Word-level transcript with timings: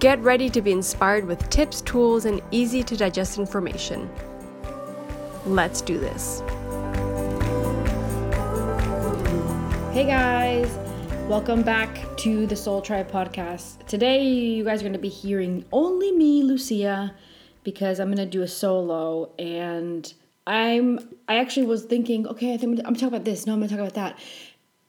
Get 0.00 0.18
ready 0.20 0.48
to 0.48 0.62
be 0.62 0.72
inspired 0.72 1.26
with 1.26 1.46
tips, 1.50 1.82
tools, 1.82 2.24
and 2.24 2.40
easy 2.50 2.82
to 2.82 2.96
digest 2.96 3.38
information. 3.38 4.08
Let's 5.44 5.82
do 5.82 5.98
this. 5.98 6.40
Hey 9.92 10.06
guys, 10.06 10.74
welcome 11.28 11.62
back 11.62 12.16
to 12.16 12.46
the 12.46 12.56
Soul 12.56 12.80
Tribe 12.80 13.10
podcast. 13.10 13.86
Today, 13.88 14.24
you 14.24 14.64
guys 14.64 14.80
are 14.80 14.84
going 14.84 14.94
to 14.94 14.98
be 14.98 15.10
hearing 15.10 15.66
only 15.70 16.12
me, 16.12 16.44
Lucia, 16.44 17.14
because 17.62 18.00
I'm 18.00 18.08
going 18.08 18.16
to 18.16 18.24
do 18.24 18.40
a 18.40 18.48
solo 18.48 19.30
and 19.38 20.10
I'm 20.46 20.98
I 21.28 21.36
actually 21.36 21.66
was 21.66 21.84
thinking, 21.84 22.26
okay, 22.26 22.54
I 22.54 22.56
think 22.56 22.78
I'm 22.78 22.84
going 22.84 22.94
to 22.94 23.00
talk 23.00 23.08
about 23.08 23.26
this. 23.26 23.46
No, 23.46 23.52
I'm 23.52 23.58
going 23.58 23.68
to 23.68 23.76
talk 23.76 23.82
about 23.82 23.94
that. 23.96 24.18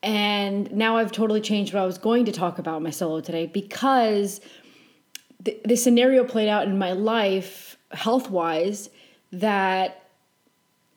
And 0.01 0.71
now 0.71 0.95
I've 0.95 1.11
totally 1.11 1.41
changed 1.41 1.73
what 1.73 1.83
I 1.83 1.85
was 1.85 1.97
going 1.97 2.23
to 2.23 2.31
talk 2.31 2.59
about 2.59 2.81
my 2.81 2.91
solo 2.91 3.19
today 3.19 3.45
because 3.45 4.39
the, 5.43 5.59
the 5.65 5.75
scenario 5.75 6.23
played 6.23 6.49
out 6.49 6.67
in 6.67 6.77
my 6.77 6.91
life 6.91 7.77
health 7.91 8.29
wise 8.29 8.89
that 9.31 10.03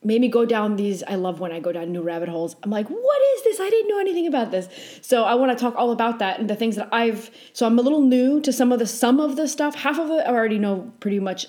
made 0.03 0.21
me 0.21 0.27
go 0.27 0.45
down 0.45 0.75
these 0.75 1.03
i 1.03 1.15
love 1.15 1.39
when 1.39 1.51
i 1.51 1.59
go 1.59 1.71
down 1.71 1.91
new 1.91 2.01
rabbit 2.01 2.29
holes. 2.29 2.55
I'm 2.63 2.69
like 2.69 2.87
what 2.87 3.21
is 3.35 3.43
this? 3.43 3.59
I 3.59 3.69
didn't 3.69 3.89
know 3.89 3.99
anything 3.99 4.27
about 4.27 4.51
this. 4.51 4.69
So 5.01 5.23
i 5.23 5.35
want 5.35 5.57
to 5.57 5.61
talk 5.61 5.75
all 5.75 5.91
about 5.91 6.19
that 6.19 6.39
and 6.39 6.49
the 6.49 6.55
things 6.55 6.75
that 6.75 6.89
i've 6.91 7.31
so 7.53 7.65
i'm 7.65 7.79
a 7.79 7.81
little 7.81 8.01
new 8.01 8.39
to 8.41 8.53
some 8.53 8.71
of 8.71 8.79
the 8.79 8.87
some 8.87 9.19
of 9.19 9.35
the 9.35 9.47
stuff. 9.47 9.75
Half 9.75 9.99
of 9.99 10.09
it 10.11 10.25
i 10.25 10.29
already 10.29 10.59
know 10.59 10.91
pretty 10.99 11.19
much 11.19 11.47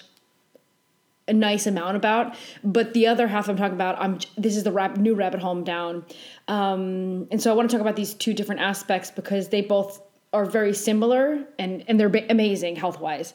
a 1.29 1.33
nice 1.33 1.67
amount 1.67 1.97
about 1.97 2.37
but 2.63 2.95
the 2.95 3.07
other 3.09 3.27
half 3.27 3.49
i'm 3.49 3.57
talking 3.57 3.75
about 3.75 4.01
i'm 4.01 4.19
this 4.39 4.57
is 4.57 4.63
the 4.63 4.73
rap, 4.73 4.97
new 4.97 5.15
rabbit 5.15 5.41
hole 5.41 5.53
I'm 5.53 5.65
down. 5.65 6.05
Um, 6.49 7.29
and 7.31 7.43
so 7.43 7.51
i 7.51 7.55
want 7.55 7.69
to 7.69 7.77
talk 7.77 7.83
about 7.83 7.97
these 7.97 8.15
two 8.15 8.33
different 8.33 8.61
aspects 8.61 9.11
because 9.11 9.49
they 9.49 9.61
both 9.61 10.01
are 10.37 10.45
very 10.45 10.75
similar 10.75 11.45
and, 11.59 11.83
and 11.89 11.99
they're 11.99 12.13
amazing 12.29 12.77
health 12.77 13.01
wise. 13.01 13.33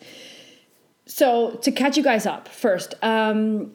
So, 1.07 1.51
to 1.63 1.71
catch 1.71 1.97
you 1.97 2.03
guys 2.03 2.25
up 2.25 2.47
first, 2.47 2.93
um, 3.01 3.71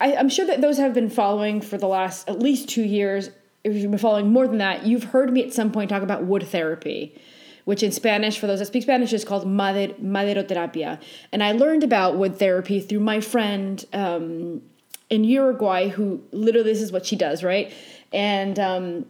I, 0.00 0.12
am 0.12 0.28
sure 0.28 0.46
that 0.46 0.60
those 0.60 0.78
have 0.78 0.94
been 0.94 1.10
following 1.10 1.60
for 1.60 1.76
the 1.76 1.88
last 1.88 2.28
at 2.28 2.38
least 2.38 2.68
two 2.68 2.84
years. 2.84 3.30
If 3.64 3.74
you've 3.74 3.90
been 3.90 3.98
following 3.98 4.32
more 4.32 4.46
than 4.46 4.58
that, 4.58 4.86
you've 4.86 5.04
heard 5.04 5.32
me 5.32 5.42
at 5.42 5.52
some 5.52 5.72
point 5.72 5.90
talk 5.90 6.02
about 6.02 6.24
wood 6.24 6.46
therapy, 6.46 7.20
which 7.64 7.82
in 7.82 7.90
Spanish, 7.90 8.38
for 8.38 8.46
those 8.46 8.60
that 8.60 8.66
speak 8.66 8.84
Spanish, 8.84 9.12
is 9.12 9.24
called 9.24 9.46
mader, 9.46 9.98
maderoterapia. 10.00 11.00
And 11.32 11.42
I 11.42 11.52
learned 11.52 11.82
about 11.82 12.16
wood 12.16 12.38
therapy 12.38 12.80
through 12.80 13.00
my 13.00 13.20
friend 13.20 13.84
um, 13.92 14.62
in 15.10 15.24
Uruguay, 15.24 15.88
who 15.88 16.22
literally 16.30 16.72
this 16.72 16.82
is 16.82 16.92
what 16.92 17.04
she 17.04 17.16
does, 17.16 17.42
right? 17.42 17.72
And 18.12 18.58
um, 18.58 19.06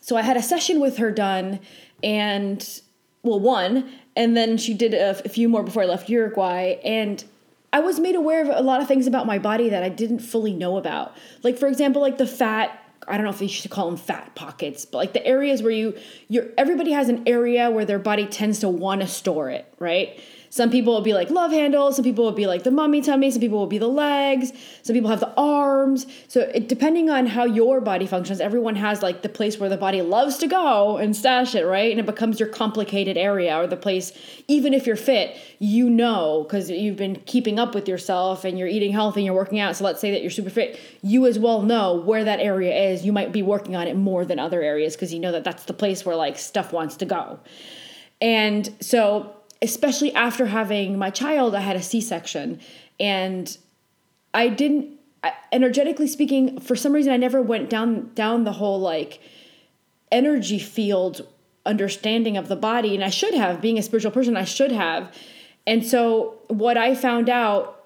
so 0.00 0.16
I 0.16 0.22
had 0.22 0.36
a 0.36 0.42
session 0.42 0.80
with 0.80 0.96
her 0.96 1.10
done 1.10 1.60
and 2.02 2.80
well, 3.22 3.40
one, 3.40 3.90
and 4.16 4.36
then 4.36 4.56
she 4.56 4.74
did 4.74 4.94
a, 4.94 5.10
a 5.24 5.28
few 5.28 5.48
more 5.48 5.62
before 5.62 5.82
I 5.82 5.86
left 5.86 6.08
Uruguay, 6.08 6.76
and 6.84 7.24
I 7.72 7.80
was 7.80 8.00
made 8.00 8.14
aware 8.14 8.42
of 8.42 8.48
a 8.48 8.62
lot 8.62 8.80
of 8.80 8.88
things 8.88 9.06
about 9.06 9.26
my 9.26 9.38
body 9.38 9.68
that 9.68 9.82
I 9.82 9.88
didn't 9.88 10.20
fully 10.20 10.54
know 10.54 10.76
about. 10.76 11.16
Like 11.42 11.58
for 11.58 11.66
example, 11.68 12.00
like 12.00 12.18
the 12.18 12.26
fat 12.26 12.82
I 13.06 13.16
don't 13.16 13.24
know 13.24 13.30
if 13.30 13.40
you 13.40 13.48
should 13.48 13.70
call 13.70 13.86
them 13.86 13.96
fat 13.96 14.34
pockets, 14.34 14.84
but 14.84 14.98
like 14.98 15.12
the 15.14 15.26
areas 15.26 15.62
where 15.62 15.72
you 15.72 15.96
you're 16.28 16.46
everybody 16.56 16.92
has 16.92 17.08
an 17.08 17.22
area 17.26 17.70
where 17.70 17.84
their 17.84 17.98
body 17.98 18.26
tends 18.26 18.60
to 18.60 18.68
want 18.68 19.00
to 19.00 19.06
store 19.06 19.50
it, 19.50 19.67
right? 19.78 20.18
Some 20.50 20.70
people 20.70 20.94
will 20.94 21.02
be 21.02 21.12
like 21.12 21.30
love 21.30 21.52
handles, 21.52 21.96
some 21.96 22.04
people 22.04 22.24
will 22.24 22.32
be 22.32 22.46
like 22.46 22.62
the 22.62 22.70
mummy 22.70 23.02
tummy, 23.02 23.30
some 23.30 23.40
people 23.40 23.58
will 23.58 23.66
be 23.66 23.78
the 23.78 23.88
legs, 23.88 24.52
some 24.82 24.94
people 24.94 25.10
have 25.10 25.20
the 25.20 25.32
arms. 25.36 26.06
So 26.26 26.40
it, 26.40 26.68
depending 26.68 27.10
on 27.10 27.26
how 27.26 27.44
your 27.44 27.80
body 27.80 28.06
functions, 28.06 28.40
everyone 28.40 28.76
has 28.76 29.02
like 29.02 29.20
the 29.22 29.28
place 29.28 29.58
where 29.58 29.68
the 29.68 29.76
body 29.76 30.00
loves 30.00 30.38
to 30.38 30.46
go 30.46 30.96
and 30.96 31.14
stash 31.14 31.54
it, 31.54 31.64
right? 31.64 31.90
And 31.90 32.00
it 32.00 32.06
becomes 32.06 32.40
your 32.40 32.48
complicated 32.48 33.18
area 33.18 33.58
or 33.58 33.66
the 33.66 33.76
place, 33.76 34.12
even 34.48 34.72
if 34.72 34.86
you're 34.86 34.96
fit, 34.96 35.36
you 35.58 35.90
know, 35.90 36.44
because 36.44 36.70
you've 36.70 36.96
been 36.96 37.16
keeping 37.26 37.58
up 37.58 37.74
with 37.74 37.86
yourself 37.86 38.44
and 38.44 38.58
you're 38.58 38.68
eating 38.68 38.92
healthy 38.92 39.20
and 39.20 39.26
you're 39.26 39.34
working 39.34 39.60
out. 39.60 39.76
So 39.76 39.84
let's 39.84 40.00
say 40.00 40.10
that 40.12 40.22
you're 40.22 40.30
super 40.30 40.50
fit, 40.50 40.80
you 41.02 41.26
as 41.26 41.38
well 41.38 41.60
know 41.60 41.94
where 41.94 42.24
that 42.24 42.40
area 42.40 42.74
is. 42.90 43.04
You 43.04 43.12
might 43.12 43.32
be 43.32 43.42
working 43.42 43.76
on 43.76 43.86
it 43.86 43.96
more 43.96 44.24
than 44.24 44.38
other 44.38 44.62
areas 44.62 44.96
because 44.96 45.12
you 45.12 45.20
know 45.20 45.32
that 45.32 45.44
that's 45.44 45.64
the 45.64 45.74
place 45.74 46.06
where 46.06 46.16
like 46.16 46.38
stuff 46.38 46.72
wants 46.72 46.96
to 46.96 47.04
go. 47.04 47.38
And 48.20 48.68
so 48.80 49.34
especially 49.60 50.12
after 50.14 50.46
having 50.46 50.98
my 50.98 51.10
child, 51.10 51.54
I 51.54 51.60
had 51.60 51.76
a 51.76 51.82
C 51.82 52.00
section 52.00 52.60
and 53.00 53.56
I 54.34 54.48
didn't, 54.48 54.98
energetically 55.52 56.06
speaking, 56.06 56.60
for 56.60 56.76
some 56.76 56.92
reason, 56.92 57.12
I 57.12 57.16
never 57.16 57.42
went 57.42 57.70
down 57.70 58.12
down 58.14 58.44
the 58.44 58.52
whole 58.52 58.78
like 58.78 59.20
energy 60.12 60.58
field 60.58 61.26
understanding 61.66 62.36
of 62.36 62.48
the 62.48 62.56
body, 62.56 62.94
and 62.94 63.04
I 63.04 63.10
should 63.10 63.34
have. 63.34 63.60
Being 63.60 63.78
a 63.78 63.82
spiritual 63.82 64.10
person, 64.10 64.36
I 64.36 64.44
should 64.44 64.72
have. 64.72 65.14
And 65.66 65.84
so, 65.84 66.38
what 66.48 66.76
I 66.76 66.94
found 66.94 67.28
out, 67.28 67.84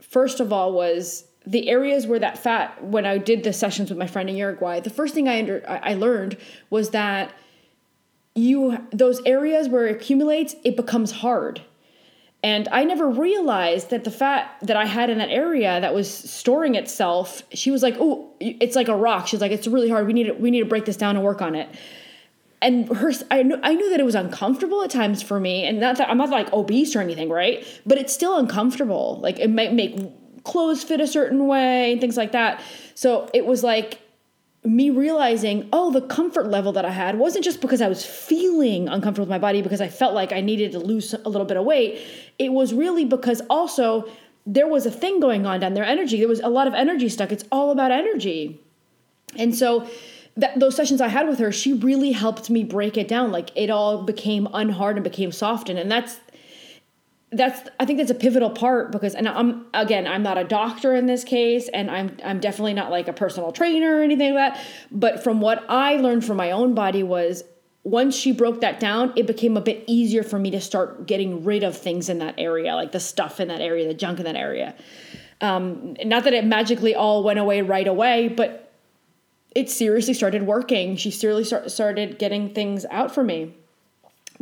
first 0.00 0.40
of 0.40 0.52
all, 0.52 0.72
was 0.72 1.24
the 1.46 1.68
areas 1.68 2.06
where 2.06 2.18
that 2.18 2.38
fat. 2.38 2.82
When 2.82 3.06
I 3.06 3.18
did 3.18 3.44
the 3.44 3.52
sessions 3.52 3.90
with 3.90 3.98
my 3.98 4.06
friend 4.06 4.28
in 4.28 4.36
Uruguay, 4.36 4.80
the 4.80 4.90
first 4.90 5.14
thing 5.14 5.28
I 5.28 5.38
under 5.38 5.64
I 5.68 5.94
learned 5.94 6.36
was 6.70 6.90
that 6.90 7.32
you 8.34 8.78
those 8.92 9.20
areas 9.26 9.68
where 9.68 9.86
it 9.86 9.96
accumulates, 9.96 10.54
it 10.64 10.76
becomes 10.76 11.12
hard. 11.12 11.62
And 12.44 12.66
I 12.72 12.82
never 12.82 13.08
realized 13.08 13.90
that 13.90 14.02
the 14.02 14.10
fat 14.10 14.56
that 14.62 14.76
I 14.76 14.86
had 14.86 15.10
in 15.10 15.18
that 15.18 15.30
area 15.30 15.80
that 15.80 15.94
was 15.94 16.12
storing 16.12 16.74
itself, 16.74 17.42
she 17.52 17.70
was 17.70 17.82
like, 17.82 17.96
"Oh, 18.00 18.30
it's 18.40 18.74
like 18.74 18.88
a 18.88 18.96
rock." 18.96 19.28
She's 19.28 19.40
like, 19.40 19.52
"It's 19.52 19.68
really 19.68 19.88
hard. 19.88 20.06
We 20.08 20.12
need 20.12 20.24
to, 20.24 20.32
we 20.32 20.50
need 20.50 20.60
to 20.60 20.66
break 20.66 20.84
this 20.84 20.96
down 20.96 21.14
and 21.14 21.24
work 21.24 21.40
on 21.40 21.54
it." 21.54 21.68
And 22.60 22.88
her, 22.96 23.12
I 23.30 23.42
knew, 23.42 23.58
I 23.62 23.74
knew 23.74 23.90
that 23.90 24.00
it 24.00 24.04
was 24.04 24.14
uncomfortable 24.16 24.82
at 24.82 24.90
times 24.90 25.22
for 25.22 25.38
me, 25.38 25.64
and 25.64 25.78
not 25.78 25.98
that 25.98 26.10
I'm 26.10 26.18
not 26.18 26.30
like 26.30 26.52
obese 26.52 26.96
or 26.96 27.00
anything, 27.00 27.28
right? 27.28 27.64
But 27.86 27.98
it's 27.98 28.12
still 28.12 28.36
uncomfortable. 28.36 29.20
Like 29.22 29.38
it 29.38 29.48
might 29.48 29.72
make 29.72 29.96
clothes 30.44 30.82
fit 30.82 31.00
a 31.00 31.06
certain 31.06 31.46
way 31.46 31.92
and 31.92 32.00
things 32.00 32.16
like 32.16 32.32
that. 32.32 32.60
So 32.96 33.30
it 33.32 33.46
was 33.46 33.62
like 33.62 34.00
me 34.64 34.90
realizing, 34.90 35.68
oh, 35.72 35.90
the 35.90 36.00
comfort 36.00 36.46
level 36.46 36.72
that 36.72 36.84
I 36.84 36.90
had 36.90 37.18
wasn't 37.18 37.44
just 37.44 37.60
because 37.60 37.80
I 37.80 37.88
was 37.88 38.06
feeling 38.06 38.88
uncomfortable 38.88 39.24
with 39.24 39.30
my 39.30 39.38
body 39.38 39.60
because 39.60 39.80
I 39.80 39.88
felt 39.88 40.14
like 40.14 40.32
I 40.32 40.40
needed 40.40 40.72
to 40.72 40.78
lose 40.78 41.14
a 41.14 41.28
little 41.28 41.46
bit 41.46 41.56
of 41.56 41.64
weight. 41.64 42.00
It 42.38 42.52
was 42.52 42.72
really 42.72 43.04
because 43.04 43.42
also 43.50 44.08
there 44.46 44.68
was 44.68 44.86
a 44.86 44.90
thing 44.90 45.18
going 45.18 45.46
on 45.46 45.60
down 45.60 45.74
there, 45.74 45.84
energy. 45.84 46.18
There 46.18 46.28
was 46.28 46.40
a 46.40 46.48
lot 46.48 46.68
of 46.68 46.74
energy 46.74 47.08
stuck. 47.08 47.32
It's 47.32 47.44
all 47.50 47.70
about 47.70 47.90
energy. 47.90 48.60
And 49.36 49.54
so 49.54 49.88
that, 50.36 50.58
those 50.58 50.76
sessions 50.76 51.00
I 51.00 51.08
had 51.08 51.28
with 51.28 51.40
her, 51.40 51.50
she 51.50 51.72
really 51.72 52.12
helped 52.12 52.48
me 52.48 52.62
break 52.62 52.96
it 52.96 53.08
down. 53.08 53.32
Like 53.32 53.50
it 53.56 53.68
all 53.68 54.02
became 54.02 54.48
unhard 54.52 54.96
and 54.96 55.04
became 55.04 55.32
softened. 55.32 55.78
And 55.78 55.90
that's 55.90 56.20
that's 57.32 57.68
I 57.80 57.86
think 57.86 57.98
that's 57.98 58.10
a 58.10 58.14
pivotal 58.14 58.50
part 58.50 58.92
because 58.92 59.14
and 59.14 59.26
I'm 59.26 59.66
again 59.72 60.06
I'm 60.06 60.22
not 60.22 60.36
a 60.36 60.44
doctor 60.44 60.94
in 60.94 61.06
this 61.06 61.24
case 61.24 61.68
and 61.68 61.90
I'm 61.90 62.16
I'm 62.24 62.40
definitely 62.40 62.74
not 62.74 62.90
like 62.90 63.08
a 63.08 63.12
personal 63.12 63.52
trainer 63.52 63.96
or 63.96 64.02
anything 64.02 64.34
like 64.34 64.54
that. 64.54 64.64
But 64.90 65.24
from 65.24 65.40
what 65.40 65.64
I 65.68 65.96
learned 65.96 66.24
from 66.24 66.36
my 66.36 66.50
own 66.50 66.74
body 66.74 67.02
was 67.02 67.42
once 67.84 68.14
she 68.14 68.32
broke 68.32 68.60
that 68.60 68.78
down 68.78 69.12
it 69.16 69.26
became 69.26 69.56
a 69.56 69.60
bit 69.60 69.82
easier 69.86 70.22
for 70.22 70.38
me 70.38 70.50
to 70.50 70.60
start 70.60 71.06
getting 71.06 71.42
rid 71.42 71.62
of 71.62 71.76
things 71.76 72.08
in 72.08 72.18
that 72.18 72.34
area 72.38 72.74
like 72.74 72.92
the 72.92 73.00
stuff 73.00 73.40
in 73.40 73.48
that 73.48 73.60
area 73.60 73.88
the 73.88 73.94
junk 73.94 74.18
in 74.18 74.24
that 74.26 74.36
area. 74.36 74.74
Um, 75.40 75.96
not 76.04 76.22
that 76.24 76.34
it 76.34 76.44
magically 76.44 76.94
all 76.94 77.24
went 77.24 77.38
away 77.38 77.62
right 77.62 77.88
away 77.88 78.28
but 78.28 78.72
it 79.54 79.68
seriously 79.68 80.14
started 80.14 80.44
working. 80.44 80.96
She 80.96 81.10
seriously 81.10 81.44
start, 81.44 81.70
started 81.70 82.18
getting 82.18 82.54
things 82.54 82.86
out 82.90 83.14
for 83.14 83.22
me 83.22 83.54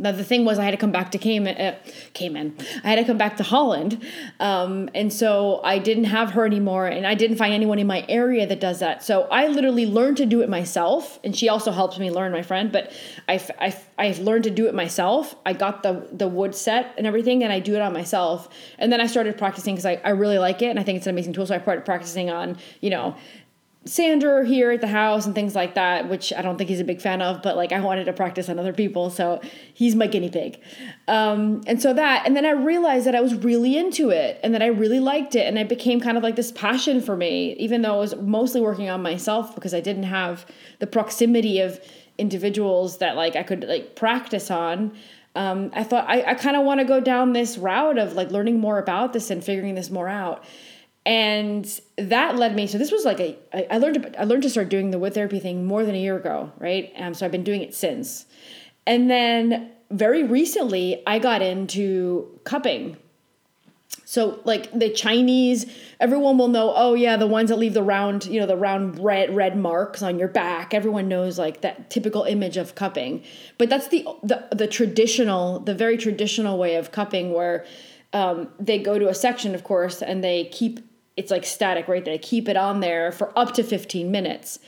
now 0.01 0.11
the 0.11 0.23
thing 0.23 0.45
was, 0.45 0.57
I 0.57 0.65
had 0.65 0.71
to 0.71 0.77
come 0.77 0.91
back 0.91 1.11
to 1.11 1.19
Cayman. 1.19 1.55
Uh, 1.55 1.77
Cayman. 2.13 2.57
I 2.83 2.89
had 2.89 2.95
to 2.95 3.05
come 3.05 3.19
back 3.19 3.37
to 3.37 3.43
Holland, 3.43 4.03
um, 4.39 4.89
and 4.95 5.13
so 5.13 5.61
I 5.63 5.77
didn't 5.77 6.05
have 6.05 6.31
her 6.31 6.43
anymore, 6.43 6.87
and 6.87 7.05
I 7.05 7.13
didn't 7.13 7.37
find 7.37 7.53
anyone 7.53 7.77
in 7.77 7.85
my 7.85 8.03
area 8.09 8.47
that 8.47 8.59
does 8.59 8.79
that. 8.79 9.03
So 9.03 9.23
I 9.23 9.47
literally 9.47 9.85
learned 9.85 10.17
to 10.17 10.25
do 10.25 10.41
it 10.41 10.49
myself, 10.49 11.19
and 11.23 11.35
she 11.35 11.49
also 11.49 11.71
helps 11.71 11.99
me 11.99 12.09
learn, 12.09 12.31
my 12.31 12.41
friend. 12.41 12.71
But 12.71 12.91
I've 13.27 13.51
I've, 13.59 13.87
I've 13.99 14.19
learned 14.19 14.45
to 14.45 14.49
do 14.49 14.67
it 14.67 14.73
myself. 14.73 15.35
I 15.45 15.53
got 15.53 15.83
the 15.83 16.07
the 16.11 16.27
wood 16.27 16.55
set 16.55 16.95
and 16.97 17.05
everything, 17.05 17.43
and 17.43 17.53
I 17.53 17.59
do 17.59 17.75
it 17.75 17.81
on 17.81 17.93
myself. 17.93 18.49
And 18.79 18.91
then 18.91 19.01
I 19.01 19.05
started 19.05 19.37
practicing 19.37 19.75
because 19.75 19.85
I, 19.85 20.01
I 20.03 20.09
really 20.09 20.39
like 20.39 20.63
it, 20.63 20.71
and 20.71 20.79
I 20.79 20.83
think 20.83 20.97
it's 20.97 21.05
an 21.05 21.13
amazing 21.13 21.33
tool. 21.33 21.45
So 21.45 21.53
I 21.53 21.61
started 21.61 21.85
practicing 21.85 22.31
on 22.31 22.57
you 22.79 22.89
know 22.89 23.15
sander 23.85 24.43
here 24.43 24.71
at 24.71 24.81
the 24.81 24.87
house 24.87 25.25
and 25.25 25.33
things 25.33 25.55
like 25.55 25.73
that, 25.73 26.07
which 26.07 26.31
I 26.31 26.43
don't 26.43 26.57
think 26.57 26.69
he's 26.69 26.79
a 26.79 26.83
big 26.83 27.01
fan 27.01 27.19
of, 27.21 27.41
but 27.41 27.55
like 27.55 27.71
I 27.71 27.79
wanted 27.79 28.05
to 28.05 28.13
practice 28.13 28.47
on 28.47 28.59
other 28.59 28.73
people, 28.73 29.09
so 29.09 29.41
he's 29.73 29.95
my 29.95 30.05
guinea 30.05 30.29
pig. 30.29 30.59
Um, 31.07 31.63
and 31.65 31.81
so 31.81 31.91
that, 31.93 32.27
and 32.27 32.35
then 32.35 32.45
I 32.45 32.51
realized 32.51 33.07
that 33.07 33.15
I 33.15 33.21
was 33.21 33.33
really 33.33 33.75
into 33.75 34.11
it 34.11 34.39
and 34.43 34.53
that 34.53 34.61
I 34.61 34.67
really 34.67 34.99
liked 34.99 35.35
it, 35.35 35.47
and 35.47 35.57
it 35.57 35.67
became 35.67 35.99
kind 35.99 36.15
of 36.15 36.21
like 36.21 36.35
this 36.35 36.51
passion 36.51 37.01
for 37.01 37.17
me, 37.17 37.53
even 37.53 37.81
though 37.81 37.95
I 37.95 37.97
was 37.97 38.15
mostly 38.17 38.61
working 38.61 38.87
on 38.87 39.01
myself 39.01 39.55
because 39.55 39.73
I 39.73 39.81
didn't 39.81 40.03
have 40.03 40.45
the 40.77 40.87
proximity 40.87 41.59
of 41.59 41.79
individuals 42.19 42.99
that 42.99 43.15
like 43.15 43.35
I 43.35 43.41
could 43.41 43.63
like 43.63 43.95
practice 43.95 44.51
on. 44.51 44.93
Um, 45.33 45.71
I 45.73 45.83
thought 45.83 46.07
I, 46.07 46.23
I 46.23 46.33
kind 46.35 46.55
of 46.55 46.65
want 46.65 46.81
to 46.81 46.85
go 46.85 46.99
down 46.99 47.33
this 47.33 47.57
route 47.57 47.97
of 47.97 48.13
like 48.13 48.29
learning 48.31 48.59
more 48.59 48.77
about 48.77 49.13
this 49.13 49.31
and 49.31 49.43
figuring 49.43 49.75
this 49.75 49.89
more 49.89 50.09
out 50.09 50.43
and 51.05 51.81
that 51.97 52.35
led 52.35 52.55
me 52.55 52.67
so 52.67 52.77
this 52.77 52.91
was 52.91 53.05
like 53.05 53.19
a 53.19 53.37
i 53.73 53.77
learned 53.77 54.03
to, 54.03 54.21
I 54.21 54.23
learned 54.23 54.43
to 54.43 54.49
start 54.49 54.69
doing 54.69 54.91
the 54.91 54.99
wood 54.99 55.13
therapy 55.13 55.39
thing 55.39 55.65
more 55.65 55.83
than 55.83 55.95
a 55.95 55.99
year 55.99 56.15
ago 56.15 56.51
right 56.59 56.93
um, 56.97 57.13
so 57.13 57.25
I've 57.25 57.31
been 57.31 57.43
doing 57.43 57.61
it 57.61 57.73
since 57.73 58.25
and 58.85 59.09
then 59.09 59.71
very 59.89 60.23
recently 60.23 61.01
I 61.07 61.19
got 61.19 61.41
into 61.41 62.39
cupping 62.43 62.97
so 64.11 64.41
like 64.43 64.69
the 64.77 64.89
Chinese, 64.89 65.65
everyone 66.01 66.37
will 66.37 66.49
know, 66.49 66.73
oh 66.75 66.95
yeah, 66.95 67.15
the 67.15 67.27
ones 67.27 67.49
that 67.49 67.57
leave 67.57 67.73
the 67.73 67.81
round, 67.81 68.25
you 68.25 68.41
know, 68.41 68.45
the 68.45 68.57
round 68.57 68.99
red 68.99 69.33
red 69.33 69.57
marks 69.57 70.01
on 70.01 70.19
your 70.19 70.27
back. 70.27 70.73
Everyone 70.73 71.07
knows 71.07 71.39
like 71.39 71.61
that 71.61 71.89
typical 71.89 72.23
image 72.23 72.57
of 72.57 72.75
cupping. 72.75 73.23
But 73.57 73.69
that's 73.69 73.87
the 73.87 74.05
the, 74.21 74.49
the 74.51 74.67
traditional, 74.67 75.59
the 75.59 75.73
very 75.73 75.95
traditional 75.95 76.57
way 76.57 76.75
of 76.75 76.91
cupping 76.91 77.31
where 77.31 77.65
um, 78.11 78.49
they 78.59 78.79
go 78.79 78.99
to 78.99 79.07
a 79.07 79.13
section, 79.13 79.55
of 79.55 79.63
course, 79.63 80.01
and 80.01 80.21
they 80.21 80.43
keep 80.51 80.81
it's 81.21 81.31
like 81.31 81.45
static, 81.45 81.87
right? 81.87 82.03
They 82.03 82.17
keep 82.17 82.49
it 82.49 82.57
on 82.57 82.79
there 82.79 83.11
for 83.11 83.37
up 83.37 83.53
to 83.53 83.63
15 83.63 84.11
minutes. 84.11 84.59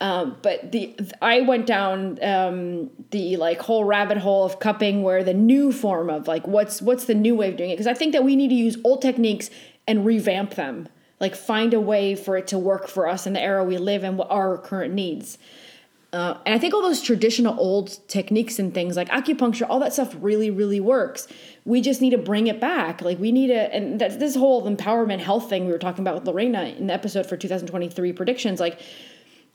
Um, 0.00 0.36
but 0.42 0.72
the 0.72 0.96
I 1.20 1.40
went 1.40 1.66
down 1.66 2.22
um, 2.22 2.90
the 3.10 3.36
like 3.36 3.60
whole 3.60 3.84
rabbit 3.84 4.18
hole 4.18 4.44
of 4.44 4.60
cupping 4.60 5.02
where 5.02 5.24
the 5.24 5.34
new 5.34 5.72
form 5.72 6.08
of 6.08 6.28
like 6.28 6.46
what's 6.46 6.80
what's 6.80 7.04
the 7.06 7.14
new 7.14 7.34
way 7.34 7.48
of 7.48 7.56
doing 7.56 7.70
it 7.70 7.74
because 7.74 7.88
I 7.88 7.94
think 7.94 8.12
that 8.12 8.22
we 8.22 8.36
need 8.36 8.48
to 8.48 8.54
use 8.54 8.76
old 8.84 9.02
techniques 9.02 9.50
and 9.88 10.06
revamp 10.06 10.54
them 10.54 10.88
like 11.20 11.34
find 11.34 11.74
a 11.74 11.80
way 11.80 12.14
for 12.14 12.36
it 12.36 12.46
to 12.48 12.58
work 12.58 12.88
for 12.88 13.08
us 13.08 13.26
in 13.26 13.32
the 13.32 13.40
era 13.40 13.64
we 13.64 13.76
live 13.78 14.04
and 14.04 14.16
what 14.16 14.30
our 14.30 14.58
current 14.58 14.94
needs. 14.94 15.38
Uh, 16.10 16.38
and 16.46 16.54
I 16.54 16.58
think 16.58 16.72
all 16.72 16.80
those 16.80 17.02
traditional 17.02 17.58
old 17.58 17.98
techniques 18.08 18.58
and 18.58 18.72
things 18.72 18.96
like 18.96 19.08
acupuncture, 19.08 19.66
all 19.68 19.80
that 19.80 19.92
stuff 19.92 20.16
really, 20.20 20.50
really 20.50 20.80
works. 20.80 21.28
We 21.68 21.82
just 21.82 22.00
need 22.00 22.10
to 22.10 22.18
bring 22.18 22.46
it 22.46 22.60
back. 22.60 23.02
Like 23.02 23.18
we 23.18 23.30
need 23.30 23.48
to, 23.48 23.74
and 23.74 24.00
that 24.00 24.18
this 24.18 24.34
whole 24.34 24.64
empowerment 24.64 25.20
health 25.20 25.50
thing 25.50 25.66
we 25.66 25.72
were 25.72 25.78
talking 25.78 26.02
about 26.02 26.14
with 26.14 26.26
Lorena 26.26 26.62
in 26.62 26.86
the 26.86 26.94
episode 26.94 27.26
for 27.26 27.36
2023 27.36 28.12
predictions, 28.14 28.58
like 28.58 28.80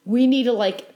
we 0.06 0.27
need 0.27 0.44
to 0.44 0.54
like 0.54 0.88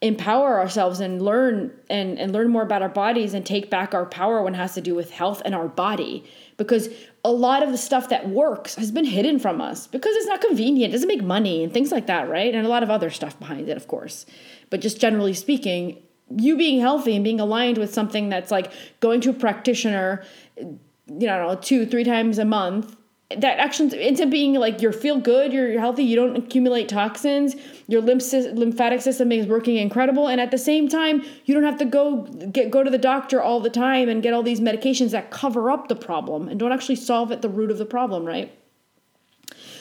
empower 0.00 0.58
ourselves 0.58 1.00
and 1.00 1.22
learn 1.22 1.72
and, 1.88 2.18
and 2.18 2.32
learn 2.32 2.48
more 2.48 2.62
about 2.62 2.82
our 2.82 2.88
bodies 2.88 3.32
and 3.34 3.46
take 3.46 3.70
back 3.70 3.94
our 3.94 4.04
power 4.04 4.42
when 4.42 4.54
it 4.54 4.58
has 4.58 4.74
to 4.74 4.80
do 4.80 4.94
with 4.94 5.10
health 5.10 5.40
and 5.44 5.54
our 5.54 5.68
body 5.68 6.24
because 6.56 6.88
a 7.24 7.30
lot 7.30 7.62
of 7.62 7.70
the 7.70 7.78
stuff 7.78 8.08
that 8.08 8.28
works 8.28 8.74
has 8.74 8.90
been 8.90 9.04
hidden 9.04 9.38
from 9.38 9.60
us 9.60 9.86
because 9.86 10.14
it's 10.16 10.26
not 10.26 10.40
convenient, 10.40 10.92
doesn't 10.92 11.08
make 11.08 11.22
money 11.22 11.64
and 11.64 11.72
things 11.72 11.90
like 11.90 12.06
that, 12.06 12.28
right? 12.28 12.54
And 12.54 12.66
a 12.66 12.68
lot 12.68 12.82
of 12.82 12.90
other 12.90 13.10
stuff 13.10 13.38
behind 13.38 13.68
it, 13.68 13.76
of 13.76 13.88
course. 13.88 14.26
But 14.70 14.80
just 14.80 15.00
generally 15.00 15.34
speaking, 15.34 16.02
you 16.36 16.56
being 16.56 16.80
healthy 16.80 17.14
and 17.14 17.24
being 17.24 17.40
aligned 17.40 17.78
with 17.78 17.92
something 17.92 18.28
that's 18.28 18.50
like 18.50 18.72
going 19.00 19.20
to 19.22 19.30
a 19.30 19.34
practitioner, 19.34 20.24
you 20.56 20.76
know, 21.06 21.58
two, 21.60 21.86
three 21.86 22.04
times 22.04 22.38
a 22.38 22.44
month 22.44 22.96
that 23.30 23.58
actually 23.58 24.00
ends 24.00 24.20
up 24.20 24.30
being 24.30 24.54
like 24.54 24.82
you 24.82 24.92
feel 24.92 25.18
good, 25.18 25.52
you're, 25.52 25.70
you're 25.70 25.80
healthy, 25.80 26.04
you 26.04 26.14
don't 26.14 26.36
accumulate 26.36 26.88
toxins, 26.88 27.56
your 27.88 28.00
lymph, 28.00 28.32
lymphatic 28.32 29.00
system 29.00 29.32
is 29.32 29.46
working 29.46 29.76
incredible, 29.76 30.28
and 30.28 30.40
at 30.40 30.50
the 30.50 30.58
same 30.58 30.88
time, 30.88 31.24
you 31.44 31.54
don't 31.54 31.64
have 31.64 31.78
to 31.78 31.84
go 31.84 32.22
get 32.52 32.70
go 32.70 32.82
to 32.82 32.90
the 32.90 32.98
doctor 32.98 33.42
all 33.42 33.60
the 33.60 33.70
time 33.70 34.08
and 34.08 34.22
get 34.22 34.32
all 34.32 34.42
these 34.42 34.60
medications 34.60 35.10
that 35.10 35.30
cover 35.30 35.70
up 35.70 35.88
the 35.88 35.96
problem 35.96 36.48
and 36.48 36.60
don't 36.60 36.72
actually 36.72 36.96
solve 36.96 37.32
at 37.32 37.42
the 37.42 37.48
root 37.48 37.70
of 37.70 37.78
the 37.78 37.86
problem, 37.86 38.24
right? 38.24 38.52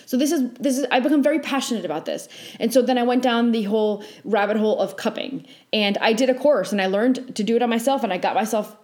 So 0.05 0.17
this 0.17 0.31
is 0.31 0.51
this 0.59 0.77
is 0.77 0.85
I 0.91 1.00
become 1.00 1.23
very 1.23 1.39
passionate 1.39 1.85
about 1.85 2.05
this. 2.05 2.27
And 2.59 2.73
so 2.73 2.81
then 2.81 2.97
I 2.97 3.03
went 3.03 3.23
down 3.23 3.51
the 3.51 3.63
whole 3.63 4.03
rabbit 4.23 4.57
hole 4.57 4.79
of 4.79 4.97
cupping. 4.97 5.45
And 5.71 5.97
I 6.00 6.13
did 6.13 6.29
a 6.29 6.35
course 6.35 6.71
and 6.71 6.81
I 6.81 6.88
learned 6.88 7.35
to 7.35 7.44
do 7.44 7.55
it 7.55 7.61
on 7.61 7.69
myself 7.69 8.03
and 8.03 8.11
I 8.11 8.17
got 8.17 8.35
myself 8.35 8.75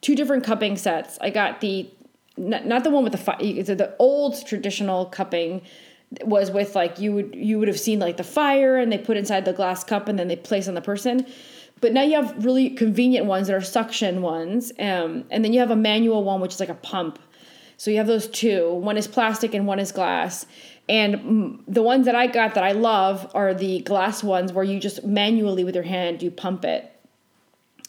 two 0.00 0.14
different 0.14 0.44
cupping 0.44 0.76
sets. 0.76 1.18
I 1.20 1.30
got 1.30 1.60
the 1.60 1.88
not, 2.36 2.84
the 2.84 2.90
one 2.90 3.02
with 3.02 3.12
the 3.12 3.18
fire. 3.18 3.38
The 3.38 3.94
old 3.98 4.46
traditional 4.46 5.06
cupping 5.06 5.62
was 6.24 6.50
with 6.50 6.74
like 6.74 6.98
you 7.00 7.12
would 7.12 7.34
you 7.34 7.58
would 7.58 7.68
have 7.68 7.80
seen 7.80 7.98
like 7.98 8.16
the 8.16 8.24
fire 8.24 8.76
and 8.76 8.92
they 8.92 8.98
put 8.98 9.16
inside 9.16 9.44
the 9.44 9.52
glass 9.52 9.82
cup 9.82 10.08
and 10.08 10.18
then 10.18 10.28
they 10.28 10.36
place 10.36 10.68
on 10.68 10.74
the 10.74 10.82
person. 10.82 11.26
But 11.80 11.92
now 11.92 12.02
you 12.02 12.14
have 12.14 12.44
really 12.44 12.70
convenient 12.70 13.26
ones 13.26 13.48
that 13.48 13.54
are 13.54 13.60
suction 13.60 14.22
ones, 14.22 14.72
um, 14.78 15.24
and 15.30 15.44
then 15.44 15.52
you 15.52 15.60
have 15.60 15.70
a 15.70 15.76
manual 15.76 16.24
one 16.24 16.40
which 16.40 16.54
is 16.54 16.60
like 16.60 16.70
a 16.70 16.74
pump. 16.74 17.18
So 17.76 17.90
you 17.90 17.98
have 17.98 18.06
those 18.06 18.26
two. 18.28 18.72
One 18.72 18.96
is 18.96 19.06
plastic 19.06 19.54
and 19.54 19.66
one 19.66 19.78
is 19.78 19.92
glass. 19.92 20.46
And 20.88 21.62
the 21.66 21.82
ones 21.82 22.06
that 22.06 22.14
I 22.14 22.26
got 22.26 22.54
that 22.54 22.64
I 22.64 22.72
love 22.72 23.30
are 23.34 23.52
the 23.52 23.80
glass 23.80 24.22
ones 24.22 24.52
where 24.52 24.64
you 24.64 24.78
just 24.78 25.04
manually 25.04 25.64
with 25.64 25.74
your 25.74 25.84
hand 25.84 26.22
you 26.22 26.30
pump 26.30 26.64
it. 26.64 26.92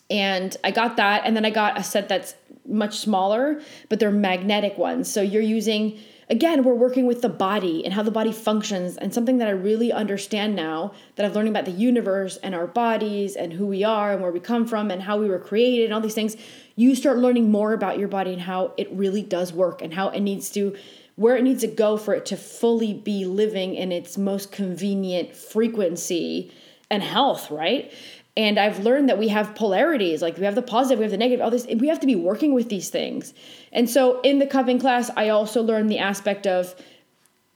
And 0.09 0.55
I 0.63 0.71
got 0.71 0.95
that, 0.97 1.23
and 1.25 1.35
then 1.35 1.43
I 1.43 1.49
got 1.49 1.77
a 1.77 1.83
set 1.83 2.07
that's 2.07 2.33
much 2.65 2.97
smaller, 2.97 3.61
but 3.89 3.99
they're 3.99 4.09
magnetic 4.09 4.77
ones. 4.77 5.11
So 5.11 5.21
you're 5.21 5.41
using, 5.41 5.99
again, 6.29 6.63
we're 6.63 6.74
working 6.74 7.06
with 7.06 7.21
the 7.21 7.29
body 7.29 7.83
and 7.85 7.94
how 7.94 8.03
the 8.03 8.12
body 8.12 8.31
functions, 8.31 8.97
and 8.97 9.13
something 9.13 9.38
that 9.38 9.47
I 9.47 9.51
really 9.51 9.91
understand 9.91 10.56
now 10.56 10.94
that 11.15 11.25
I've 11.25 11.35
learned 11.35 11.50
about 11.50 11.65
the 11.65 11.71
universe 11.71 12.38
and 12.38 12.53
our 12.53 12.68
bodies 12.68 13.35
and 13.35 13.53
who 13.53 13.65
we 13.65 13.83
are 13.83 14.13
and 14.13 14.21
where 14.21 14.31
we 14.31 14.39
come 14.39 14.68
from 14.68 14.91
and 14.91 15.01
how 15.01 15.18
we 15.18 15.29
were 15.29 15.39
created 15.39 15.85
and 15.85 15.94
all 15.94 16.01
these 16.01 16.13
things. 16.13 16.35
You 16.75 16.95
start 16.95 17.18
learning 17.18 17.50
more 17.50 17.74
about 17.74 17.97
your 17.97 18.07
body 18.07 18.33
and 18.33 18.41
how 18.41 18.74
it 18.77 18.91
really 18.91 19.21
does 19.21 19.53
work 19.53 19.81
and 19.81 19.94
how 19.94 20.09
it 20.09 20.19
needs 20.19 20.50
to 20.51 20.75
where 21.15 21.35
it 21.35 21.44
needs 21.44 21.62
to 21.62 21.68
go 21.68 21.97
for 21.97 22.13
it 22.13 22.27
to 22.27 22.38
fully 22.38 22.94
be 22.94 23.25
living 23.25 23.73
in 23.73 23.91
its 23.91 24.19
most 24.19 24.51
convenient 24.51 25.35
frequency 25.35 26.51
and 26.91 27.01
health, 27.01 27.50
right? 27.50 27.91
And 28.37 28.59
I've 28.59 28.85
learned 28.85 29.09
that 29.09 29.17
we 29.17 29.29
have 29.29 29.55
polarities, 29.55 30.21
like 30.21 30.37
we 30.37 30.45
have 30.45 30.53
the 30.53 30.61
positive, 30.61 30.99
we 30.99 31.03
have 31.05 31.11
the 31.11 31.17
negative, 31.17 31.43
all 31.43 31.49
this. 31.49 31.65
We 31.65 31.87
have 31.87 31.99
to 32.01 32.05
be 32.05 32.15
working 32.15 32.53
with 32.53 32.69
these 32.69 32.89
things. 32.89 33.33
And 33.73 33.89
so 33.89 34.21
in 34.21 34.37
the 34.37 34.45
cupping 34.45 34.79
class, 34.79 35.09
I 35.17 35.29
also 35.29 35.63
learned 35.63 35.89
the 35.89 35.97
aspect 35.97 36.45
of 36.45 36.75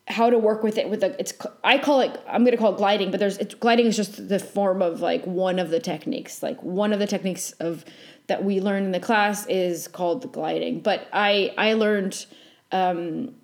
how 0.07 0.31
to 0.31 0.39
work 0.39 0.63
with 0.63 0.79
it 0.79 0.89
with 0.89 1.03
a 1.03 1.15
it's 1.19 1.33
I 1.63 1.77
call 1.77 2.01
it 2.01 2.19
I'm 2.27 2.43
going 2.43 2.51
to 2.51 2.57
call 2.57 2.73
it 2.73 2.77
gliding, 2.77 3.11
but 3.11 3.19
there's 3.19 3.37
it's 3.37 3.53
gliding 3.53 3.85
is 3.85 3.95
just 3.95 4.27
the 4.27 4.39
form 4.39 4.81
of 4.81 5.01
like 5.01 5.23
one 5.25 5.59
of 5.59 5.69
the 5.69 5.79
techniques. 5.79 6.41
Like 6.41 6.61
one 6.63 6.93
of 6.93 6.99
the 6.99 7.07
techniques 7.07 7.51
of 7.59 7.85
that 8.25 8.43
we 8.43 8.59
learn 8.59 8.83
in 8.83 8.91
the 8.91 8.99
class 8.99 9.45
is 9.45 9.87
called 9.87 10.31
gliding. 10.33 10.81
But 10.81 11.07
I 11.13 11.53
I 11.59 11.73
learned 11.73 12.25
um 12.71 13.35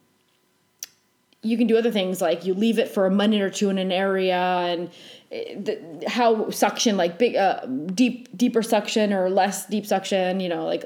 you 1.44 1.58
can 1.58 1.67
do 1.67 1.77
other 1.77 1.91
things 1.91 2.22
like 2.22 2.46
you 2.46 2.53
leave 2.53 2.79
it 2.79 2.89
for 2.89 3.06
a 3.06 3.12
minute 3.12 3.41
or 3.41 3.50
two 3.50 3.70
in 3.70 3.77
an 3.77 3.91
area 3.91 4.36
and 4.39 4.89
the, 5.29 6.03
how 6.08 6.50
suction 6.50 6.98
like 6.98 7.17
big 7.17 7.36
uh, 7.36 7.65
deep 7.94 8.36
deeper 8.36 8.63
suction 8.63 9.13
or 9.13 9.29
less 9.29 9.67
deep 9.67 9.86
suction 9.86 10.39
you 10.39 10.50
know 10.50 10.65
like 10.65 10.86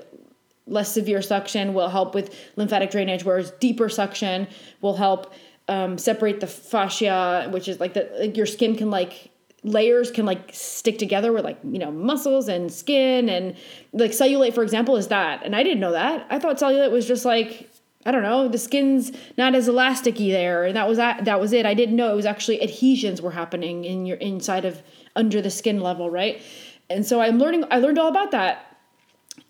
less 0.68 0.92
severe 0.92 1.22
suction 1.22 1.74
will 1.74 1.90
help 1.90 2.14
with 2.14 2.36
lymphatic 2.56 2.92
drainage 2.92 3.24
whereas 3.24 3.52
deeper 3.60 3.88
suction 3.90 4.48
will 4.82 4.96
help 4.96 5.34
um, 5.68 5.98
separate 5.98 6.40
the 6.40 6.48
fascia 6.48 7.48
which 7.52 7.68
is 7.68 7.80
like 7.80 7.94
the 7.94 8.10
like 8.20 8.36
your 8.36 8.46
skin 8.46 8.76
can 8.76 8.90
like 8.90 9.32
layers 9.64 10.10
can 10.10 10.26
like 10.26 10.50
stick 10.54 10.98
together 10.98 11.32
with 11.32 11.46
like 11.46 11.60
you 11.64 11.78
know 11.80 11.92
muscles 11.92 12.48
and 12.48 12.72
skin 12.72 13.30
and 13.30 13.56
like 13.94 14.12
cellulite 14.12 14.54
for 14.54 14.64
example 14.64 14.98
is 14.98 15.08
that 15.10 15.46
and 15.46 15.56
i 15.56 15.62
didn't 15.62 15.80
know 15.80 15.92
that. 15.92 16.26
I 16.30 16.40
thought 16.40 16.58
cellulite 16.58 16.92
was 16.92 17.08
just 17.08 17.26
like 17.26 17.71
I 18.06 18.12
don't 18.12 18.24
know, 18.24 18.48
the 18.48 18.58
skin's 18.58 19.12
not 19.38 19.54
as 19.54 19.68
elasticy 19.68 20.32
there, 20.32 20.64
and 20.66 20.76
that 20.76 20.88
was 20.88 20.98
that. 20.98 21.26
That 21.26 21.40
was 21.40 21.54
it. 21.54 21.66
I 21.66 21.74
didn't 21.74 21.96
know 21.96 22.12
it 22.12 22.16
was 22.16 22.26
actually 22.26 22.62
adhesions 22.62 23.22
were 23.22 23.32
happening 23.32 23.86
in 23.86 24.06
your 24.06 24.18
inside 24.18 24.66
of 24.66 24.82
under 25.16 25.42
the 25.42 25.52
skin 25.52 25.82
level, 25.82 26.10
right? 26.10 26.42
And 26.90 27.06
so 27.06 27.22
I'm 27.22 27.38
learning. 27.38 27.66
I 27.70 27.78
learned 27.80 28.00
all 28.00 28.10
about 28.10 28.32
that, 28.32 28.78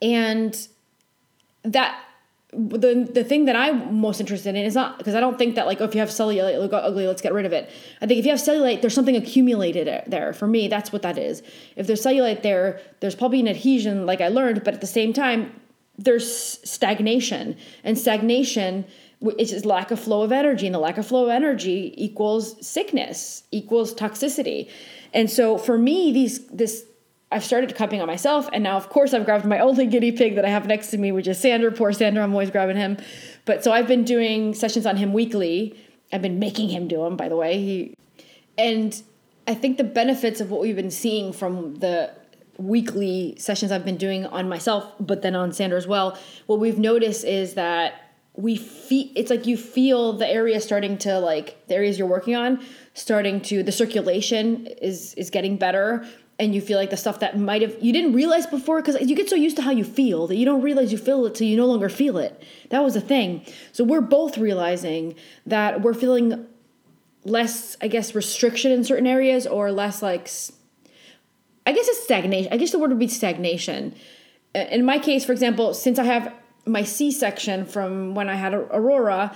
and 0.02 0.68
that 1.64 1.98
the 2.54 3.10
the 3.14 3.24
thing 3.24 3.46
that 3.46 3.56
I'm 3.56 4.02
most 4.02 4.20
interested 4.20 4.50
in 4.50 4.58
is 4.58 4.76
not 4.76 4.98
because 4.98 5.16
I 5.16 5.22
don't 5.22 5.38
think 5.38 5.56
that 5.56 5.66
like 5.66 5.80
oh, 5.80 5.86
if 5.86 5.94
you 5.94 6.02
have 6.02 6.10
cellulite 6.10 6.60
look 6.60 6.74
ugly 6.74 7.08
let's 7.08 7.22
get 7.22 7.34
rid 7.34 7.46
of 7.46 7.54
it. 7.54 7.70
I 8.02 8.08
think 8.08 8.20
if 8.20 8.26
you 8.26 8.32
have 8.32 8.42
cellulite 8.42 8.82
there's 8.82 8.94
something 8.94 9.16
accumulated 9.16 10.04
there. 10.08 10.34
For 10.34 10.48
me 10.48 10.68
that's 10.68 10.92
what 10.92 11.02
that 11.04 11.18
is. 11.18 11.44
If 11.78 11.88
there's 11.88 12.04
cellulite 12.04 12.42
there 12.42 12.82
there's 13.00 13.16
probably 13.16 13.40
an 13.40 13.48
adhesion 13.48 14.06
like 14.06 14.20
I 14.20 14.28
learned 14.28 14.66
but 14.66 14.74
at 14.74 14.82
the 14.82 14.88
same 14.88 15.14
time 15.14 15.61
there's 16.04 16.60
stagnation. 16.70 17.58
And 17.84 17.98
stagnation 17.98 18.86
is 19.38 19.66
lack 19.66 19.92
of 19.92 20.00
flow 20.00 20.24
of 20.24 20.32
energy. 20.32 20.66
And 20.66 20.76
the 20.76 20.80
lack 20.80 20.98
of 20.98 21.06
flow 21.06 21.26
of 21.26 21.30
energy 21.30 21.94
equals 21.98 22.66
sickness 22.66 23.44
equals 23.52 23.94
toxicity. 23.94 24.70
And 25.14 25.30
so 25.30 25.58
for 25.58 25.78
me 25.78 26.12
these 26.12 26.46
this 26.48 26.86
i've 27.32 27.44
started 27.44 27.76
cupping 27.76 28.02
on 28.02 28.08
myself. 28.08 28.50
And 28.52 28.64
now 28.64 28.78
of 28.78 28.90
course 28.90 29.14
i've 29.14 29.26
grabbed 29.26 29.46
my 29.46 29.60
only 29.68 29.86
guinea 29.86 30.12
pig 30.12 30.36
that 30.36 30.46
i 30.46 30.50
have 30.50 30.66
next 30.66 30.88
to 30.92 30.98
me 30.98 31.12
which 31.12 31.28
is 31.28 31.40
sander. 31.40 31.72
Poor 31.72 31.94
sander 31.94 32.22
i'm 32.22 32.32
always 32.32 32.52
grabbing 32.52 32.78
him. 32.78 32.98
But 33.46 33.64
so 33.64 33.72
i've 33.72 33.88
been 33.88 34.04
doing 34.04 34.54
sessions 34.54 34.86
on 34.86 34.98
him 34.98 35.14
weekly. 35.14 35.78
I've 36.14 36.22
been 36.22 36.40
making 36.40 36.70
him 36.70 36.88
do 36.88 37.04
them 37.04 37.16
by 37.16 37.30
the 37.30 37.36
way. 37.36 37.60
He 37.60 37.94
and 38.58 39.02
I 39.48 39.54
think 39.54 39.78
the 39.78 39.84
benefits 39.84 40.40
of 40.40 40.52
what 40.52 40.62
we've 40.62 40.76
been 40.76 40.92
seeing 40.92 41.34
from 41.34 41.76
the 41.76 42.12
weekly 42.62 43.36
sessions 43.38 43.72
I've 43.72 43.86
been 43.86 43.98
doing 43.98 44.26
on 44.26 44.48
myself, 44.48 44.94
but 45.00 45.22
then 45.22 45.36
on 45.36 45.52
Sander 45.52 45.78
as 45.78 45.88
well, 45.88 46.18
what 46.46 46.60
we've 46.60 46.80
noticed 46.80 47.26
is 47.26 47.56
that 47.56 48.14
we 48.36 48.56
feel 48.56 49.10
it's 49.16 49.30
like 49.30 49.46
you 49.46 49.58
feel 49.58 50.14
the 50.14 50.28
area 50.28 50.62
starting 50.62 50.98
to 50.98 51.20
like 51.20 51.68
the 51.68 51.76
areas 51.76 52.00
you're 52.00 52.08
working 52.08 52.34
on 52.34 52.64
starting 52.94 53.42
to 53.42 53.62
the 53.62 53.74
circulation 53.74 54.68
is 54.82 55.14
is 55.16 55.30
getting 55.30 55.58
better 55.58 56.06
and 56.42 56.56
you 56.56 56.62
feel 56.62 56.78
like 56.78 56.90
the 56.90 56.98
stuff 56.98 57.20
that 57.20 57.38
might 57.38 57.62
have 57.62 57.76
you 57.82 57.94
didn't 57.94 58.14
realize 58.14 58.48
before 58.48 58.82
because 58.82 59.00
you 59.02 59.16
get 59.16 59.30
so 59.30 59.36
used 59.36 59.56
to 59.58 59.62
how 59.62 59.70
you 59.70 59.84
feel 59.84 60.28
that 60.28 60.36
you 60.36 60.46
don't 60.46 60.62
realize 60.62 60.92
you 60.92 60.98
feel 60.98 61.26
it 61.26 61.36
till 61.36 61.46
you 61.46 61.56
no 61.56 61.68
longer 61.68 61.88
feel 61.88 62.18
it. 62.18 62.42
That 62.70 62.84
was 62.84 62.96
the 62.96 63.02
thing. 63.02 63.46
So 63.74 63.84
we're 63.84 64.02
both 64.02 64.40
realizing 64.40 65.16
that 65.46 65.82
we're 65.82 65.94
feeling 65.94 66.48
less 67.24 67.78
i 67.82 67.88
guess 67.88 68.16
restriction 68.16 68.72
in 68.72 68.84
certain 68.84 69.06
areas 69.06 69.46
or 69.46 69.72
less 69.72 70.02
like 70.02 70.28
i 71.66 71.72
guess 71.72 71.88
it's 71.88 72.04
stagnation 72.04 72.52
i 72.52 72.58
guess 72.58 72.72
the 72.72 72.80
word 72.80 72.90
would 72.90 73.00
be 73.00 73.08
stagnation 73.08 73.94
uh, 74.56 74.60
in 74.60 74.86
my 74.86 75.00
case 75.00 75.26
for 75.26 75.32
example 75.32 75.74
since 75.74 76.00
i 76.00 76.04
have 76.04 76.34
my 76.66 76.84
c-section 76.84 77.66
from 77.66 78.16
when 78.16 78.30
i 78.30 78.36
had 78.36 78.54
aurora 78.54 79.36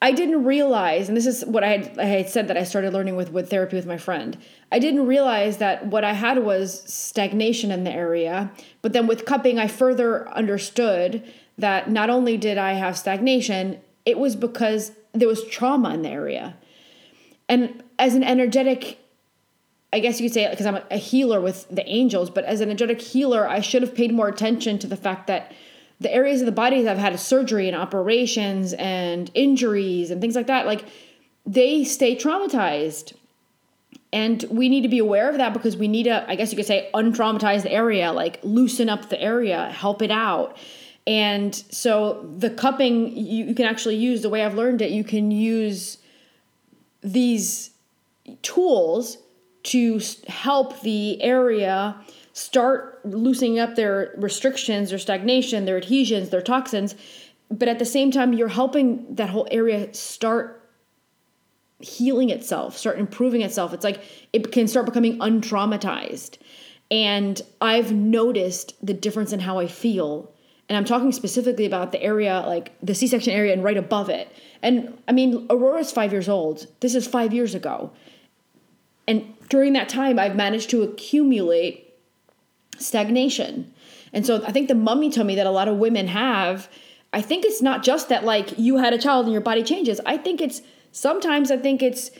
I 0.00 0.12
didn't 0.12 0.44
realize, 0.44 1.08
and 1.08 1.16
this 1.16 1.26
is 1.26 1.44
what 1.44 1.64
I 1.64 1.68
had, 1.68 1.98
I 1.98 2.04
had 2.04 2.28
said 2.28 2.46
that 2.48 2.56
I 2.56 2.62
started 2.62 2.92
learning 2.92 3.16
with, 3.16 3.32
wood 3.32 3.48
therapy 3.48 3.74
with 3.74 3.86
my 3.86 3.98
friend. 3.98 4.38
I 4.70 4.78
didn't 4.78 5.06
realize 5.06 5.56
that 5.56 5.86
what 5.86 6.04
I 6.04 6.12
had 6.12 6.44
was 6.44 6.82
stagnation 6.82 7.72
in 7.72 7.82
the 7.82 7.90
area. 7.90 8.52
But 8.80 8.92
then 8.92 9.08
with 9.08 9.24
cupping, 9.24 9.58
I 9.58 9.66
further 9.66 10.28
understood 10.28 11.24
that 11.56 11.90
not 11.90 12.10
only 12.10 12.36
did 12.36 12.58
I 12.58 12.74
have 12.74 12.96
stagnation, 12.96 13.80
it 14.06 14.18
was 14.18 14.36
because 14.36 14.92
there 15.12 15.26
was 15.26 15.44
trauma 15.46 15.92
in 15.94 16.02
the 16.02 16.10
area. 16.10 16.56
And 17.48 17.82
as 17.98 18.14
an 18.14 18.22
energetic, 18.22 18.98
I 19.92 20.00
guess 20.00 20.20
you 20.20 20.28
could 20.28 20.34
say, 20.34 20.48
because 20.50 20.66
I'm 20.66 20.80
a 20.90 20.96
healer 20.96 21.40
with 21.40 21.66
the 21.70 21.86
angels, 21.88 22.28
but 22.28 22.44
as 22.44 22.60
an 22.60 22.68
energetic 22.68 23.00
healer, 23.00 23.48
I 23.48 23.60
should 23.60 23.82
have 23.82 23.94
paid 23.94 24.12
more 24.12 24.28
attention 24.28 24.78
to 24.80 24.86
the 24.86 24.96
fact 24.96 25.26
that 25.28 25.52
the 26.00 26.12
areas 26.12 26.40
of 26.40 26.46
the 26.46 26.52
body 26.52 26.82
that 26.82 26.96
have 26.96 27.12
had 27.12 27.18
surgery 27.18 27.68
and 27.68 27.76
operations 27.76 28.74
and 28.74 29.30
injuries 29.34 30.10
and 30.10 30.20
things 30.20 30.36
like 30.36 30.46
that, 30.46 30.66
like 30.66 30.84
they 31.46 31.84
stay 31.84 32.14
traumatized. 32.14 33.14
And 34.12 34.44
we 34.50 34.68
need 34.68 34.82
to 34.82 34.88
be 34.88 34.98
aware 34.98 35.28
of 35.28 35.36
that 35.38 35.52
because 35.52 35.76
we 35.76 35.88
need 35.88 36.04
to, 36.04 36.28
I 36.28 36.34
guess 36.34 36.52
you 36.52 36.56
could 36.56 36.66
say, 36.66 36.90
untraumatize 36.94 37.62
the 37.62 37.72
area, 37.72 38.12
like 38.12 38.40
loosen 38.42 38.88
up 38.88 39.08
the 39.08 39.20
area, 39.20 39.70
help 39.70 40.02
it 40.02 40.10
out. 40.10 40.56
And 41.06 41.54
so 41.54 42.30
the 42.36 42.50
cupping, 42.50 43.16
you, 43.16 43.46
you 43.46 43.54
can 43.54 43.64
actually 43.64 43.96
use 43.96 44.20
the 44.22 44.28
way 44.28 44.44
I've 44.44 44.54
learned 44.54 44.82
it, 44.82 44.90
you 44.90 45.04
can 45.04 45.30
use 45.30 45.98
these 47.02 47.70
tools 48.42 49.18
to 49.64 50.00
help 50.26 50.80
the 50.82 51.20
area 51.22 51.96
start 52.32 53.04
loosening 53.04 53.58
up 53.58 53.74
their 53.74 54.14
restrictions, 54.16 54.90
their 54.90 54.98
stagnation, 54.98 55.64
their 55.64 55.76
adhesions, 55.76 56.30
their 56.30 56.42
toxins. 56.42 56.94
But 57.50 57.68
at 57.68 57.78
the 57.78 57.84
same 57.84 58.10
time, 58.10 58.32
you're 58.32 58.48
helping 58.48 59.14
that 59.16 59.30
whole 59.30 59.48
area 59.50 59.92
start 59.94 60.70
healing 61.80 62.30
itself, 62.30 62.76
start 62.76 62.98
improving 62.98 63.42
itself. 63.42 63.72
It's 63.72 63.84
like 63.84 64.00
it 64.32 64.52
can 64.52 64.68
start 64.68 64.86
becoming 64.86 65.18
untraumatized. 65.18 66.38
And 66.90 67.40
I've 67.60 67.92
noticed 67.92 68.74
the 68.84 68.94
difference 68.94 69.32
in 69.32 69.40
how 69.40 69.58
I 69.58 69.66
feel. 69.66 70.32
And 70.68 70.76
I'm 70.76 70.84
talking 70.84 71.12
specifically 71.12 71.66
about 71.66 71.92
the 71.92 72.02
area, 72.02 72.42
like 72.46 72.72
the 72.82 72.94
C 72.94 73.06
section 73.06 73.32
area 73.32 73.52
and 73.52 73.64
right 73.64 73.76
above 73.76 74.08
it. 74.08 74.30
And 74.62 74.96
I 75.06 75.12
mean, 75.12 75.46
Aurora's 75.50 75.92
five 75.92 76.12
years 76.12 76.28
old. 76.28 76.66
This 76.80 76.94
is 76.94 77.06
five 77.06 77.32
years 77.32 77.54
ago. 77.54 77.90
And 79.06 79.34
during 79.48 79.72
that 79.74 79.88
time, 79.88 80.18
I've 80.18 80.36
managed 80.36 80.70
to 80.70 80.82
accumulate 80.82 81.94
stagnation. 82.78 83.72
And 84.12 84.24
so 84.24 84.42
I 84.46 84.52
think 84.52 84.68
the 84.68 84.74
mummy 84.74 85.10
tummy 85.10 85.34
that 85.34 85.46
a 85.46 85.50
lot 85.50 85.68
of 85.68 85.76
women 85.76 86.08
have, 86.08 86.68
I 87.12 87.20
think 87.20 87.44
it's 87.44 87.62
not 87.62 87.82
just 87.82 88.08
that 88.08 88.24
like 88.24 88.58
you 88.58 88.76
had 88.76 88.92
a 88.92 88.98
child 88.98 89.26
and 89.26 89.32
your 89.32 89.42
body 89.42 89.62
changes. 89.62 90.00
I 90.06 90.16
think 90.16 90.40
it's 90.40 90.62
sometimes 90.92 91.50
I 91.50 91.56
think 91.56 91.82
it's 91.82 92.10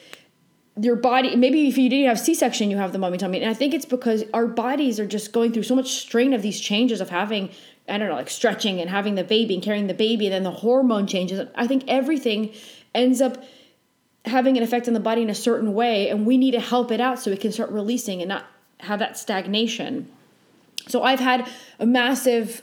your 0.80 0.97
body 0.97 1.35
maybe 1.35 1.66
if 1.66 1.76
you 1.76 1.88
didn't 1.90 2.06
have 2.06 2.20
c-section 2.20 2.70
you 2.70 2.76
have 2.76 2.92
the 2.92 2.99
mummy 2.99 3.18
tummy 3.18 3.40
and 3.40 3.50
i 3.50 3.54
think 3.54 3.75
it's 3.75 3.85
because 3.85 4.23
our 4.32 4.47
bodies 4.47 5.00
are 5.00 5.06
just 5.06 5.32
going 5.32 5.52
through 5.52 5.62
so 5.62 5.75
much 5.75 5.90
strain 5.90 6.32
of 6.32 6.40
these 6.42 6.61
changes 6.61 7.00
of 7.00 7.11
having 7.11 7.50
i 7.88 7.99
don't 7.99 8.08
know 8.08 8.14
like 8.14 8.30
stretching 8.30 8.80
and 8.80 8.88
having 8.88 9.16
the 9.16 9.25
baby 9.25 9.54
and 9.54 9.62
carrying 9.62 9.88
the 9.88 9.94
baby 9.94 10.26
and 10.26 10.35
then 10.35 10.44
the 10.44 10.50
hormone 10.50 11.06
changes 11.06 11.49
i 11.56 11.66
think 11.66 11.82
everything 11.88 12.52
ends 12.94 13.20
up 13.20 13.42
having 14.28 14.56
an 14.56 14.62
effect 14.62 14.87
on 14.88 14.94
the 14.94 15.00
body 15.00 15.23
in 15.23 15.30
a 15.30 15.35
certain 15.35 15.75
way 15.75 16.08
and 16.08 16.26
we 16.26 16.38
need 16.38 16.52
to 16.52 16.61
help 16.61 16.90
it 16.90 17.00
out 17.00 17.18
so 17.18 17.30
it 17.30 17.40
can 17.40 17.52
start 17.52 17.70
releasing 17.70 18.20
and 18.20 18.28
not 18.28 18.47
have 18.80 18.99
that 18.99 19.18
stagnation 19.18 20.08
so 20.88 21.02
I've 21.02 21.20
had 21.20 21.49
a 21.78 21.87
massive 21.87 22.62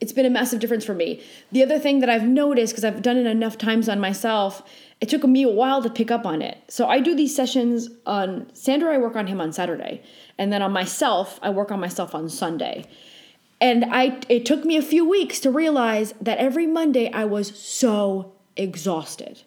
it's 0.00 0.12
been 0.12 0.26
a 0.26 0.30
massive 0.30 0.58
difference 0.58 0.84
for 0.84 0.92
me. 0.92 1.22
The 1.52 1.62
other 1.62 1.78
thing 1.78 2.00
that 2.00 2.10
I've 2.10 2.26
noticed 2.26 2.72
because 2.72 2.84
I've 2.84 3.00
done 3.00 3.16
it 3.16 3.26
enough 3.26 3.56
times 3.56 3.88
on 3.88 4.00
myself, 4.00 4.62
it 5.00 5.08
took 5.08 5.24
me 5.24 5.44
a 5.44 5.48
while 5.48 5.82
to 5.82 5.88
pick 5.88 6.10
up 6.10 6.26
on 6.26 6.42
it. 6.42 6.58
So 6.68 6.88
I 6.88 6.98
do 6.98 7.14
these 7.14 7.34
sessions 7.34 7.88
on 8.04 8.52
Sander 8.54 8.90
I 8.90 8.98
work 8.98 9.14
on 9.14 9.28
him 9.28 9.40
on 9.40 9.52
Saturday, 9.52 10.02
and 10.36 10.52
then 10.52 10.62
on 10.62 10.72
myself, 10.72 11.38
I 11.42 11.50
work 11.50 11.70
on 11.70 11.80
myself 11.80 12.14
on 12.14 12.28
Sunday. 12.28 12.84
And 13.60 13.84
I 13.84 14.20
it 14.28 14.44
took 14.44 14.64
me 14.64 14.76
a 14.76 14.82
few 14.82 15.08
weeks 15.08 15.38
to 15.40 15.50
realize 15.50 16.12
that 16.20 16.38
every 16.38 16.66
Monday 16.66 17.10
I 17.12 17.24
was 17.24 17.56
so 17.58 18.32
exhausted. 18.56 19.42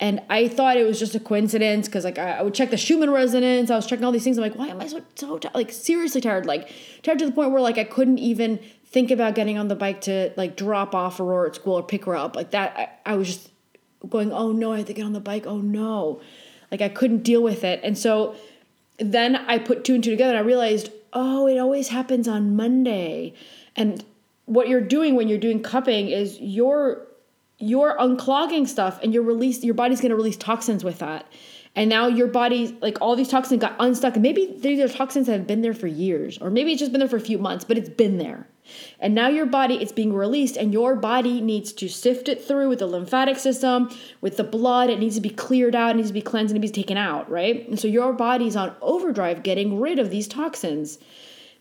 And 0.00 0.20
I 0.28 0.48
thought 0.48 0.76
it 0.76 0.84
was 0.84 0.98
just 0.98 1.14
a 1.14 1.20
coincidence 1.20 1.86
because 1.86 2.04
like 2.04 2.18
I, 2.18 2.32
I, 2.38 2.42
would 2.42 2.54
check 2.54 2.70
the 2.70 2.76
Schumann 2.76 3.10
resonance. 3.10 3.70
I 3.70 3.76
was 3.76 3.86
checking 3.86 4.04
all 4.04 4.12
these 4.12 4.24
things. 4.24 4.36
I'm 4.36 4.42
like, 4.42 4.56
why 4.56 4.68
am 4.68 4.80
I 4.80 4.88
so 4.88 5.02
so 5.14 5.38
t-? 5.38 5.48
like 5.54 5.70
seriously 5.70 6.20
tired? 6.20 6.46
Like 6.46 6.72
tired 7.02 7.20
to 7.20 7.26
the 7.26 7.32
point 7.32 7.52
where 7.52 7.60
like 7.60 7.78
I 7.78 7.84
couldn't 7.84 8.18
even 8.18 8.58
think 8.86 9.10
about 9.10 9.34
getting 9.34 9.56
on 9.56 9.68
the 9.68 9.76
bike 9.76 10.00
to 10.02 10.32
like 10.36 10.56
drop 10.56 10.94
off 10.94 11.20
Aurora 11.20 11.48
at 11.48 11.54
school 11.54 11.74
or 11.74 11.82
pick 11.82 12.06
her 12.06 12.16
up. 12.16 12.34
Like 12.34 12.50
that, 12.50 13.00
I, 13.06 13.12
I 13.12 13.16
was 13.16 13.28
just 13.28 13.50
going, 14.08 14.32
oh 14.32 14.52
no, 14.52 14.72
I 14.72 14.78
have 14.78 14.86
to 14.86 14.92
get 14.92 15.04
on 15.04 15.12
the 15.12 15.20
bike. 15.20 15.46
Oh 15.46 15.58
no, 15.58 16.20
like 16.70 16.80
I 16.80 16.88
couldn't 16.88 17.22
deal 17.22 17.42
with 17.42 17.62
it. 17.62 17.80
And 17.84 17.96
so 17.96 18.34
then 18.98 19.36
I 19.36 19.58
put 19.58 19.84
two 19.84 19.94
and 19.94 20.02
two 20.02 20.10
together 20.10 20.34
and 20.34 20.38
I 20.38 20.46
realized, 20.46 20.90
oh, 21.12 21.46
it 21.46 21.58
always 21.58 21.88
happens 21.88 22.26
on 22.26 22.56
Monday. 22.56 23.34
And 23.76 24.04
what 24.46 24.68
you're 24.68 24.80
doing 24.80 25.14
when 25.14 25.28
you're 25.28 25.38
doing 25.38 25.62
cupping 25.62 26.08
is 26.08 26.38
you're 26.40 27.06
you're 27.64 27.96
unclogging 27.98 28.68
stuff 28.68 29.00
and 29.02 29.12
you're 29.14 29.22
release 29.22 29.64
your 29.64 29.74
body's 29.74 30.00
going 30.00 30.10
to 30.10 30.16
release 30.16 30.36
toxins 30.36 30.84
with 30.84 30.98
that. 30.98 31.26
And 31.76 31.90
now 31.90 32.06
your 32.06 32.28
body 32.28 32.78
like 32.80 32.98
all 33.00 33.16
these 33.16 33.28
toxins 33.28 33.60
got 33.60 33.74
unstuck. 33.80 34.14
And 34.14 34.22
maybe 34.22 34.54
these 34.58 34.78
are 34.78 34.88
toxins 34.88 35.26
that 35.26 35.32
have 35.32 35.46
been 35.46 35.62
there 35.62 35.74
for 35.74 35.86
years 35.86 36.38
or 36.38 36.50
maybe 36.50 36.72
it's 36.72 36.80
just 36.80 36.92
been 36.92 37.00
there 37.00 37.08
for 37.08 37.16
a 37.16 37.20
few 37.20 37.38
months 37.38 37.64
but 37.64 37.78
it's 37.78 37.88
been 37.88 38.18
there. 38.18 38.46
And 39.00 39.14
now 39.14 39.28
your 39.28 39.46
body 39.46 39.76
it's 39.76 39.92
being 39.92 40.12
released 40.12 40.56
and 40.56 40.72
your 40.72 40.94
body 40.94 41.40
needs 41.40 41.72
to 41.74 41.88
sift 41.88 42.28
it 42.28 42.44
through 42.44 42.68
with 42.68 42.78
the 42.78 42.86
lymphatic 42.86 43.38
system 43.38 43.90
with 44.20 44.36
the 44.36 44.44
blood. 44.44 44.90
It 44.90 45.00
needs 45.00 45.16
to 45.16 45.20
be 45.20 45.30
cleared 45.30 45.74
out 45.74 45.92
it 45.92 45.96
needs 45.96 46.10
to 46.10 46.14
be 46.14 46.22
cleansed 46.22 46.54
and 46.54 46.58
it 46.58 46.66
needs 46.66 46.72
to 46.72 46.78
be 46.78 46.82
taken 46.82 46.96
out 46.96 47.30
right? 47.30 47.66
And 47.68 47.80
so 47.80 47.88
your 47.88 48.12
body's 48.12 48.56
on 48.56 48.76
overdrive 48.80 49.42
getting 49.42 49.80
rid 49.80 49.98
of 49.98 50.10
these 50.10 50.28
toxins 50.28 50.98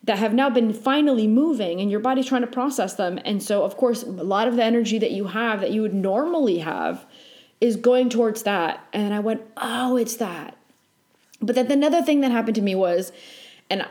that 0.03 0.19
have 0.19 0.33
now 0.33 0.49
been 0.49 0.73
finally 0.73 1.27
moving 1.27 1.79
and 1.79 1.89
your 1.89 1.99
body's 1.99 2.25
trying 2.25 2.41
to 2.41 2.47
process 2.47 2.95
them. 2.95 3.19
And 3.23 3.41
so, 3.41 3.63
of 3.63 3.77
course, 3.77 4.03
a 4.03 4.07
lot 4.07 4.47
of 4.47 4.57
the 4.57 4.63
energy 4.63 4.99
that 4.99 5.11
you 5.11 5.27
have 5.27 5.61
that 5.61 5.71
you 5.71 5.81
would 5.81 5.93
normally 5.93 6.59
have 6.59 7.05
is 7.61 7.77
going 7.77 8.09
towards 8.09 8.43
that. 8.43 8.85
And 8.91 9.13
I 9.13 9.19
went, 9.19 9.41
oh, 9.55 9.95
it's 9.95 10.17
that. 10.17 10.57
But 11.41 11.55
then 11.55 11.71
another 11.71 12.01
thing 12.01 12.21
that 12.21 12.31
happened 12.31 12.55
to 12.55 12.61
me 12.61 12.75
was, 12.75 13.13
and 13.69 13.87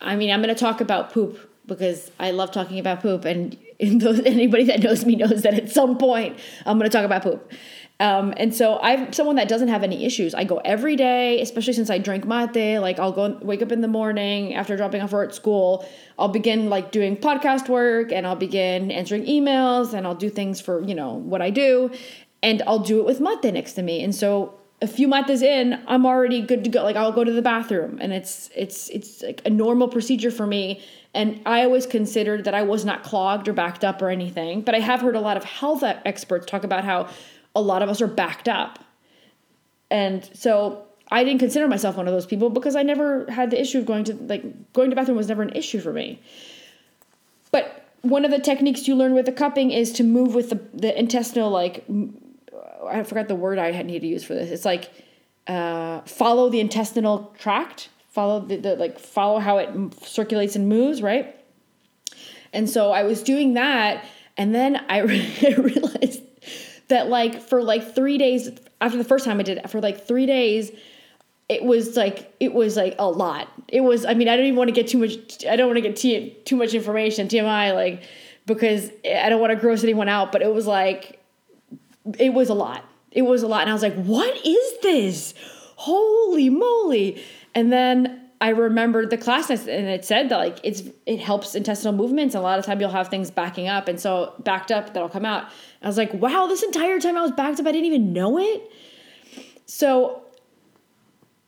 I 0.00 0.14
mean, 0.14 0.30
I'm 0.30 0.40
going 0.40 0.54
to 0.54 0.60
talk 0.60 0.80
about 0.80 1.12
poop 1.12 1.38
because 1.66 2.10
I 2.20 2.30
love 2.30 2.52
talking 2.52 2.78
about 2.78 3.00
poop. 3.00 3.24
And 3.24 3.56
anybody 3.80 4.64
that 4.64 4.82
knows 4.82 5.04
me 5.04 5.16
knows 5.16 5.42
that 5.42 5.54
at 5.54 5.70
some 5.70 5.98
point 5.98 6.38
I'm 6.66 6.78
going 6.78 6.90
to 6.90 6.96
talk 6.96 7.04
about 7.04 7.22
poop. 7.22 7.52
Um, 8.00 8.32
and 8.36 8.54
so 8.54 8.78
I'm 8.80 9.12
someone 9.12 9.36
that 9.36 9.48
doesn't 9.48 9.68
have 9.68 9.82
any 9.82 10.04
issues. 10.04 10.32
I 10.32 10.44
go 10.44 10.58
every 10.58 10.94
day, 10.94 11.40
especially 11.40 11.72
since 11.72 11.90
I 11.90 11.98
drink 11.98 12.24
mate. 12.26 12.78
Like 12.78 12.98
I'll 13.00 13.12
go 13.12 13.36
wake 13.42 13.60
up 13.60 13.72
in 13.72 13.80
the 13.80 13.88
morning 13.88 14.54
after 14.54 14.76
dropping 14.76 15.02
off 15.02 15.10
her 15.10 15.24
at 15.24 15.34
school. 15.34 15.84
I'll 16.18 16.28
begin 16.28 16.70
like 16.70 16.92
doing 16.92 17.16
podcast 17.16 17.68
work 17.68 18.12
and 18.12 18.26
I'll 18.26 18.36
begin 18.36 18.92
answering 18.92 19.24
emails 19.24 19.94
and 19.94 20.06
I'll 20.06 20.14
do 20.14 20.30
things 20.30 20.60
for, 20.60 20.80
you 20.82 20.94
know, 20.94 21.14
what 21.14 21.42
I 21.42 21.50
do. 21.50 21.90
And 22.40 22.62
I'll 22.68 22.78
do 22.78 23.00
it 23.00 23.04
with 23.04 23.20
mate 23.20 23.52
next 23.52 23.72
to 23.72 23.82
me. 23.82 24.04
And 24.04 24.14
so 24.14 24.54
a 24.80 24.86
few 24.86 25.08
mates 25.08 25.42
in, 25.42 25.82
I'm 25.88 26.06
already 26.06 26.40
good 26.40 26.62
to 26.62 26.70
go. 26.70 26.84
Like 26.84 26.94
I'll 26.94 27.10
go 27.10 27.24
to 27.24 27.32
the 27.32 27.42
bathroom 27.42 27.98
and 28.00 28.12
it's 28.12 28.48
it's 28.54 28.88
it's 28.90 29.22
like 29.22 29.42
a 29.44 29.50
normal 29.50 29.88
procedure 29.88 30.30
for 30.30 30.46
me. 30.46 30.80
And 31.14 31.40
I 31.46 31.64
always 31.64 31.84
considered 31.84 32.44
that 32.44 32.54
I 32.54 32.62
was 32.62 32.84
not 32.84 33.02
clogged 33.02 33.48
or 33.48 33.52
backed 33.52 33.82
up 33.82 34.00
or 34.00 34.08
anything. 34.08 34.60
But 34.60 34.76
I 34.76 34.78
have 34.78 35.00
heard 35.00 35.16
a 35.16 35.20
lot 35.20 35.36
of 35.36 35.42
health 35.42 35.82
experts 35.82 36.46
talk 36.46 36.62
about 36.62 36.84
how 36.84 37.08
a 37.58 37.60
lot 37.60 37.82
of 37.82 37.88
us 37.88 38.00
are 38.00 38.06
backed 38.06 38.48
up. 38.48 38.78
And 39.90 40.28
so 40.32 40.84
I 41.10 41.24
didn't 41.24 41.40
consider 41.40 41.66
myself 41.66 41.96
one 41.96 42.06
of 42.06 42.14
those 42.14 42.26
people 42.26 42.50
because 42.50 42.76
I 42.76 42.82
never 42.82 43.30
had 43.30 43.50
the 43.50 43.60
issue 43.60 43.78
of 43.78 43.86
going 43.86 44.04
to 44.04 44.14
like 44.14 44.72
going 44.72 44.90
to 44.90 44.96
bathroom 44.96 45.16
was 45.16 45.28
never 45.28 45.42
an 45.42 45.54
issue 45.54 45.80
for 45.80 45.92
me. 45.92 46.20
But 47.50 47.88
one 48.02 48.24
of 48.24 48.30
the 48.30 48.38
techniques 48.38 48.86
you 48.86 48.94
learn 48.94 49.14
with 49.14 49.26
the 49.26 49.32
cupping 49.32 49.70
is 49.70 49.92
to 49.94 50.04
move 50.04 50.34
with 50.34 50.50
the, 50.50 50.60
the 50.74 50.96
intestinal 50.96 51.50
like 51.50 51.84
I 52.86 53.02
forgot 53.02 53.28
the 53.28 53.34
word 53.34 53.58
I 53.58 53.70
need 53.82 54.00
to 54.00 54.06
use 54.06 54.22
for 54.22 54.34
this. 54.34 54.50
It's 54.50 54.64
like 54.64 54.90
uh, 55.46 56.02
follow 56.02 56.50
the 56.50 56.60
intestinal 56.60 57.34
tract, 57.38 57.88
follow 58.10 58.40
the, 58.40 58.56
the 58.56 58.76
like 58.76 58.98
follow 58.98 59.40
how 59.40 59.58
it 59.58 59.70
circulates 60.04 60.54
and 60.56 60.68
moves, 60.68 61.02
right? 61.02 61.34
And 62.52 62.68
so 62.68 62.92
I 62.92 63.02
was 63.02 63.22
doing 63.22 63.54
that, 63.54 64.04
and 64.36 64.54
then 64.54 64.84
I 64.88 64.98
realized 65.58 66.22
that 66.88 67.08
like 67.08 67.40
for 67.40 67.62
like 67.62 67.94
three 67.94 68.18
days 68.18 68.50
after 68.80 68.98
the 68.98 69.04
first 69.04 69.24
time 69.24 69.40
I 69.40 69.42
did 69.42 69.58
it, 69.58 69.70
for 69.70 69.80
like 69.80 70.06
three 70.06 70.26
days, 70.26 70.70
it 71.48 71.64
was 71.64 71.96
like 71.96 72.34
it 72.40 72.52
was 72.52 72.76
like 72.76 72.94
a 72.98 73.08
lot. 73.08 73.48
It 73.68 73.80
was. 73.80 74.04
I 74.04 74.14
mean, 74.14 74.28
I 74.28 74.36
don't 74.36 74.46
even 74.46 74.56
want 74.56 74.68
to 74.68 74.74
get 74.74 74.88
too 74.88 74.98
much. 74.98 75.44
I 75.46 75.56
don't 75.56 75.66
want 75.66 75.76
to 75.76 75.82
get 75.82 75.96
t- 75.96 76.36
too 76.44 76.56
much 76.56 76.74
information 76.74 77.28
TMI 77.28 77.74
like 77.74 78.02
because 78.46 78.90
I 79.04 79.28
don't 79.28 79.40
want 79.40 79.52
to 79.52 79.56
gross 79.56 79.82
anyone 79.82 80.08
out. 80.08 80.32
But 80.32 80.42
it 80.42 80.52
was 80.52 80.66
like 80.66 81.20
it 82.18 82.32
was 82.32 82.48
a 82.48 82.54
lot. 82.54 82.84
It 83.10 83.22
was 83.22 83.42
a 83.42 83.48
lot, 83.48 83.62
and 83.62 83.70
I 83.70 83.72
was 83.72 83.82
like, 83.82 83.96
"What 83.96 84.34
is 84.46 84.72
this? 84.82 85.34
Holy 85.76 86.50
moly!" 86.50 87.22
And 87.54 87.72
then 87.72 88.27
I 88.40 88.50
remembered 88.50 89.10
the 89.10 89.18
class 89.18 89.50
and 89.50 89.68
it 89.68 90.04
said 90.04 90.28
that 90.28 90.36
like 90.36 90.58
it's 90.62 90.82
it 91.06 91.18
helps 91.18 91.54
intestinal 91.54 91.92
movements. 91.92 92.34
A 92.34 92.40
lot 92.40 92.58
of 92.58 92.64
time 92.64 92.80
you'll 92.80 92.90
have 92.90 93.08
things 93.08 93.30
backing 93.30 93.68
up, 93.68 93.88
and 93.88 93.98
so 93.98 94.34
backed 94.40 94.70
up 94.70 94.94
that'll 94.94 95.08
come 95.08 95.24
out. 95.24 95.48
I 95.82 95.86
was 95.86 95.96
like, 95.96 96.14
"Wow!" 96.14 96.46
This 96.46 96.62
entire 96.62 97.00
time 97.00 97.16
I 97.16 97.22
was 97.22 97.32
backed 97.32 97.58
up, 97.58 97.66
I 97.66 97.72
didn't 97.72 97.86
even 97.86 98.12
know 98.12 98.38
it. 98.38 98.70
So 99.66 100.22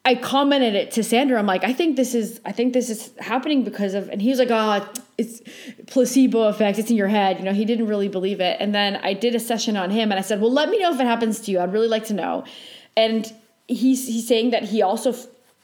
I 0.04 0.14
commented 0.14 0.74
it 0.74 0.90
to 0.92 1.04
Sander. 1.04 1.36
I'm 1.36 1.46
like, 1.46 1.62
I 1.62 1.72
think 1.72 1.96
this 1.96 2.14
is, 2.14 2.40
I 2.44 2.52
think 2.52 2.72
this 2.72 2.88
is 2.88 3.10
happening 3.18 3.64
because 3.64 3.92
of, 3.92 4.08
and 4.08 4.20
he 4.20 4.30
was 4.30 4.38
like, 4.38 4.48
oh, 4.50 4.88
it's 5.18 5.42
placebo 5.88 6.48
effect. 6.48 6.78
It's 6.78 6.90
in 6.90 6.96
your 6.96 7.08
head. 7.08 7.38
You 7.38 7.44
know, 7.44 7.52
he 7.52 7.66
didn't 7.66 7.86
really 7.86 8.08
believe 8.08 8.40
it. 8.40 8.56
And 8.60 8.74
then 8.74 8.96
I 8.96 9.12
did 9.12 9.34
a 9.34 9.40
session 9.40 9.76
on 9.76 9.90
him, 9.90 10.10
and 10.10 10.18
I 10.18 10.22
said, 10.22 10.40
well, 10.40 10.50
let 10.50 10.70
me 10.70 10.78
know 10.78 10.92
if 10.92 11.00
it 11.00 11.06
happens 11.06 11.40
to 11.40 11.50
you. 11.50 11.60
I'd 11.60 11.72
really 11.72 11.88
like 11.88 12.06
to 12.06 12.14
know. 12.14 12.44
And 12.96 13.30
he's 13.68 14.06
he's 14.06 14.26
saying 14.26 14.50
that 14.50 14.64
he 14.64 14.82
also 14.82 15.14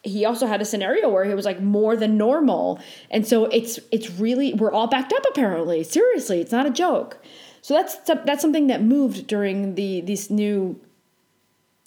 he 0.06 0.24
also 0.24 0.46
had 0.46 0.62
a 0.62 0.64
scenario 0.64 1.08
where 1.08 1.24
he 1.24 1.34
was 1.34 1.44
like 1.44 1.60
more 1.60 1.96
than 1.96 2.16
normal, 2.16 2.80
and 3.10 3.26
so 3.26 3.46
it's 3.46 3.78
it's 3.90 4.10
really 4.10 4.54
we're 4.54 4.72
all 4.72 4.86
backed 4.86 5.12
up 5.12 5.24
apparently. 5.28 5.82
Seriously, 5.82 6.40
it's 6.40 6.52
not 6.52 6.66
a 6.66 6.70
joke. 6.70 7.18
So 7.62 7.74
that's 7.74 7.96
that's 8.24 8.40
something 8.40 8.68
that 8.68 8.82
moved 8.82 9.26
during 9.26 9.74
the 9.74 10.00
this 10.00 10.30
new 10.30 10.80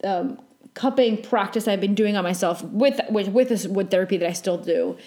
um, 0.03 0.39
cupping 0.73 1.21
practice 1.21 1.67
I've 1.67 1.81
been 1.81 1.95
doing 1.95 2.17
on 2.17 2.23
myself 2.23 2.63
with 2.63 2.99
with 3.09 3.29
with 3.29 3.49
this 3.49 3.65
wood 3.65 3.89
therapy 3.89 4.17
that 4.17 4.29
I 4.29 4.33
still 4.33 4.57
do. 4.57 4.97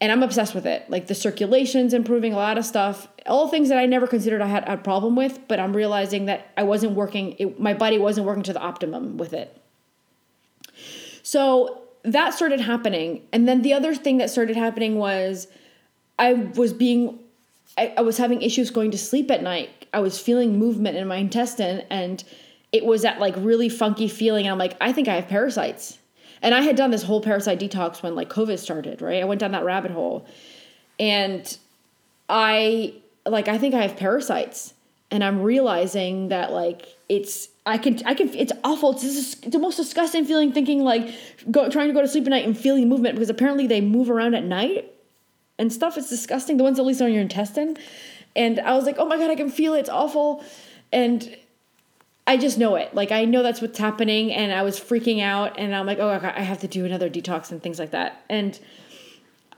And 0.00 0.10
I'm 0.10 0.22
obsessed 0.22 0.54
with 0.54 0.66
it. 0.66 0.90
Like 0.90 1.06
the 1.06 1.14
circulation's 1.14 1.94
improving, 1.94 2.32
a 2.32 2.36
lot 2.36 2.58
of 2.58 2.64
stuff, 2.64 3.08
all 3.26 3.48
things 3.48 3.68
that 3.68 3.78
I 3.78 3.86
never 3.86 4.06
considered 4.06 4.42
I 4.42 4.48
had 4.48 4.68
a 4.68 4.76
problem 4.76 5.14
with, 5.14 5.38
but 5.46 5.60
I'm 5.60 5.74
realizing 5.74 6.26
that 6.26 6.48
I 6.56 6.64
wasn't 6.64 6.92
working, 6.92 7.36
it, 7.38 7.60
my 7.60 7.74
body 7.74 7.96
wasn't 7.98 8.26
working 8.26 8.42
to 8.42 8.52
the 8.52 8.60
optimum 8.60 9.16
with 9.16 9.32
it. 9.32 9.56
So 11.22 11.83
that 12.04 12.34
started 12.34 12.60
happening. 12.60 13.26
And 13.32 13.48
then 13.48 13.62
the 13.62 13.72
other 13.72 13.94
thing 13.94 14.18
that 14.18 14.30
started 14.30 14.56
happening 14.56 14.96
was 14.96 15.48
I 16.18 16.34
was 16.34 16.72
being, 16.72 17.18
I, 17.76 17.94
I 17.96 18.02
was 18.02 18.18
having 18.18 18.42
issues 18.42 18.70
going 18.70 18.90
to 18.90 18.98
sleep 18.98 19.30
at 19.30 19.42
night. 19.42 19.86
I 19.92 20.00
was 20.00 20.18
feeling 20.18 20.58
movement 20.58 20.96
in 20.96 21.08
my 21.08 21.16
intestine 21.16 21.84
and 21.90 22.22
it 22.72 22.84
was 22.84 23.02
that 23.02 23.20
like 23.20 23.34
really 23.38 23.68
funky 23.68 24.08
feeling. 24.08 24.48
I'm 24.48 24.58
like, 24.58 24.76
I 24.80 24.92
think 24.92 25.08
I 25.08 25.14
have 25.14 25.28
parasites. 25.28 25.98
And 26.42 26.54
I 26.54 26.60
had 26.60 26.76
done 26.76 26.90
this 26.90 27.04
whole 27.04 27.22
parasite 27.22 27.58
detox 27.58 28.02
when 28.02 28.14
like 28.14 28.28
COVID 28.28 28.58
started, 28.58 29.00
right? 29.00 29.22
I 29.22 29.24
went 29.24 29.40
down 29.40 29.52
that 29.52 29.64
rabbit 29.64 29.92
hole. 29.92 30.26
And 30.98 31.56
I 32.28 32.94
like 33.24 33.48
I 33.48 33.56
think 33.56 33.74
I 33.74 33.82
have 33.82 33.96
parasites. 33.96 34.74
And 35.10 35.24
I'm 35.24 35.40
realizing 35.40 36.28
that 36.28 36.52
like 36.52 36.86
it's 37.08 37.48
I 37.66 37.78
can 37.78 37.98
I 38.04 38.14
can 38.14 38.32
it's 38.34 38.52
awful. 38.62 38.92
It's, 38.92 39.04
it's 39.04 39.34
the 39.36 39.58
most 39.58 39.76
disgusting 39.76 40.24
feeling 40.24 40.52
thinking 40.52 40.84
like 40.84 41.14
go, 41.50 41.70
trying 41.70 41.88
to 41.88 41.94
go 41.94 42.02
to 42.02 42.08
sleep 42.08 42.24
at 42.24 42.30
night 42.30 42.44
and 42.44 42.56
feeling 42.56 42.88
movement 42.88 43.14
because 43.14 43.30
apparently 43.30 43.66
they 43.66 43.80
move 43.80 44.10
around 44.10 44.34
at 44.34 44.44
night 44.44 44.92
and 45.58 45.72
stuff. 45.72 45.96
It's 45.96 46.10
disgusting. 46.10 46.58
The 46.58 46.64
ones 46.64 46.78
at 46.78 46.84
least 46.84 47.00
on 47.00 47.12
your 47.12 47.22
intestine. 47.22 47.76
And 48.36 48.60
I 48.60 48.74
was 48.74 48.84
like, 48.84 48.96
oh 48.98 49.06
my 49.06 49.16
god, 49.16 49.30
I 49.30 49.36
can 49.36 49.48
feel 49.48 49.74
it. 49.74 49.80
It's 49.80 49.88
awful. 49.88 50.44
And 50.92 51.36
I 52.26 52.36
just 52.36 52.58
know 52.58 52.74
it. 52.76 52.94
Like 52.94 53.12
I 53.12 53.24
know 53.24 53.42
that's 53.42 53.60
what's 53.60 53.78
happening, 53.78 54.32
and 54.32 54.52
I 54.52 54.62
was 54.62 54.80
freaking 54.80 55.22
out, 55.22 55.58
and 55.58 55.74
I'm 55.74 55.86
like, 55.86 55.98
oh, 55.98 56.18
God, 56.18 56.34
I 56.36 56.40
have 56.40 56.60
to 56.60 56.68
do 56.68 56.84
another 56.84 57.10
detox 57.10 57.50
and 57.50 57.62
things 57.62 57.78
like 57.78 57.90
that. 57.90 58.24
And 58.28 58.58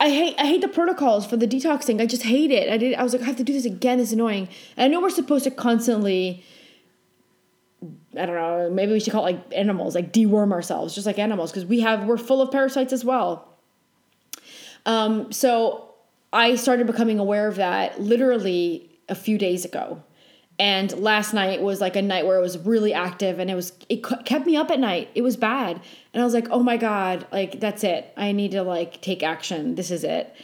I 0.00 0.10
hate 0.10 0.34
I 0.38 0.46
hate 0.46 0.60
the 0.60 0.68
protocols 0.68 1.26
for 1.26 1.36
the 1.36 1.46
detoxing. 1.46 2.00
I 2.00 2.06
just 2.06 2.22
hate 2.24 2.50
it. 2.50 2.70
I 2.70 2.76
did. 2.76 2.94
I 2.94 3.02
was 3.02 3.12
like, 3.12 3.22
I 3.22 3.26
have 3.26 3.36
to 3.36 3.44
do 3.44 3.52
this 3.52 3.64
again. 3.64 4.00
It's 4.00 4.12
annoying. 4.12 4.48
And 4.76 4.84
I 4.84 4.88
know 4.88 5.00
we're 5.00 5.10
supposed 5.10 5.44
to 5.44 5.50
constantly. 5.50 6.44
I 8.16 8.26
don't 8.26 8.34
know. 8.34 8.70
Maybe 8.70 8.92
we 8.92 9.00
should 9.00 9.12
call 9.12 9.26
it 9.26 9.32
like 9.32 9.54
animals, 9.54 9.94
like 9.94 10.12
deworm 10.12 10.52
ourselves, 10.52 10.94
just 10.94 11.06
like 11.06 11.18
animals, 11.18 11.50
because 11.50 11.66
we 11.66 11.80
have 11.80 12.04
we're 12.04 12.16
full 12.16 12.40
of 12.40 12.50
parasites 12.50 12.92
as 12.92 13.04
well. 13.04 13.56
Um, 14.86 15.32
so 15.32 15.94
I 16.32 16.56
started 16.56 16.86
becoming 16.86 17.18
aware 17.18 17.48
of 17.48 17.56
that 17.56 18.00
literally 18.00 18.90
a 19.08 19.14
few 19.14 19.38
days 19.38 19.64
ago. 19.64 20.02
And 20.58 20.90
last 20.98 21.34
night 21.34 21.60
was 21.60 21.82
like 21.82 21.96
a 21.96 22.02
night 22.02 22.26
where 22.26 22.38
it 22.38 22.40
was 22.40 22.56
really 22.58 22.94
active 22.94 23.38
and 23.38 23.50
it 23.50 23.54
was 23.54 23.72
it 23.90 24.02
kept 24.24 24.46
me 24.46 24.56
up 24.56 24.70
at 24.70 24.80
night. 24.80 25.10
It 25.14 25.20
was 25.22 25.36
bad. 25.36 25.80
And 26.14 26.22
i 26.22 26.24
was 26.24 26.32
like 26.32 26.48
oh 26.50 26.62
my 26.62 26.78
god 26.78 27.26
like 27.30 27.60
that's 27.60 27.84
it. 27.84 28.10
I 28.16 28.32
need 28.32 28.52
to 28.52 28.62
like 28.62 29.02
take 29.02 29.22
action. 29.22 29.74
This 29.74 29.90
is 29.90 30.02
it. 30.02 30.34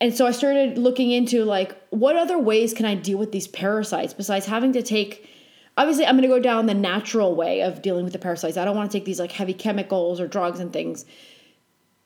And 0.00 0.12
so 0.12 0.26
i 0.26 0.32
started 0.32 0.76
looking 0.76 1.12
into 1.12 1.44
like 1.44 1.76
what 1.90 2.16
other 2.16 2.36
ways 2.36 2.74
can 2.74 2.84
i 2.84 2.96
deal 2.96 3.18
with 3.18 3.30
these 3.30 3.46
parasites 3.46 4.12
besides 4.12 4.46
having 4.46 4.72
to 4.72 4.82
take 4.82 5.28
obviously 5.76 6.06
i'm 6.06 6.16
going 6.16 6.22
to 6.22 6.28
go 6.28 6.40
down 6.40 6.66
the 6.66 6.74
natural 6.74 7.34
way 7.34 7.62
of 7.62 7.82
dealing 7.82 8.04
with 8.04 8.12
the 8.12 8.18
parasites 8.18 8.56
i 8.56 8.64
don't 8.64 8.76
want 8.76 8.90
to 8.90 8.96
take 8.96 9.04
these 9.04 9.20
like 9.20 9.32
heavy 9.32 9.54
chemicals 9.54 10.20
or 10.20 10.26
drugs 10.26 10.60
and 10.60 10.72
things 10.72 11.04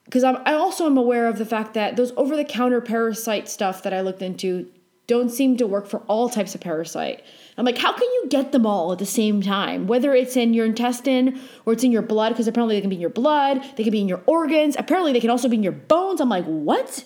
because 0.05 0.23
I'm, 0.23 0.39
I 0.47 0.53
also 0.53 0.87
am 0.87 0.97
aware 0.97 1.27
of 1.27 1.37
the 1.37 1.45
fact 1.45 1.75
that 1.75 1.97
those 1.97 2.13
over-the-counter 2.17 2.81
parasite 2.81 3.49
stuff 3.49 3.83
that 3.83 3.93
i 3.93 4.01
looked 4.01 4.23
into 4.23 4.71
don't 5.07 5.31
seem 5.31 5.57
to 5.57 5.67
work 5.67 5.87
for 5.87 6.01
all 6.09 6.29
types 6.29 6.55
of 6.55 6.61
parasite. 6.61 7.23
I'm 7.57 7.65
like, 7.65 7.79
how 7.79 7.93
can 7.93 8.03
you 8.03 8.27
get 8.29 8.53
them 8.53 8.67
all 8.67 8.93
at 8.93 8.99
the 8.99 9.07
same 9.07 9.41
time? 9.41 9.87
Whether 9.87 10.15
it's 10.15 10.37
in 10.37 10.53
your 10.53 10.67
intestine 10.67 11.41
or 11.65 11.73
it's 11.73 11.85
in 11.85 11.93
your 11.93 12.03
blood, 12.03 12.31
because 12.31 12.49
apparently 12.49 12.75
they 12.75 12.81
can 12.81 12.91
be 12.91 12.97
in 12.97 13.01
your 13.01 13.11
blood, 13.11 13.63
they 13.77 13.85
can 13.85 13.93
be 13.93 14.01
in 14.01 14.09
your 14.09 14.23
organs, 14.27 14.75
apparently 14.77 15.13
they 15.13 15.21
can 15.21 15.31
also 15.31 15.49
be 15.49 15.57
in 15.57 15.63
your 15.63 15.73
bones. 15.73 16.21
I'm 16.21 16.29
like, 16.29 16.45
what? 16.45 17.05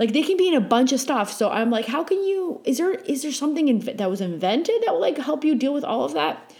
Like 0.00 0.14
they 0.14 0.22
can 0.22 0.38
be 0.38 0.48
in 0.48 0.54
a 0.54 0.62
bunch 0.62 0.92
of 0.92 1.00
stuff. 1.00 1.30
So 1.30 1.50
I'm 1.50 1.70
like, 1.70 1.84
how 1.84 2.02
can 2.02 2.24
you? 2.24 2.62
Is 2.64 2.78
there 2.78 2.94
is 2.94 3.20
there 3.20 3.30
something 3.30 3.66
inv- 3.66 3.98
that 3.98 4.08
was 4.08 4.22
invented 4.22 4.82
that 4.86 4.94
will 4.94 5.00
like 5.00 5.18
help 5.18 5.44
you 5.44 5.54
deal 5.54 5.74
with 5.74 5.84
all 5.84 6.04
of 6.04 6.14
that? 6.14 6.54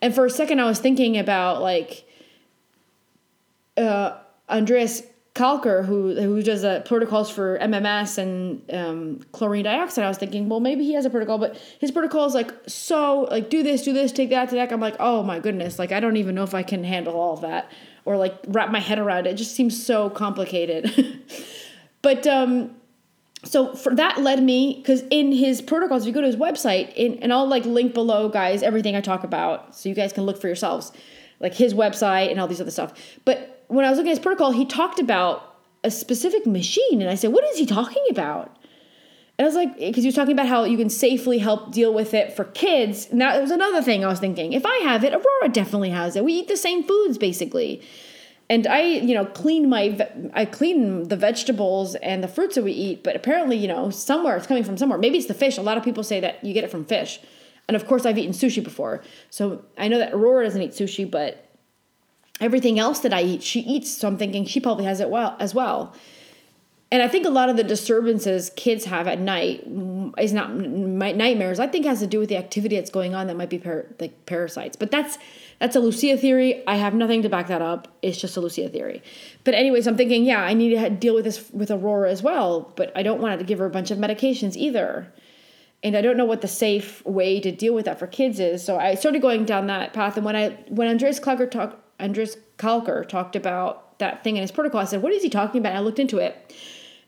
And 0.00 0.14
for 0.14 0.24
a 0.24 0.30
second, 0.30 0.60
I 0.60 0.64
was 0.66 0.78
thinking 0.78 1.18
about 1.18 1.60
like 1.60 2.08
uh, 3.76 4.16
Andreas 4.48 5.02
Kalcker, 5.34 5.84
who 5.84 6.14
who 6.14 6.40
does 6.40 6.62
uh, 6.64 6.82
protocols 6.84 7.32
for 7.32 7.58
MMS 7.58 8.16
and 8.16 8.62
um, 8.72 9.20
chlorine 9.32 9.64
dioxide, 9.64 10.04
I 10.04 10.08
was 10.08 10.18
thinking, 10.18 10.48
well, 10.48 10.60
maybe 10.60 10.84
he 10.84 10.94
has 10.94 11.04
a 11.04 11.10
protocol, 11.10 11.38
but 11.38 11.56
his 11.80 11.90
protocol 11.90 12.26
is 12.26 12.34
like 12.34 12.52
so 12.68 13.22
like 13.22 13.50
do 13.50 13.64
this, 13.64 13.82
do 13.82 13.92
this, 13.92 14.12
take 14.12 14.30
that, 14.30 14.50
take 14.50 14.58
that. 14.60 14.72
I'm 14.72 14.78
like, 14.78 14.94
oh 15.00 15.24
my 15.24 15.40
goodness, 15.40 15.80
like 15.80 15.90
I 15.90 15.98
don't 15.98 16.16
even 16.16 16.36
know 16.36 16.44
if 16.44 16.54
I 16.54 16.62
can 16.62 16.84
handle 16.84 17.16
all 17.16 17.32
of 17.34 17.40
that 17.40 17.72
or 18.04 18.16
like 18.16 18.36
wrap 18.46 18.70
my 18.70 18.78
head 18.78 19.00
around 19.00 19.26
it. 19.26 19.30
It 19.30 19.34
just 19.34 19.56
seems 19.56 19.84
so 19.84 20.10
complicated. 20.10 21.12
but 22.02 22.24
um, 22.28 22.76
so 23.44 23.74
for 23.74 23.94
that 23.94 24.20
led 24.20 24.42
me 24.42 24.76
because 24.76 25.02
in 25.10 25.32
his 25.32 25.62
protocols, 25.62 26.02
if 26.02 26.08
you 26.08 26.12
go 26.12 26.20
to 26.20 26.26
his 26.26 26.36
website, 26.36 26.92
in, 26.94 27.18
and 27.22 27.32
I'll 27.32 27.46
like 27.46 27.64
link 27.64 27.94
below, 27.94 28.28
guys, 28.28 28.62
everything 28.62 28.96
I 28.96 29.00
talk 29.00 29.24
about, 29.24 29.74
so 29.74 29.88
you 29.88 29.94
guys 29.94 30.12
can 30.12 30.24
look 30.24 30.40
for 30.40 30.46
yourselves, 30.46 30.92
like 31.40 31.54
his 31.54 31.74
website 31.74 32.30
and 32.30 32.40
all 32.40 32.46
these 32.46 32.60
other 32.60 32.70
stuff. 32.70 32.92
But 33.24 33.64
when 33.68 33.84
I 33.84 33.90
was 33.90 33.98
looking 33.98 34.10
at 34.10 34.16
his 34.16 34.22
protocol, 34.22 34.52
he 34.52 34.64
talked 34.64 34.98
about 34.98 35.56
a 35.82 35.90
specific 35.90 36.46
machine, 36.46 37.02
and 37.02 37.10
I 37.10 37.14
said, 37.14 37.32
"What 37.32 37.44
is 37.44 37.58
he 37.58 37.66
talking 37.66 38.04
about?" 38.10 38.56
And 39.38 39.44
I 39.44 39.48
was 39.48 39.56
like, 39.56 39.76
because 39.78 40.04
he 40.04 40.08
was 40.08 40.14
talking 40.14 40.32
about 40.32 40.46
how 40.46 40.62
you 40.62 40.76
can 40.76 40.88
safely 40.88 41.38
help 41.38 41.72
deal 41.72 41.92
with 41.92 42.14
it 42.14 42.32
for 42.32 42.44
kids. 42.44 43.08
And 43.10 43.20
that 43.20 43.40
was 43.40 43.50
another 43.50 43.82
thing 43.82 44.04
I 44.04 44.08
was 44.08 44.20
thinking. 44.20 44.52
If 44.52 44.64
I 44.64 44.76
have 44.84 45.02
it, 45.02 45.12
Aurora 45.12 45.48
definitely 45.50 45.90
has 45.90 46.14
it. 46.14 46.24
We 46.24 46.34
eat 46.34 46.48
the 46.48 46.56
same 46.56 46.84
foods 46.84 47.18
basically. 47.18 47.82
And 48.50 48.66
I, 48.66 48.82
you 48.82 49.14
know, 49.14 49.24
clean 49.24 49.68
my, 49.68 50.06
I 50.34 50.44
clean 50.44 51.08
the 51.08 51.16
vegetables 51.16 51.94
and 51.96 52.22
the 52.22 52.28
fruits 52.28 52.56
that 52.56 52.62
we 52.62 52.72
eat. 52.72 53.02
But 53.02 53.16
apparently, 53.16 53.56
you 53.56 53.68
know, 53.68 53.90
somewhere 53.90 54.36
it's 54.36 54.46
coming 54.46 54.64
from 54.64 54.76
somewhere. 54.76 54.98
Maybe 54.98 55.16
it's 55.16 55.26
the 55.26 55.34
fish. 55.34 55.56
A 55.56 55.62
lot 55.62 55.78
of 55.78 55.84
people 55.84 56.04
say 56.04 56.20
that 56.20 56.44
you 56.44 56.52
get 56.52 56.64
it 56.64 56.70
from 56.70 56.84
fish. 56.84 57.20
And 57.68 57.74
of 57.74 57.86
course, 57.86 58.04
I've 58.04 58.18
eaten 58.18 58.32
sushi 58.32 58.62
before. 58.62 59.02
So 59.30 59.64
I 59.78 59.88
know 59.88 59.98
that 59.98 60.12
Aurora 60.12 60.44
doesn't 60.44 60.60
eat 60.60 60.72
sushi, 60.72 61.10
but 61.10 61.48
everything 62.40 62.78
else 62.78 63.00
that 63.00 63.14
I 63.14 63.22
eat, 63.22 63.42
she 63.42 63.60
eats. 63.60 63.90
So 63.90 64.06
I'm 64.06 64.18
thinking 64.18 64.44
she 64.44 64.60
probably 64.60 64.84
has 64.84 65.00
it 65.00 65.08
well 65.08 65.36
as 65.40 65.54
well. 65.54 65.94
And 66.92 67.02
I 67.02 67.08
think 67.08 67.26
a 67.26 67.30
lot 67.30 67.48
of 67.48 67.56
the 67.56 67.64
disturbances 67.64 68.50
kids 68.54 68.84
have 68.84 69.08
at 69.08 69.18
night 69.18 69.68
mm, 69.68 70.12
is 70.20 70.32
not 70.32 70.54
nightmares. 70.54 71.58
I 71.58 71.66
think 71.66 71.86
has 71.86 72.00
to 72.00 72.06
do 72.06 72.20
with 72.20 72.28
the 72.28 72.36
activity 72.36 72.76
that's 72.76 72.90
going 72.90 73.14
on 73.14 73.26
that 73.26 73.36
might 73.36 73.50
be 73.50 73.58
par- 73.58 73.86
like 73.98 74.26
parasites. 74.26 74.76
But 74.76 74.90
that's 74.90 75.18
that's 75.60 75.76
a 75.76 75.80
Lucia 75.80 76.16
theory. 76.16 76.66
I 76.66 76.76
have 76.76 76.94
nothing 76.94 77.22
to 77.22 77.28
back 77.28 77.48
that 77.48 77.62
up. 77.62 77.88
It's 78.02 78.18
just 78.18 78.36
a 78.36 78.40
Lucia 78.40 78.68
theory. 78.68 79.02
But 79.44 79.54
anyways, 79.54 79.86
I'm 79.86 79.96
thinking, 79.96 80.24
yeah, 80.24 80.42
I 80.42 80.54
need 80.54 80.70
to 80.70 80.90
deal 80.90 81.14
with 81.14 81.24
this 81.24 81.50
with 81.52 81.70
Aurora 81.70 82.10
as 82.10 82.22
well. 82.22 82.72
But 82.76 82.92
I 82.96 83.02
don't 83.02 83.20
want 83.20 83.38
to 83.38 83.44
give 83.44 83.58
her 83.58 83.66
a 83.66 83.70
bunch 83.70 83.90
of 83.90 83.98
medications 83.98 84.56
either. 84.56 85.12
And 85.82 85.96
I 85.96 86.00
don't 86.00 86.16
know 86.16 86.24
what 86.24 86.40
the 86.40 86.48
safe 86.48 87.04
way 87.04 87.40
to 87.40 87.52
deal 87.52 87.74
with 87.74 87.84
that 87.84 87.98
for 87.98 88.06
kids 88.06 88.40
is. 88.40 88.64
So 88.64 88.78
I 88.78 88.94
started 88.94 89.20
going 89.22 89.44
down 89.44 89.66
that 89.66 89.92
path. 89.92 90.16
And 90.16 90.24
when 90.24 90.36
I 90.36 90.50
when 90.68 90.88
Andreas 90.88 91.20
Kalcker 91.20 91.50
talked 91.50 91.78
Andres 92.00 92.36
Kalcker 92.58 93.06
talked 93.08 93.36
about 93.36 93.98
that 93.98 94.24
thing 94.24 94.36
in 94.36 94.42
his 94.42 94.50
protocol. 94.50 94.80
I 94.80 94.84
said, 94.84 95.02
what 95.02 95.12
is 95.12 95.22
he 95.22 95.30
talking 95.30 95.60
about? 95.60 95.70
And 95.70 95.78
I 95.78 95.80
looked 95.82 95.98
into 95.98 96.18
it. 96.18 96.54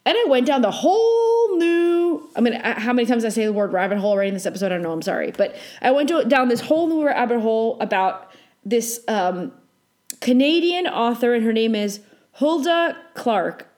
And 0.05 0.17
I 0.17 0.25
went 0.29 0.47
down 0.47 0.63
the 0.63 0.71
whole 0.71 1.59
new, 1.59 2.31
I 2.37 2.41
mean, 2.41 2.55
uh, 2.55 2.79
how 2.79 2.93
many 2.93 3.07
times 3.07 3.25
I 3.25 3.29
say 3.29 3.45
the 3.45 3.53
word 3.53 3.73
rabbit 3.73 3.99
hole 3.99 4.13
already 4.13 4.29
in 4.29 4.35
this 4.35 4.47
episode? 4.47 4.67
I 4.67 4.77
don't 4.77 4.83
know, 4.83 4.93
I'm 4.93 5.03
sorry. 5.03 5.33
But 5.33 5.57
I 5.83 5.91
went 5.91 6.09
to, 6.11 6.25
down 6.25 6.49
this 6.49 6.61
whole 6.61 6.87
new 6.87 7.05
rabbit 7.05 7.41
hole 7.41 7.77
about 7.81 8.31
this 8.66 9.00
um, 9.07 9.52
Canadian 10.20 10.87
author, 10.87 11.33
and 11.35 11.44
her 11.44 11.52
name 11.52 11.74
is 11.74 12.00
Hulda 12.33 12.96
Clark. 13.14 13.68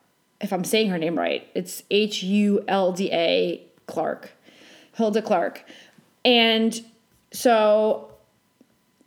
If 0.40 0.53
I'm 0.53 0.64
saying 0.64 0.88
her 0.88 0.98
name 0.98 1.18
right, 1.18 1.46
it's 1.55 1.83
H 1.90 2.22
U 2.22 2.64
L 2.66 2.92
D 2.92 3.11
A 3.12 3.62
Clark. 3.87 4.33
Hulda 4.94 5.22
Clark. 5.22 5.64
And 6.24 6.81
so 7.33 8.12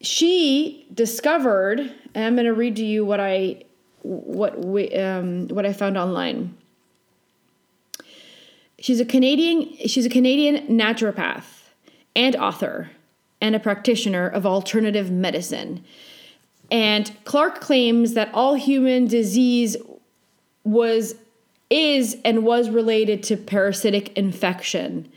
she 0.01 0.87
discovered, 0.93 1.79
and 1.79 2.25
I'm 2.25 2.35
going 2.35 2.45
to 2.45 2.53
read 2.53 2.75
to 2.77 2.85
you 2.85 3.03
what 3.03 3.19
I 3.19 3.63
what 4.03 4.63
we, 4.63 4.93
um, 4.95 5.47
what 5.49 5.65
I 5.65 5.73
found 5.73 5.97
online. 5.97 6.57
She's 8.79 8.99
a 8.99 9.05
Canadian 9.05 9.75
she's 9.87 10.05
a 10.05 10.09
Canadian 10.09 10.67
naturopath 10.67 11.69
and 12.15 12.35
author 12.35 12.91
and 13.41 13.55
a 13.55 13.59
practitioner 13.59 14.27
of 14.27 14.45
alternative 14.45 15.11
medicine. 15.11 15.83
And 16.69 17.11
Clark 17.25 17.59
claims 17.59 18.13
that 18.13 18.29
all 18.33 18.53
human 18.53 19.07
disease 19.07 19.75
was 20.63 21.15
is 21.69 22.17
and 22.23 22.43
was 22.43 22.69
related 22.69 23.23
to 23.23 23.37
parasitic 23.37 24.15
infection. 24.17 25.11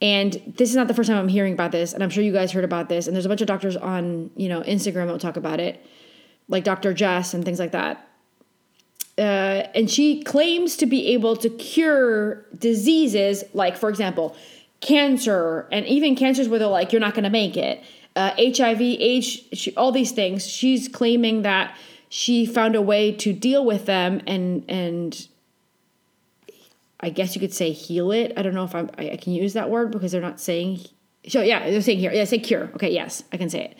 And 0.00 0.34
this 0.58 0.68
is 0.68 0.76
not 0.76 0.88
the 0.88 0.94
first 0.94 1.08
time 1.08 1.18
I'm 1.18 1.28
hearing 1.28 1.54
about 1.54 1.72
this, 1.72 1.94
and 1.94 2.02
I'm 2.02 2.10
sure 2.10 2.22
you 2.22 2.32
guys 2.32 2.52
heard 2.52 2.64
about 2.64 2.88
this. 2.90 3.06
And 3.06 3.16
there's 3.16 3.24
a 3.24 3.28
bunch 3.28 3.40
of 3.40 3.46
doctors 3.46 3.76
on, 3.76 4.30
you 4.36 4.48
know, 4.48 4.60
Instagram 4.60 5.06
that 5.06 5.12
will 5.12 5.18
talk 5.18 5.38
about 5.38 5.58
it, 5.58 5.84
like 6.48 6.64
Dr. 6.64 6.92
Jess 6.92 7.32
and 7.32 7.44
things 7.44 7.58
like 7.58 7.72
that. 7.72 8.06
Uh, 9.18 9.64
and 9.74 9.90
she 9.90 10.22
claims 10.22 10.76
to 10.76 10.84
be 10.84 11.14
able 11.14 11.34
to 11.36 11.48
cure 11.48 12.44
diseases 12.58 13.42
like, 13.54 13.78
for 13.78 13.88
example, 13.88 14.36
cancer, 14.80 15.68
and 15.72 15.86
even 15.86 16.14
cancers 16.16 16.48
where 16.48 16.58
they're 16.58 16.68
like, 16.68 16.92
you're 16.92 17.00
not 17.00 17.14
going 17.14 17.24
to 17.24 17.30
make 17.30 17.56
it 17.56 17.82
uh, 18.16 18.32
HIV, 18.38 18.80
AIDS, 18.80 19.42
she, 19.52 19.74
all 19.76 19.92
these 19.92 20.10
things. 20.10 20.46
She's 20.46 20.88
claiming 20.88 21.42
that 21.42 21.76
she 22.08 22.46
found 22.46 22.74
a 22.74 22.80
way 22.80 23.12
to 23.12 23.32
deal 23.32 23.64
with 23.64 23.84
them 23.86 24.22
and 24.26 24.64
and 24.68 25.28
I 26.98 27.10
guess 27.10 27.34
you 27.34 27.40
could 27.40 27.52
say 27.52 27.72
heal 27.72 28.10
it. 28.10 28.32
I 28.38 28.42
don't 28.42 28.54
know 28.54 28.64
if 28.64 28.74
I'm, 28.74 28.88
I, 28.96 29.10
I 29.10 29.16
can 29.16 29.34
use 29.34 29.52
that 29.52 29.68
word 29.68 29.90
because 29.90 30.12
they're 30.12 30.20
not 30.22 30.40
saying. 30.40 30.80
So 31.28 31.42
yeah, 31.42 31.68
they're 31.68 31.82
saying 31.82 31.98
here. 31.98 32.10
Yeah, 32.10 32.24
say 32.24 32.38
cure. 32.38 32.70
Okay, 32.74 32.90
yes, 32.90 33.22
I 33.32 33.36
can 33.36 33.50
say 33.50 33.64
it. 33.64 33.78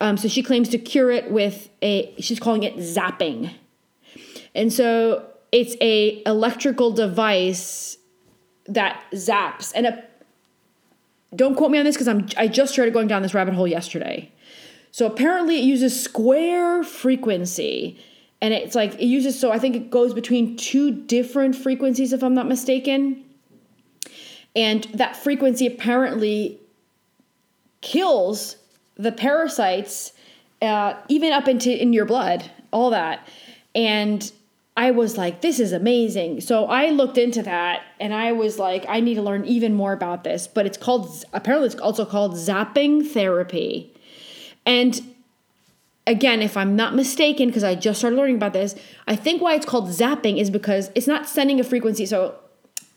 Um, 0.00 0.16
so 0.16 0.28
she 0.28 0.42
claims 0.42 0.70
to 0.70 0.78
cure 0.78 1.10
it 1.10 1.30
with 1.30 1.68
a. 1.82 2.14
She's 2.18 2.40
calling 2.40 2.62
it 2.62 2.76
zapping, 2.76 3.52
and 4.54 4.72
so 4.72 5.26
it's 5.52 5.76
a 5.82 6.22
electrical 6.24 6.90
device 6.90 7.98
that 8.66 9.04
zaps 9.12 9.72
and 9.74 9.86
a 9.86 10.04
don't 11.34 11.54
quote 11.54 11.70
me 11.70 11.78
on 11.78 11.84
this 11.84 11.96
because 11.96 12.08
I'm 12.08 12.28
I 12.36 12.48
just 12.48 12.72
started 12.72 12.94
going 12.94 13.08
down 13.08 13.22
this 13.22 13.34
rabbit 13.34 13.54
hole 13.54 13.66
yesterday. 13.66 14.30
So 14.90 15.06
apparently 15.06 15.56
it 15.56 15.64
uses 15.64 16.00
square 16.00 16.84
frequency 16.84 17.98
and 18.40 18.54
it's 18.54 18.74
like 18.74 18.94
it 18.94 19.06
uses 19.06 19.38
so 19.38 19.50
I 19.50 19.58
think 19.58 19.74
it 19.74 19.90
goes 19.90 20.14
between 20.14 20.56
two 20.56 20.90
different 20.90 21.56
frequencies 21.56 22.12
if 22.12 22.22
I'm 22.22 22.34
not 22.34 22.46
mistaken. 22.46 23.24
And 24.56 24.84
that 24.94 25.16
frequency 25.16 25.66
apparently 25.66 26.60
kills 27.80 28.56
the 28.96 29.10
parasites 29.10 30.12
uh, 30.62 30.94
even 31.08 31.32
up 31.32 31.48
into 31.48 31.70
in 31.70 31.92
your 31.92 32.04
blood, 32.04 32.50
all 32.72 32.90
that. 32.90 33.26
And 33.74 34.30
I 34.76 34.90
was 34.90 35.16
like, 35.16 35.40
this 35.40 35.60
is 35.60 35.72
amazing. 35.72 36.40
So 36.40 36.66
I 36.66 36.90
looked 36.90 37.16
into 37.16 37.42
that 37.42 37.82
and 38.00 38.12
I 38.12 38.32
was 38.32 38.58
like, 38.58 38.84
I 38.88 38.98
need 39.00 39.14
to 39.14 39.22
learn 39.22 39.44
even 39.44 39.72
more 39.74 39.92
about 39.92 40.24
this. 40.24 40.48
But 40.48 40.66
it's 40.66 40.76
called, 40.76 41.24
apparently, 41.32 41.66
it's 41.66 41.76
also 41.76 42.04
called 42.04 42.34
zapping 42.34 43.06
therapy. 43.06 43.94
And 44.66 45.00
again, 46.08 46.42
if 46.42 46.56
I'm 46.56 46.74
not 46.74 46.94
mistaken, 46.94 47.46
because 47.46 47.62
I 47.62 47.76
just 47.76 48.00
started 48.00 48.16
learning 48.16 48.36
about 48.36 48.52
this, 48.52 48.74
I 49.06 49.14
think 49.14 49.40
why 49.40 49.54
it's 49.54 49.66
called 49.66 49.90
zapping 49.90 50.40
is 50.40 50.50
because 50.50 50.90
it's 50.96 51.06
not 51.06 51.28
sending 51.28 51.60
a 51.60 51.64
frequency. 51.64 52.04
So 52.04 52.34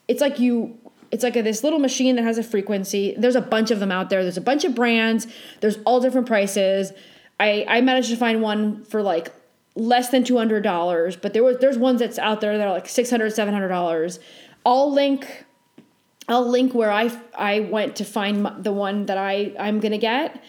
it's 0.07 0.21
like 0.21 0.39
you, 0.39 0.79
it's 1.11 1.23
like 1.23 1.35
a, 1.35 1.43
this 1.43 1.63
little 1.63 1.79
machine 1.79 2.15
that 2.15 2.23
has 2.23 2.39
a 2.39 2.43
frequency. 2.43 3.13
There's 3.19 3.35
a 3.35 3.41
bunch 3.41 3.69
of 3.69 3.79
them 3.79 3.91
out 3.91 4.09
there. 4.09 4.23
There's 4.23 4.37
a 4.37 4.41
bunch 4.41 4.65
of 4.65 4.73
brands. 4.73 5.27
There's 5.61 5.77
all 5.85 5.99
different 5.99 6.25
prices. 6.25 6.91
I, 7.39 7.65
I 7.67 7.81
managed 7.81 8.09
to 8.09 8.17
find 8.17 8.41
one 8.41 8.83
for 8.85 9.03
like 9.03 9.31
less 9.77 10.09
than 10.09 10.23
$200 10.23 11.21
but 11.21 11.33
there 11.33 11.43
was 11.43 11.57
there's 11.59 11.77
ones 11.77 11.99
that's 11.99 12.17
out 12.17 12.41
there 12.41 12.57
that 12.57 12.67
are 12.67 12.73
like 12.73 12.87
$600 12.87 13.19
$700 13.27 14.19
i'll 14.65 14.91
link 14.91 15.45
i'll 16.27 16.49
link 16.49 16.73
where 16.73 16.91
i 16.91 17.15
i 17.37 17.59
went 17.59 17.95
to 17.95 18.03
find 18.03 18.63
the 18.63 18.73
one 18.73 19.05
that 19.05 19.17
i 19.17 19.53
i'm 19.59 19.79
gonna 19.79 19.97
get 19.97 20.43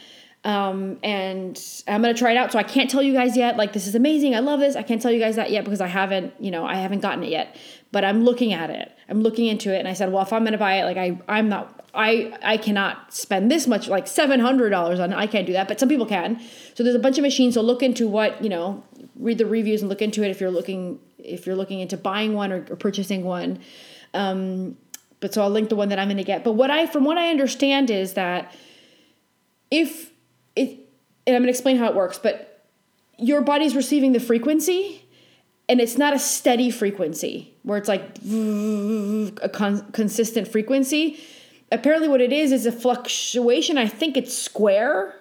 um, 0.45 0.99
and 1.03 1.63
i'm 1.87 2.01
gonna 2.01 2.15
try 2.15 2.31
it 2.31 2.37
out 2.39 2.53
so 2.53 2.59
i 2.59 2.63
can't 2.63 2.89
tell 2.89 3.03
you 3.03 3.13
guys 3.13 3.37
yet 3.37 3.59
like 3.59 3.75
this 3.75 3.87
is 3.87 3.95
amazing 3.95 4.35
i 4.35 4.39
love 4.39 4.61
this 4.61 4.77
i 4.77 4.83
can't 4.83 5.03
tell 5.03 5.13
you 5.13 5.21
guys 5.21 5.37
that 5.37 5.51
yet 5.51 5.65
because 5.65 5.83
i 5.83 5.87
haven't 5.87 6.33
you 6.41 6.51
know 6.51 6.65
i 6.65 6.77
haven't 6.77 7.01
gotten 7.01 7.23
it 7.23 7.29
yet 7.29 7.55
but 7.93 8.05
i'm 8.05 8.25
looking 8.25 8.55
at 8.55 8.71
it 8.71 8.91
i'm 9.11 9.21
looking 9.21 9.47
into 9.47 9.75
it 9.75 9.79
and 9.79 9.89
i 9.89 9.93
said 9.93 10.11
well 10.11 10.23
if 10.23 10.33
i'm 10.33 10.45
gonna 10.45 10.57
buy 10.57 10.77
it 10.81 10.85
like 10.85 10.97
i 10.97 11.19
i'm 11.29 11.51
not 11.51 11.79
I 11.95 12.33
I 12.43 12.57
cannot 12.59 13.13
spend 13.13 13.51
this 13.51 13.67
much 13.67 13.89
like 13.89 14.07
seven 14.07 14.41
hundred 14.41 14.71
dollars 14.71 15.01
on 15.01 15.13
it. 15.13 15.17
I 15.17 15.27
can't 15.27 15.47
do 15.47 15.53
that, 15.55 15.69
but 15.69 15.81
some 15.81 15.89
people 15.89 16.07
can. 16.07 16.41
So 16.75 16.85
there's 16.85 16.95
a 16.95 17.01
bunch 17.01 17.19
of 17.19 17.23
machines. 17.23 17.55
So 17.55 17.63
look 17.63 17.83
into 17.83 18.07
what 18.07 18.43
you 18.43 18.49
know 18.49 18.85
read 19.19 19.39
the 19.39 19.47
reviews 19.47 19.83
and 19.83 19.89
look 19.89 20.03
into 20.03 20.23
it 20.23 20.31
if 20.31 20.41
you're 20.41 20.51
looking 20.51 21.01
if 21.19 21.47
you're 21.47 21.57
looking 21.57 21.81
into 21.81 21.97
buying 21.97 22.35
one 22.35 22.53
or, 22.53 22.65
or 22.71 22.77
purchasing 22.77 23.25
one. 23.25 23.59
Um, 24.15 24.77
but 25.21 25.35
so 25.35 25.43
I'll 25.43 25.51
link 25.51 25.69
the 25.69 25.77
one 25.77 25.89
that 25.89 25.99
I'm 25.99 26.09
going 26.09 26.19
to 26.19 26.25
get. 26.25 26.45
But 26.45 26.53
what 26.53 26.71
I 26.71 26.87
from 26.87 27.05
what 27.05 27.19
I 27.19 27.31
understand 27.31 27.91
is 27.91 28.15
that 28.15 28.55
if 29.71 30.11
it 30.57 30.71
and 31.27 31.37
I'm 31.37 31.43
going 31.43 31.45
to 31.45 31.51
explain 31.51 31.77
how 31.77 31.87
it 31.87 31.95
works, 31.95 32.19
but 32.19 32.65
your 33.19 33.41
body's 33.43 33.75
receiving 33.75 34.13
the 34.13 34.21
frequency 34.21 35.05
and 35.69 35.81
it's 35.81 35.99
not 35.99 36.15
a 36.15 36.19
steady 36.19 36.71
frequency 36.71 37.55
where 37.63 37.77
it's 37.77 37.89
like 37.89 38.03
a 39.43 39.49
con- 39.49 39.91
consistent 39.93 40.49
frequency. 40.49 41.21
Apparently, 41.71 42.09
what 42.09 42.23
it 42.23 42.33
is 42.33 42.53
is 42.53 42.65
a 42.65 42.73
fluctuation. 42.73 43.77
I 43.77 43.87
think 43.87 44.17
it's 44.17 44.37
square 44.37 45.15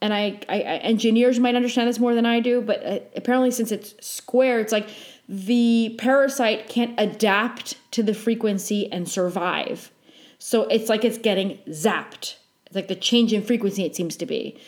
and 0.00 0.12
I, 0.12 0.40
I, 0.48 0.56
I, 0.56 0.76
engineers 0.78 1.40
might 1.40 1.54
understand 1.54 1.88
this 1.88 1.98
more 1.98 2.14
than 2.14 2.26
I 2.26 2.40
do, 2.40 2.60
but 2.60 2.84
uh, 2.84 2.98
apparently 3.16 3.50
since 3.50 3.72
it's 3.72 3.94
square, 4.06 4.60
it's 4.60 4.72
like 4.72 4.88
the 5.28 5.94
parasite 5.98 6.68
can't 6.68 6.94
adapt 6.98 7.76
to 7.92 8.02
the 8.02 8.14
frequency 8.14 8.90
and 8.92 9.08
survive. 9.08 9.90
So 10.38 10.64
it's 10.64 10.88
like 10.88 11.04
it's 11.04 11.18
getting 11.18 11.58
zapped. 11.68 12.36
It's 12.66 12.74
like 12.74 12.88
the 12.88 12.94
change 12.94 13.32
in 13.32 13.42
frequency 13.42 13.84
it 13.84 13.96
seems 13.96 14.16
to 14.16 14.26
be. 14.26 14.58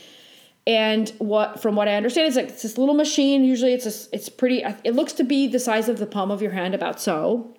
And 0.66 1.10
what 1.18 1.60
from 1.60 1.76
what 1.76 1.86
I 1.86 1.94
understand, 1.94 2.28
it's 2.28 2.36
like 2.36 2.48
it's 2.48 2.62
this 2.62 2.78
little 2.78 2.94
machine. 2.94 3.44
Usually, 3.44 3.72
it's 3.72 3.86
a, 3.86 4.14
it's 4.14 4.28
pretty. 4.28 4.64
It 4.82 4.94
looks 4.94 5.12
to 5.14 5.22
be 5.24 5.46
the 5.46 5.60
size 5.60 5.88
of 5.88 5.98
the 5.98 6.06
palm 6.06 6.30
of 6.30 6.42
your 6.42 6.52
hand, 6.52 6.74
about 6.74 7.00
so. 7.00 7.54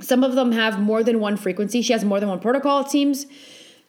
Some 0.00 0.22
of 0.22 0.34
them 0.34 0.52
have 0.52 0.78
more 0.78 1.02
than 1.02 1.20
one 1.20 1.36
frequency. 1.36 1.80
She 1.80 1.92
has 1.92 2.04
more 2.04 2.20
than 2.20 2.28
one 2.28 2.40
protocol. 2.40 2.80
It 2.80 2.90
seems. 2.90 3.26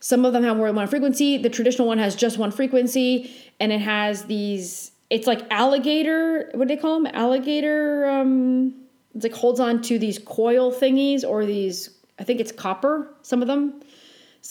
Some 0.03 0.25
of 0.25 0.33
them 0.33 0.43
have 0.43 0.57
more 0.57 0.67
than 0.67 0.75
one 0.75 0.87
frequency. 0.87 1.37
The 1.37 1.49
traditional 1.49 1.87
one 1.87 1.97
has 1.97 2.13
just 2.13 2.37
one 2.37 2.51
frequency, 2.51 3.33
and 3.61 3.71
it 3.71 3.79
has 3.79 4.25
these. 4.25 4.91
It's 5.09 5.25
like 5.25 5.49
alligator. 5.49 6.49
What 6.53 6.67
do 6.67 6.75
they 6.75 6.81
call 6.81 7.01
them? 7.01 7.09
Alligator. 7.15 8.09
Um, 8.09 8.75
it's 9.15 9.23
like 9.23 9.33
holds 9.33 9.61
on 9.61 9.81
to 9.83 9.97
these 9.97 10.19
coil 10.19 10.73
thingies 10.73 11.23
or 11.23 11.45
these. 11.45 11.89
I 12.19 12.25
think 12.25 12.41
it's 12.41 12.51
copper. 12.51 13.15
Some 13.21 13.41
of 13.41 13.47
them. 13.47 13.81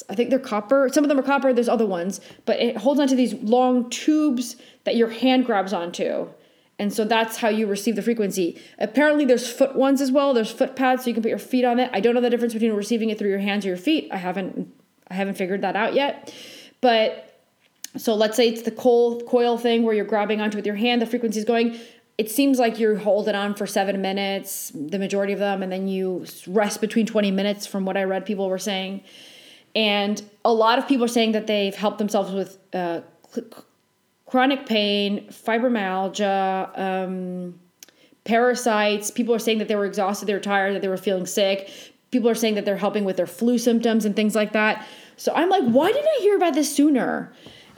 I 0.08 0.14
think 0.14 0.30
they're 0.30 0.38
copper. 0.38 0.88
Some 0.90 1.04
of 1.04 1.08
them 1.10 1.18
are 1.18 1.22
copper. 1.22 1.52
There's 1.52 1.68
other 1.68 1.84
ones, 1.84 2.22
but 2.46 2.58
it 2.58 2.78
holds 2.78 2.98
onto 2.98 3.14
these 3.14 3.34
long 3.34 3.90
tubes 3.90 4.56
that 4.84 4.96
your 4.96 5.10
hand 5.10 5.44
grabs 5.44 5.74
onto. 5.74 6.28
And 6.78 6.94
so 6.94 7.04
that's 7.04 7.36
how 7.36 7.50
you 7.50 7.66
receive 7.66 7.96
the 7.96 8.02
frequency. 8.02 8.58
Apparently, 8.78 9.26
there's 9.26 9.52
foot 9.52 9.76
ones 9.76 10.00
as 10.00 10.10
well. 10.10 10.32
There's 10.32 10.50
foot 10.50 10.76
pads, 10.76 11.04
so 11.04 11.08
you 11.08 11.14
can 11.14 11.22
put 11.22 11.28
your 11.28 11.38
feet 11.38 11.66
on 11.66 11.78
it. 11.78 11.90
I 11.92 12.00
don't 12.00 12.14
know 12.14 12.22
the 12.22 12.30
difference 12.30 12.54
between 12.54 12.72
receiving 12.72 13.10
it 13.10 13.18
through 13.18 13.28
your 13.28 13.40
hands 13.40 13.66
or 13.66 13.68
your 13.68 13.76
feet. 13.76 14.08
I 14.10 14.16
haven't 14.16 14.72
I 15.12 15.14
haven't 15.14 15.34
figured 15.34 15.60
that 15.60 15.76
out 15.76 15.94
yet. 15.94 16.34
But 16.80 17.40
so 17.96 18.14
let's 18.14 18.36
say 18.36 18.48
it's 18.48 18.62
the 18.62 18.70
coil 18.70 19.20
coil 19.20 19.58
thing 19.58 19.82
where 19.82 19.94
you're 19.94 20.06
grabbing 20.06 20.40
onto 20.40 20.56
with 20.56 20.66
your 20.66 20.74
hand, 20.74 21.02
the 21.02 21.06
frequency 21.06 21.38
is 21.38 21.44
going. 21.44 21.78
It 22.16 22.30
seems 22.30 22.58
like 22.58 22.78
you're 22.78 22.96
holding 22.96 23.34
on 23.34 23.54
for 23.54 23.66
seven 23.66 24.00
minutes, 24.00 24.72
the 24.74 24.98
majority 24.98 25.32
of 25.32 25.38
them, 25.38 25.62
and 25.62 25.70
then 25.70 25.88
you 25.88 26.24
rest 26.46 26.80
between 26.80 27.06
20 27.06 27.30
minutes, 27.30 27.66
from 27.66 27.84
what 27.84 27.96
I 27.96 28.04
read 28.04 28.24
people 28.26 28.48
were 28.48 28.58
saying. 28.58 29.02
And 29.74 30.22
a 30.44 30.52
lot 30.52 30.78
of 30.78 30.86
people 30.86 31.04
are 31.04 31.08
saying 31.08 31.32
that 31.32 31.46
they've 31.46 31.74
helped 31.74 31.98
themselves 31.98 32.32
with 32.32 32.58
uh, 32.74 33.00
chronic 34.26 34.66
pain, 34.66 35.26
fibromyalgia, 35.28 36.78
um, 36.78 37.58
parasites. 38.24 39.10
People 39.10 39.34
are 39.34 39.38
saying 39.38 39.58
that 39.58 39.68
they 39.68 39.76
were 39.76 39.86
exhausted, 39.86 40.26
they 40.26 40.34
were 40.34 40.40
tired, 40.40 40.74
that 40.74 40.82
they 40.82 40.88
were 40.88 40.96
feeling 40.96 41.26
sick. 41.26 41.70
People 42.10 42.28
are 42.28 42.34
saying 42.34 42.54
that 42.54 42.64
they're 42.64 42.76
helping 42.76 43.04
with 43.04 43.16
their 43.16 43.26
flu 43.26 43.58
symptoms 43.58 44.04
and 44.04 44.14
things 44.14 44.34
like 44.34 44.52
that. 44.52 44.86
So 45.22 45.32
I'm 45.32 45.48
like, 45.48 45.62
why 45.62 45.92
didn't 45.92 46.08
I 46.18 46.20
hear 46.20 46.34
about 46.34 46.54
this 46.54 46.74
sooner? 46.74 47.32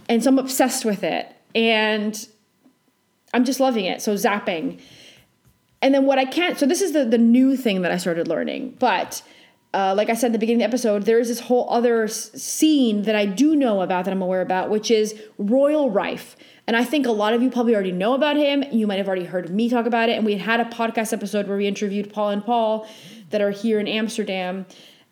And 0.08 0.24
so 0.24 0.30
I'm 0.30 0.38
obsessed 0.38 0.86
with 0.86 1.04
it. 1.04 1.30
And 1.54 2.26
I'm 3.34 3.44
just 3.44 3.60
loving 3.60 3.84
it. 3.84 4.00
So 4.00 4.14
zapping. 4.14 4.80
And 5.82 5.92
then 5.92 6.06
what 6.06 6.18
I 6.18 6.24
can't, 6.24 6.58
so 6.58 6.64
this 6.64 6.80
is 6.80 6.92
the, 6.92 7.04
the 7.04 7.18
new 7.18 7.54
thing 7.54 7.82
that 7.82 7.92
I 7.92 7.98
started 7.98 8.28
learning. 8.28 8.76
But 8.78 9.22
uh, 9.74 9.92
like 9.94 10.08
I 10.08 10.14
said 10.14 10.28
at 10.28 10.32
the 10.32 10.38
beginning 10.38 10.62
of 10.62 10.70
the 10.70 10.74
episode, 10.74 11.02
there 11.02 11.18
is 11.18 11.28
this 11.28 11.40
whole 11.40 11.68
other 11.68 12.08
scene 12.08 13.02
that 13.02 13.14
I 13.14 13.26
do 13.26 13.54
know 13.54 13.82
about 13.82 14.06
that 14.06 14.12
I'm 14.12 14.22
aware 14.22 14.40
about, 14.40 14.70
which 14.70 14.90
is 14.90 15.14
Royal 15.36 15.90
Rife. 15.90 16.36
And 16.66 16.78
I 16.78 16.84
think 16.84 17.04
a 17.04 17.12
lot 17.12 17.34
of 17.34 17.42
you 17.42 17.50
probably 17.50 17.74
already 17.74 17.92
know 17.92 18.14
about 18.14 18.36
him. 18.36 18.64
You 18.72 18.86
might 18.86 18.96
have 18.96 19.06
already 19.06 19.26
heard 19.26 19.50
me 19.50 19.68
talk 19.68 19.84
about 19.84 20.08
it. 20.08 20.16
And 20.16 20.24
we 20.24 20.38
had 20.38 20.60
a 20.60 20.64
podcast 20.64 21.12
episode 21.12 21.46
where 21.46 21.58
we 21.58 21.66
interviewed 21.66 22.10
Paul 22.10 22.30
and 22.30 22.42
Paul 22.42 22.88
that 23.28 23.42
are 23.42 23.50
here 23.50 23.78
in 23.78 23.86
Amsterdam. 23.86 24.64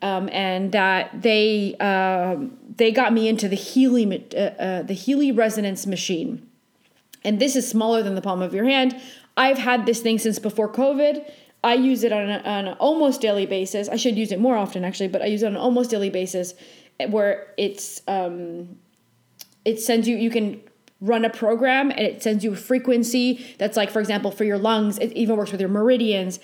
Um, 0.03 0.27
and 0.33 0.73
that 0.73 1.21
they 1.21 1.75
um, 1.77 2.57
they 2.75 2.91
got 2.91 3.13
me 3.13 3.29
into 3.29 3.47
the 3.47 3.55
Healy 3.55 4.05
uh, 4.35 4.37
uh, 4.37 4.81
the 4.83 4.93
Healy 4.93 5.31
resonance 5.31 5.87
machine, 5.87 6.45
and 7.23 7.39
this 7.39 7.55
is 7.55 7.67
smaller 7.69 8.03
than 8.03 8.13
the 8.13 8.21
palm 8.21 8.41
of 8.41 8.53
your 8.53 8.65
hand. 8.65 8.99
I've 9.37 9.57
had 9.57 9.85
this 9.85 10.01
thing 10.01 10.19
since 10.19 10.39
before 10.39 10.69
COVID. 10.69 11.25
I 11.63 11.75
use 11.75 12.03
it 12.03 12.11
on, 12.11 12.29
a, 12.29 12.39
on 12.39 12.67
an 12.67 12.73
almost 12.79 13.21
daily 13.21 13.45
basis. 13.45 13.87
I 13.87 13.95
should 13.95 14.17
use 14.17 14.33
it 14.33 14.39
more 14.39 14.57
often 14.57 14.83
actually, 14.83 15.07
but 15.07 15.21
I 15.21 15.27
use 15.27 15.43
it 15.43 15.47
on 15.47 15.53
an 15.53 15.61
almost 15.61 15.89
daily 15.89 16.09
basis, 16.09 16.53
where 17.09 17.53
it's 17.57 18.01
um, 18.07 18.77
it 19.63 19.79
sends 19.79 20.07
you 20.07 20.17
you 20.17 20.29
can 20.29 20.61
run 20.99 21.25
a 21.25 21.29
program 21.29 21.91
and 21.91 22.01
it 22.01 22.23
sends 22.23 22.43
you 22.45 22.53
a 22.53 22.55
frequency 22.55 23.55
that's 23.57 23.75
like 23.75 23.89
for 23.89 23.99
example 23.99 24.31
for 24.31 24.43
your 24.43 24.57
lungs. 24.57 24.97
It 24.99 25.13
even 25.13 25.37
works 25.37 25.51
with 25.51 25.61
your 25.61 25.69
meridians 25.69 26.39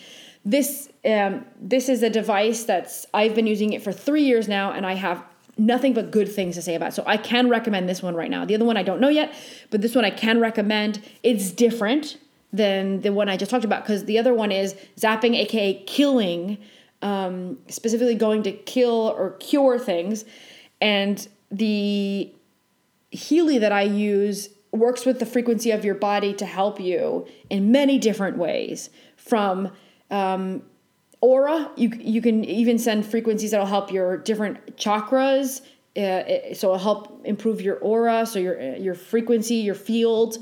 this 0.45 0.89
um, 1.06 1.45
this 1.60 1.89
is 1.89 2.04
a 2.04 2.10
device 2.10 2.63
that's 2.63 3.06
I've 3.13 3.36
been 3.36 3.47
using 3.47 3.73
it 3.73 3.84
for 3.84 3.91
three 3.91 4.23
years 4.23 4.47
now, 4.47 4.71
and 4.71 4.86
I 4.86 4.93
have 4.93 5.23
nothing 5.58 5.93
but 5.93 6.12
good 6.12 6.32
things 6.32 6.56
to 6.56 6.62
say 6.62 6.75
about. 6.75 6.93
So 6.93 7.04
I 7.06 7.17
can 7.17 7.49
recommend 7.49 7.89
this 7.89 8.02
one 8.02 8.15
right 8.15 8.32
now. 8.32 8.45
The 8.45 8.56
other 8.56 8.65
one 8.65 8.78
I 8.78 8.84
don't 8.84 9.02
know 9.02 9.10
yet, 9.10 9.34
but 9.69 9.82
this 9.82 9.95
one 9.95 10.06
I 10.06 10.10
can 10.10 10.39
recommend. 10.39 11.02
It's 11.23 11.52
different 11.52 12.17
than 12.52 13.02
the 13.02 13.13
one 13.13 13.30
I 13.30 13.38
just 13.38 13.52
talked 13.52 13.65
about 13.65 13.84
because 13.84 14.06
the 14.06 14.17
other 14.17 14.34
one 14.34 14.52
is 14.52 14.75
zapping, 14.97 15.36
aka 15.36 15.84
killing, 15.84 16.58
um, 17.02 17.58
specifically 17.67 18.15
going 18.15 18.43
to 18.43 18.52
kill 18.52 19.13
or 19.17 19.32
cure 19.39 19.78
things, 19.78 20.25
and 20.82 21.28
the 21.52 22.34
Healy 23.12 23.58
that 23.58 23.71
I 23.71 23.82
use 23.82 24.49
works 24.71 25.04
with 25.04 25.17
the 25.17 25.25
frequency 25.25 25.71
of 25.71 25.84
your 25.84 25.95
body 25.95 26.32
to 26.36 26.45
help 26.45 26.80
you 26.80 27.25
in 27.49 27.71
many 27.71 27.97
different 27.97 28.38
ways 28.38 28.91
from 29.15 29.71
um, 30.12 30.63
aura, 31.22 31.72
you 31.76 31.91
you 32.00 32.22
can 32.22 32.43
even 32.45 32.78
send 32.78 33.06
frequencies 33.06 33.52
that'll 33.52 33.65
help 33.65 33.91
your 33.91 34.17
different 34.17 34.78
chakras. 34.78 35.62
Uh, 35.98 36.54
so 36.54 36.67
it'll 36.67 36.78
help 36.78 37.22
improve 37.26 37.62
your 37.62 37.78
aura, 37.78 38.26
so 38.26 38.39
your 38.39 38.60
your 38.78 38.95
frequency, 38.95 39.56
your 39.56 39.76
field. 39.76 40.38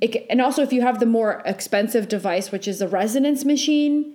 It, 0.00 0.26
and 0.30 0.40
also, 0.40 0.62
if 0.62 0.72
you 0.72 0.82
have 0.82 1.00
the 1.00 1.06
more 1.06 1.42
expensive 1.44 2.08
device, 2.08 2.52
which 2.52 2.68
is 2.68 2.78
the 2.78 2.88
resonance 2.88 3.44
machine, 3.44 4.14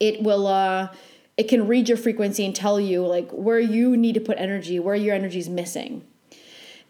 it 0.00 0.22
will 0.22 0.46
uh, 0.46 0.88
it 1.36 1.48
can 1.48 1.66
read 1.66 1.88
your 1.88 1.98
frequency 1.98 2.44
and 2.44 2.54
tell 2.54 2.80
you 2.80 3.06
like 3.06 3.30
where 3.30 3.60
you 3.60 3.96
need 3.96 4.14
to 4.14 4.20
put 4.20 4.38
energy, 4.38 4.78
where 4.78 4.94
your 4.94 5.14
energy 5.14 5.38
is 5.38 5.48
missing. 5.48 6.04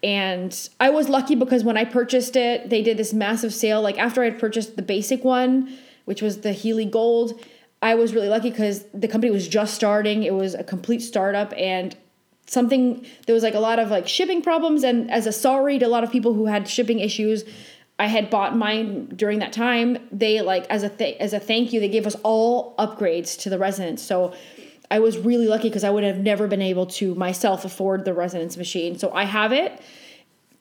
And 0.02 0.68
I 0.78 0.90
was 0.90 1.08
lucky 1.08 1.34
because 1.34 1.62
when 1.62 1.76
I 1.76 1.84
purchased 1.84 2.34
it, 2.36 2.70
they 2.70 2.82
did 2.82 2.96
this 2.96 3.12
massive 3.12 3.52
sale. 3.52 3.82
Like 3.82 3.98
after 3.98 4.22
I 4.22 4.26
had 4.26 4.38
purchased 4.38 4.76
the 4.76 4.82
basic 4.82 5.24
one, 5.24 5.76
which 6.10 6.22
was 6.22 6.40
the 6.40 6.52
Healy 6.52 6.84
Gold. 6.84 7.40
I 7.80 7.94
was 7.94 8.12
really 8.12 8.26
lucky 8.26 8.50
because 8.50 8.84
the 8.92 9.06
company 9.06 9.30
was 9.30 9.46
just 9.46 9.74
starting. 9.74 10.24
It 10.24 10.34
was 10.34 10.54
a 10.54 10.64
complete 10.64 11.02
startup 11.02 11.54
and 11.56 11.96
something 12.46 13.06
there 13.26 13.34
was 13.34 13.44
like 13.44 13.54
a 13.54 13.60
lot 13.60 13.78
of 13.78 13.92
like 13.92 14.08
shipping 14.08 14.42
problems 14.42 14.82
and 14.82 15.08
as 15.08 15.28
a 15.28 15.30
sorry 15.30 15.78
to 15.78 15.86
a 15.86 15.88
lot 15.88 16.02
of 16.02 16.10
people 16.10 16.34
who 16.34 16.46
had 16.46 16.68
shipping 16.68 16.98
issues 16.98 17.44
I 18.00 18.06
had 18.06 18.28
bought 18.28 18.56
mine 18.56 19.12
during 19.14 19.38
that 19.38 19.52
time. 19.52 19.98
They 20.10 20.40
like 20.40 20.66
as 20.68 20.82
a 20.82 20.88
th- 20.88 21.16
as 21.20 21.32
a 21.32 21.38
thank 21.38 21.72
you, 21.72 21.78
they 21.78 21.88
gave 21.88 22.08
us 22.08 22.16
all 22.24 22.74
upgrades 22.76 23.38
to 23.42 23.50
the 23.50 23.58
resonance. 23.58 24.02
So 24.02 24.34
I 24.90 24.98
was 24.98 25.16
really 25.16 25.46
lucky 25.46 25.68
because 25.68 25.84
I 25.84 25.90
would 25.90 26.02
have 26.02 26.18
never 26.18 26.48
been 26.48 26.62
able 26.62 26.86
to 26.86 27.14
myself 27.14 27.64
afford 27.64 28.04
the 28.04 28.14
resonance 28.14 28.56
machine. 28.56 28.98
So 28.98 29.12
I 29.12 29.26
have 29.26 29.52
it 29.52 29.80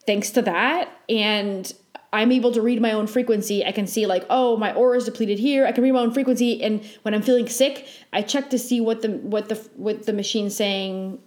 thanks 0.06 0.30
to 0.32 0.44
that 0.44 0.92
and 1.10 1.74
I'm 2.12 2.32
able 2.32 2.52
to 2.54 2.62
read 2.62 2.82
my 2.82 2.92
own 2.92 3.08
frequency. 3.08 3.64
I 3.64 3.72
can 3.72 3.86
see 3.86 4.06
like, 4.06 4.26
oh, 4.30 4.58
my 4.58 4.74
aura 4.74 4.98
is 4.98 5.06
depleted 5.06 5.38
here. 5.38 5.66
I 5.66 5.72
can 5.72 5.84
read 5.84 5.92
my 5.92 6.00
own 6.00 6.14
frequency, 6.14 6.62
and 6.64 6.84
when 7.04 7.14
I'm 7.14 7.22
feeling 7.22 7.48
sick, 7.48 7.88
I 8.12 8.22
check 8.24 8.50
to 8.50 8.60
see 8.60 8.82
what 8.82 9.02
the 9.02 9.10
what 9.10 9.50
the 9.50 9.56
what 9.76 10.06
the 10.06 10.14
machine's 10.14 10.56
saying. 10.56 11.20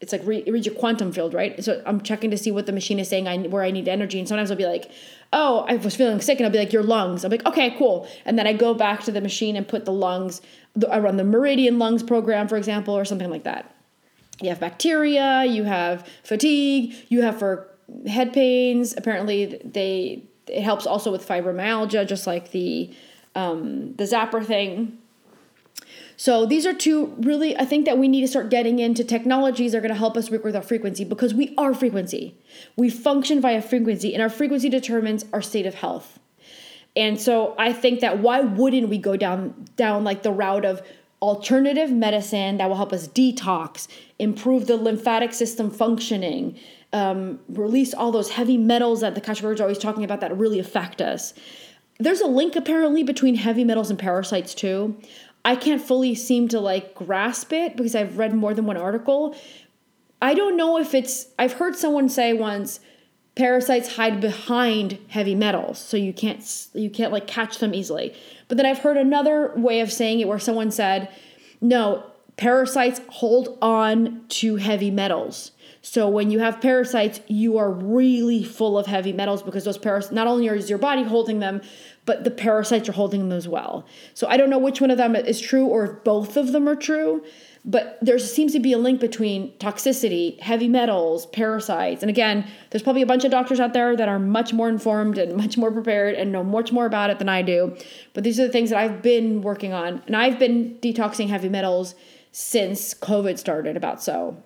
It's 0.00 0.12
like 0.12 0.22
read, 0.24 0.46
read 0.48 0.66
your 0.66 0.74
quantum 0.74 1.12
field, 1.12 1.34
right? 1.34 1.62
So 1.62 1.82
I'm 1.86 2.00
checking 2.00 2.30
to 2.30 2.38
see 2.38 2.50
what 2.50 2.66
the 2.66 2.72
machine 2.72 2.98
is 2.98 3.08
saying. 3.08 3.28
I 3.28 3.36
where 3.38 3.62
I 3.62 3.70
need 3.70 3.86
energy, 3.86 4.18
and 4.18 4.26
sometimes 4.26 4.50
I'll 4.50 4.56
be 4.56 4.66
like, 4.66 4.90
oh, 5.32 5.66
I 5.68 5.76
was 5.76 5.94
feeling 5.94 6.20
sick, 6.20 6.38
and 6.38 6.46
I'll 6.46 6.52
be 6.52 6.58
like, 6.58 6.72
your 6.72 6.82
lungs. 6.82 7.24
I'm 7.24 7.30
like, 7.30 7.44
okay, 7.46 7.74
cool, 7.76 8.08
and 8.24 8.38
then 8.38 8.46
I 8.46 8.54
go 8.54 8.72
back 8.72 9.02
to 9.04 9.12
the 9.12 9.20
machine 9.20 9.56
and 9.56 9.68
put 9.68 9.84
the 9.84 9.92
lungs. 9.92 10.40
I 10.90 10.98
run 11.00 11.16
the 11.18 11.24
Meridian 11.24 11.78
Lungs 11.78 12.02
program, 12.02 12.48
for 12.48 12.56
example, 12.56 12.94
or 12.94 13.04
something 13.04 13.30
like 13.30 13.44
that. 13.44 13.74
You 14.40 14.48
have 14.48 14.58
bacteria, 14.58 15.44
you 15.44 15.64
have 15.64 16.08
fatigue, 16.22 16.94
you 17.08 17.22
have 17.22 17.38
for 17.38 17.70
head 18.06 18.32
pains. 18.32 18.94
Apparently, 18.96 19.60
they 19.64 20.24
it 20.46 20.62
helps 20.62 20.86
also 20.86 21.10
with 21.10 21.26
fibromyalgia, 21.26 22.06
just 22.06 22.26
like 22.26 22.50
the 22.50 22.94
um, 23.34 23.94
the 23.94 24.04
zapper 24.04 24.44
thing. 24.44 24.98
So 26.16 26.46
these 26.46 26.64
are 26.66 26.72
two 26.72 27.14
really 27.18 27.56
I 27.56 27.64
think 27.64 27.86
that 27.86 27.98
we 27.98 28.08
need 28.08 28.20
to 28.20 28.28
start 28.28 28.48
getting 28.48 28.78
into 28.78 29.02
technologies 29.02 29.72
that 29.72 29.78
are 29.78 29.80
going 29.80 29.92
to 29.92 29.98
help 29.98 30.16
us 30.16 30.30
work 30.30 30.44
with 30.44 30.54
our 30.54 30.62
frequency 30.62 31.04
because 31.04 31.34
we 31.34 31.54
are 31.58 31.74
frequency. 31.74 32.36
We 32.76 32.90
function 32.90 33.40
via 33.40 33.60
frequency 33.60 34.14
and 34.14 34.22
our 34.22 34.28
frequency 34.28 34.68
determines 34.68 35.24
our 35.32 35.42
state 35.42 35.66
of 35.66 35.74
health. 35.74 36.20
And 36.96 37.20
so 37.20 37.56
I 37.58 37.72
think 37.72 38.00
that 38.00 38.20
why 38.20 38.40
wouldn't 38.40 38.88
we 38.88 38.98
go 38.98 39.16
down 39.16 39.66
down 39.76 40.04
like 40.04 40.22
the 40.22 40.32
route 40.32 40.64
of 40.64 40.82
alternative 41.20 41.90
medicine 41.90 42.58
that 42.58 42.68
will 42.68 42.76
help 42.76 42.92
us 42.92 43.08
detox, 43.08 43.88
improve 44.18 44.66
the 44.66 44.76
lymphatic 44.76 45.32
system 45.32 45.70
functioning, 45.70 46.56
um, 46.94 47.40
release 47.48 47.92
all 47.92 48.12
those 48.12 48.30
heavy 48.30 48.56
metals 48.56 49.00
that 49.00 49.16
the 49.16 49.20
Kashmir 49.20 49.52
are 49.52 49.62
always 49.62 49.78
talking 49.78 50.04
about 50.04 50.20
that 50.20 50.34
really 50.38 50.60
affect 50.60 51.02
us. 51.02 51.34
There's 51.98 52.20
a 52.20 52.26
link 52.26 52.54
apparently 52.54 53.02
between 53.02 53.34
heavy 53.34 53.64
metals 53.64 53.90
and 53.90 53.98
parasites 53.98 54.54
too. 54.54 54.96
I 55.44 55.56
can't 55.56 55.82
fully 55.82 56.14
seem 56.14 56.48
to 56.48 56.60
like 56.60 56.94
grasp 56.94 57.52
it 57.52 57.76
because 57.76 57.94
I've 57.96 58.16
read 58.16 58.32
more 58.32 58.54
than 58.54 58.66
one 58.66 58.76
article. 58.76 59.36
I 60.22 60.34
don't 60.34 60.56
know 60.56 60.78
if 60.78 60.94
it's 60.94 61.26
I've 61.38 61.54
heard 61.54 61.76
someone 61.76 62.08
say 62.08 62.32
once 62.32 62.78
parasites 63.34 63.96
hide 63.96 64.20
behind 64.20 64.98
heavy 65.08 65.34
metals 65.34 65.80
so 65.80 65.96
you 65.96 66.12
can't 66.12 66.68
you 66.74 66.88
can't 66.88 67.12
like 67.12 67.26
catch 67.26 67.58
them 67.58 67.74
easily. 67.74 68.14
But 68.46 68.56
then 68.56 68.66
I've 68.66 68.78
heard 68.78 68.96
another 68.96 69.52
way 69.56 69.80
of 69.80 69.92
saying 69.92 70.20
it 70.20 70.28
where 70.28 70.38
someone 70.38 70.70
said, 70.70 71.08
"No, 71.60 72.04
parasites 72.36 73.00
hold 73.08 73.58
on 73.60 74.24
to 74.28 74.56
heavy 74.56 74.92
metals." 74.92 75.50
So 75.86 76.08
when 76.08 76.30
you 76.30 76.38
have 76.38 76.62
parasites, 76.62 77.20
you 77.28 77.58
are 77.58 77.70
really 77.70 78.42
full 78.42 78.78
of 78.78 78.86
heavy 78.86 79.12
metals 79.12 79.42
because 79.42 79.64
those 79.64 79.76
parasites 79.76 80.14
not 80.14 80.26
only 80.26 80.46
is 80.46 80.70
your 80.70 80.78
body 80.78 81.02
holding 81.02 81.40
them, 81.40 81.60
but 82.06 82.24
the 82.24 82.30
parasites 82.30 82.88
are 82.88 82.92
holding 82.92 83.20
them 83.20 83.36
as 83.36 83.46
well. 83.46 83.84
So 84.14 84.26
I 84.26 84.38
don't 84.38 84.48
know 84.48 84.56
which 84.56 84.80
one 84.80 84.90
of 84.90 84.96
them 84.96 85.14
is 85.14 85.42
true 85.42 85.66
or 85.66 85.84
if 85.84 86.02
both 86.02 86.38
of 86.38 86.52
them 86.52 86.66
are 86.70 86.74
true, 86.74 87.22
but 87.66 87.98
there 88.00 88.18
seems 88.18 88.52
to 88.52 88.60
be 88.60 88.72
a 88.72 88.78
link 88.78 88.98
between 88.98 89.52
toxicity, 89.58 90.40
heavy 90.40 90.68
metals, 90.68 91.26
parasites. 91.26 92.02
And 92.02 92.08
again, 92.08 92.46
there's 92.70 92.82
probably 92.82 93.02
a 93.02 93.06
bunch 93.06 93.24
of 93.24 93.30
doctors 93.30 93.60
out 93.60 93.74
there 93.74 93.94
that 93.94 94.08
are 94.08 94.18
much 94.18 94.54
more 94.54 94.70
informed 94.70 95.18
and 95.18 95.36
much 95.44 95.58
more 95.58 95.70
prepared 95.70 96.14
and 96.14 96.32
know 96.32 96.42
much 96.42 96.72
more 96.72 96.86
about 96.86 97.10
it 97.10 97.18
than 97.18 97.28
I 97.28 97.42
do. 97.42 97.76
But 98.14 98.24
these 98.24 98.40
are 98.40 98.46
the 98.46 98.52
things 98.52 98.70
that 98.70 98.78
I've 98.78 99.02
been 99.02 99.42
working 99.42 99.74
on. 99.74 100.02
And 100.06 100.16
I've 100.16 100.38
been 100.38 100.78
detoxing 100.80 101.28
heavy 101.28 101.50
metals 101.50 101.94
since 102.32 102.94
COVID 102.94 103.38
started 103.38 103.76
about 103.76 104.02
so. 104.02 104.42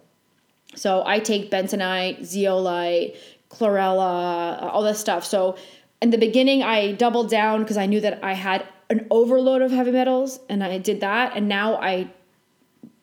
So 0.78 1.02
I 1.04 1.18
take 1.18 1.50
bentonite, 1.50 2.24
zeolite, 2.24 3.16
chlorella, 3.50 4.62
uh, 4.62 4.68
all 4.68 4.82
this 4.82 4.98
stuff. 4.98 5.24
So 5.24 5.56
in 6.00 6.10
the 6.10 6.18
beginning, 6.18 6.62
I 6.62 6.92
doubled 6.92 7.30
down 7.30 7.62
because 7.62 7.76
I 7.76 7.86
knew 7.86 8.00
that 8.00 8.22
I 8.22 8.34
had 8.34 8.66
an 8.90 9.06
overload 9.10 9.62
of 9.62 9.70
heavy 9.70 9.90
metals, 9.90 10.40
and 10.48 10.62
I 10.62 10.78
did 10.78 11.00
that. 11.00 11.36
And 11.36 11.48
now 11.48 11.76
I 11.76 12.10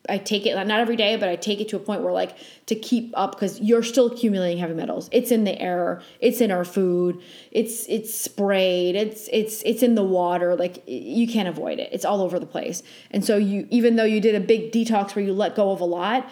I 0.08 0.18
take 0.18 0.46
it 0.46 0.54
not 0.54 0.80
every 0.80 0.96
day, 0.96 1.16
but 1.16 1.28
I 1.28 1.36
take 1.36 1.60
it 1.60 1.68
to 1.70 1.76
a 1.76 1.78
point 1.80 2.02
where 2.02 2.12
like 2.12 2.36
to 2.66 2.74
keep 2.74 3.12
up 3.16 3.32
because 3.32 3.60
you're 3.60 3.82
still 3.82 4.06
accumulating 4.06 4.58
heavy 4.58 4.74
metals. 4.74 5.08
It's 5.12 5.30
in 5.30 5.44
the 5.44 5.60
air, 5.60 6.00
it's 6.20 6.40
in 6.40 6.50
our 6.50 6.64
food, 6.64 7.20
it's 7.50 7.86
it's 7.88 8.14
sprayed, 8.14 8.94
it's 8.94 9.28
it's 9.32 9.62
it's 9.62 9.82
in 9.82 9.94
the 9.94 10.04
water. 10.04 10.54
Like 10.56 10.82
you 10.86 11.26
can't 11.26 11.48
avoid 11.48 11.78
it. 11.78 11.90
It's 11.92 12.04
all 12.04 12.22
over 12.22 12.38
the 12.38 12.46
place. 12.46 12.82
And 13.10 13.24
so 13.24 13.36
you 13.36 13.66
even 13.70 13.96
though 13.96 14.04
you 14.04 14.20
did 14.20 14.34
a 14.34 14.40
big 14.40 14.72
detox 14.72 15.14
where 15.14 15.24
you 15.24 15.32
let 15.32 15.54
go 15.56 15.70
of 15.70 15.80
a 15.80 15.84
lot, 15.84 16.30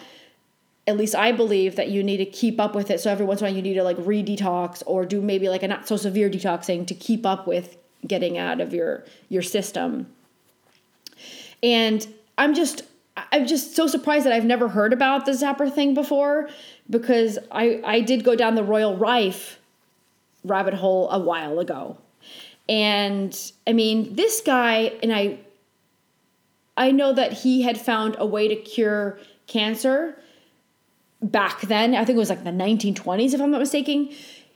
at 0.87 0.97
least 0.97 1.15
I 1.15 1.31
believe 1.31 1.75
that 1.77 1.89
you 1.89 2.03
need 2.03 2.17
to 2.17 2.25
keep 2.25 2.59
up 2.59 2.75
with 2.75 2.91
it. 2.91 2.99
So 2.99 3.11
every 3.11 3.25
once 3.25 3.41
in 3.41 3.45
a 3.45 3.49
while 3.49 3.55
you 3.55 3.61
need 3.61 3.73
to 3.73 3.83
like 3.83 3.97
re-detox 3.99 4.83
or 4.85 5.05
do 5.05 5.21
maybe 5.21 5.49
like 5.49 5.63
a 5.63 5.67
not 5.67 5.87
so 5.87 5.97
severe 5.97 6.29
detoxing 6.29 6.85
to 6.87 6.93
keep 6.93 7.25
up 7.25 7.47
with 7.47 7.77
getting 8.05 8.37
out 8.37 8.61
of 8.61 8.73
your 8.73 9.03
your 9.29 9.41
system. 9.41 10.07
And 11.63 12.05
I'm 12.37 12.53
just 12.53 12.83
I'm 13.31 13.47
just 13.47 13.75
so 13.75 13.87
surprised 13.87 14.25
that 14.25 14.33
I've 14.33 14.45
never 14.45 14.69
heard 14.69 14.93
about 14.93 15.25
the 15.25 15.31
Zapper 15.31 15.73
thing 15.73 15.93
before 15.93 16.49
because 16.89 17.39
I 17.51 17.81
I 17.83 18.01
did 18.01 18.23
go 18.23 18.35
down 18.35 18.55
the 18.55 18.63
Royal 18.63 18.95
Rife 18.95 19.59
rabbit 20.43 20.75
hole 20.75 21.09
a 21.09 21.19
while 21.19 21.59
ago. 21.59 21.97
And 22.67 23.51
I 23.67 23.73
mean, 23.73 24.15
this 24.15 24.41
guy, 24.41 24.93
and 25.03 25.13
I, 25.13 25.39
I 26.77 26.91
know 26.91 27.13
that 27.13 27.33
he 27.33 27.61
had 27.61 27.79
found 27.79 28.15
a 28.17 28.25
way 28.25 28.47
to 28.47 28.55
cure 28.55 29.19
cancer 29.47 30.17
back 31.21 31.61
then. 31.61 31.95
I 31.95 32.05
think 32.05 32.15
it 32.15 32.19
was 32.19 32.29
like 32.29 32.43
the 32.43 32.51
1920s, 32.51 33.33
if 33.33 33.41
I'm 33.41 33.51
not 33.51 33.59
mistaken. 33.59 34.09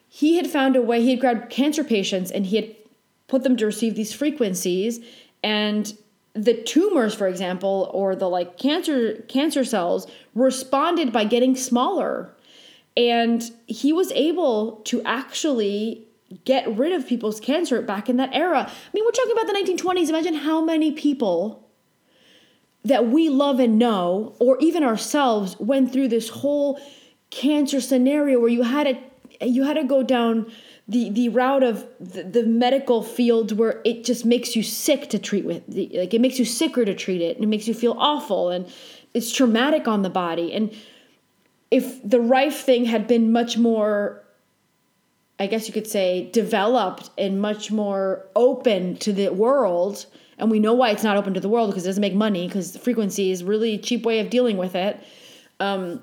He 0.08 0.38
had 0.38 0.48
found 0.48 0.76
a 0.76 0.82
way, 0.82 1.02
he 1.02 1.12
had 1.12 1.20
grabbed 1.20 1.50
cancer 1.50 1.84
patients 1.84 2.32
and 2.32 2.46
he 2.46 2.56
had 2.56 2.76
put 3.28 3.44
them 3.44 3.56
to 3.58 3.66
receive 3.66 3.96
these 3.96 4.14
frequencies. 4.14 5.00
And 5.44 5.94
the 6.34 6.54
tumors, 6.54 7.14
for 7.14 7.28
example, 7.28 7.90
or 7.94 8.16
the 8.16 8.30
like 8.30 8.58
cancer 8.58 9.24
cancer 9.28 9.64
cells 9.64 10.08
responded 10.36 11.12
by 11.12 11.24
getting 11.24 11.56
smaller. 11.56 12.36
And 12.98 13.44
he 13.68 13.94
was 13.94 14.12
able 14.12 14.78
to 14.86 15.02
actually 15.04 16.08
get 16.46 16.78
rid 16.78 16.92
of 16.92 17.08
people's 17.08 17.40
cancer 17.40 17.82
back 17.82 18.10
in 18.10 18.18
that 18.18 18.34
era. 18.34 18.70
I 18.70 18.90
mean, 18.94 19.04
we're 19.06 19.12
talking 19.12 19.32
about 19.32 19.48
the 19.48 19.54
1920s. 19.54 20.10
Imagine 20.10 20.36
how 20.36 20.62
many 20.62 20.92
people 20.92 21.69
that 22.84 23.08
we 23.08 23.30
love 23.30 23.60
and 23.60 23.78
know, 23.78 24.36
or 24.40 24.58
even 24.60 24.84
ourselves, 24.84 25.58
went 25.60 25.92
through 25.92 26.08
this 26.08 26.30
whole 26.30 26.80
cancer 27.30 27.82
scenario 27.82 28.40
where 28.40 28.50
you 28.50 28.64
had 28.64 28.84
to 28.86 28.98
you 29.46 29.64
had 29.64 29.76
to 29.76 29.84
go 29.84 30.02
down 30.02 30.52
the 30.88 31.10
the 31.12 31.30
route 31.30 31.62
of 31.64 31.86
the, 32.00 32.24
the 32.24 32.44
medical 32.44 33.04
field 33.04 33.58
where 33.58 33.82
it 33.86 34.04
just 34.04 34.26
makes 34.26 34.56
you 34.56 34.64
sick 34.64 35.10
to 35.10 35.20
treat 35.20 35.46
with 35.46 35.62
like 35.68 36.14
it 36.14 36.20
makes 36.20 36.40
you 36.40 36.46
sicker 36.46 36.84
to 36.84 36.96
treat 36.96 37.22
it 37.22 37.36
and 37.36 37.44
it 37.44 37.48
makes 37.48 37.68
you 37.68 37.74
feel 37.74 37.96
awful 38.00 38.50
and 38.50 38.68
it's 39.14 39.32
traumatic 39.32 39.88
on 39.88 40.02
the 40.02 40.10
body 40.10 40.52
and 40.52 40.76
if 41.70 42.02
the 42.04 42.20
Rife 42.20 42.62
thing 42.62 42.86
had 42.86 43.06
been 43.06 43.32
much 43.32 43.58
more 43.58 44.24
I 45.40 45.48
guess 45.48 45.68
you 45.68 45.74
could 45.74 45.88
say, 45.88 46.30
developed 46.34 47.12
and 47.18 47.42
much 47.42 47.72
more 47.72 48.28
open 48.36 48.98
to 48.98 49.14
the 49.14 49.30
world. 49.30 50.06
And 50.40 50.50
we 50.50 50.60
know 50.60 50.74
why 50.74 50.90
it's 50.92 51.04
not 51.04 51.18
open 51.18 51.34
to 51.34 51.40
the 51.40 51.50
world 51.50 51.70
because 51.70 51.86
it 51.86 51.90
doesn't 51.90 52.02
make 52.02 52.16
money 52.16 52.48
because 52.48 52.78
frequency 52.78 53.32
is 53.32 53.44
really 53.44 53.78
cheap 53.78 54.04
way 54.04 54.20
of 54.20 54.30
dealing 54.30 54.58
with 54.58 54.76
it. 54.76 55.00
Um, 55.60 56.02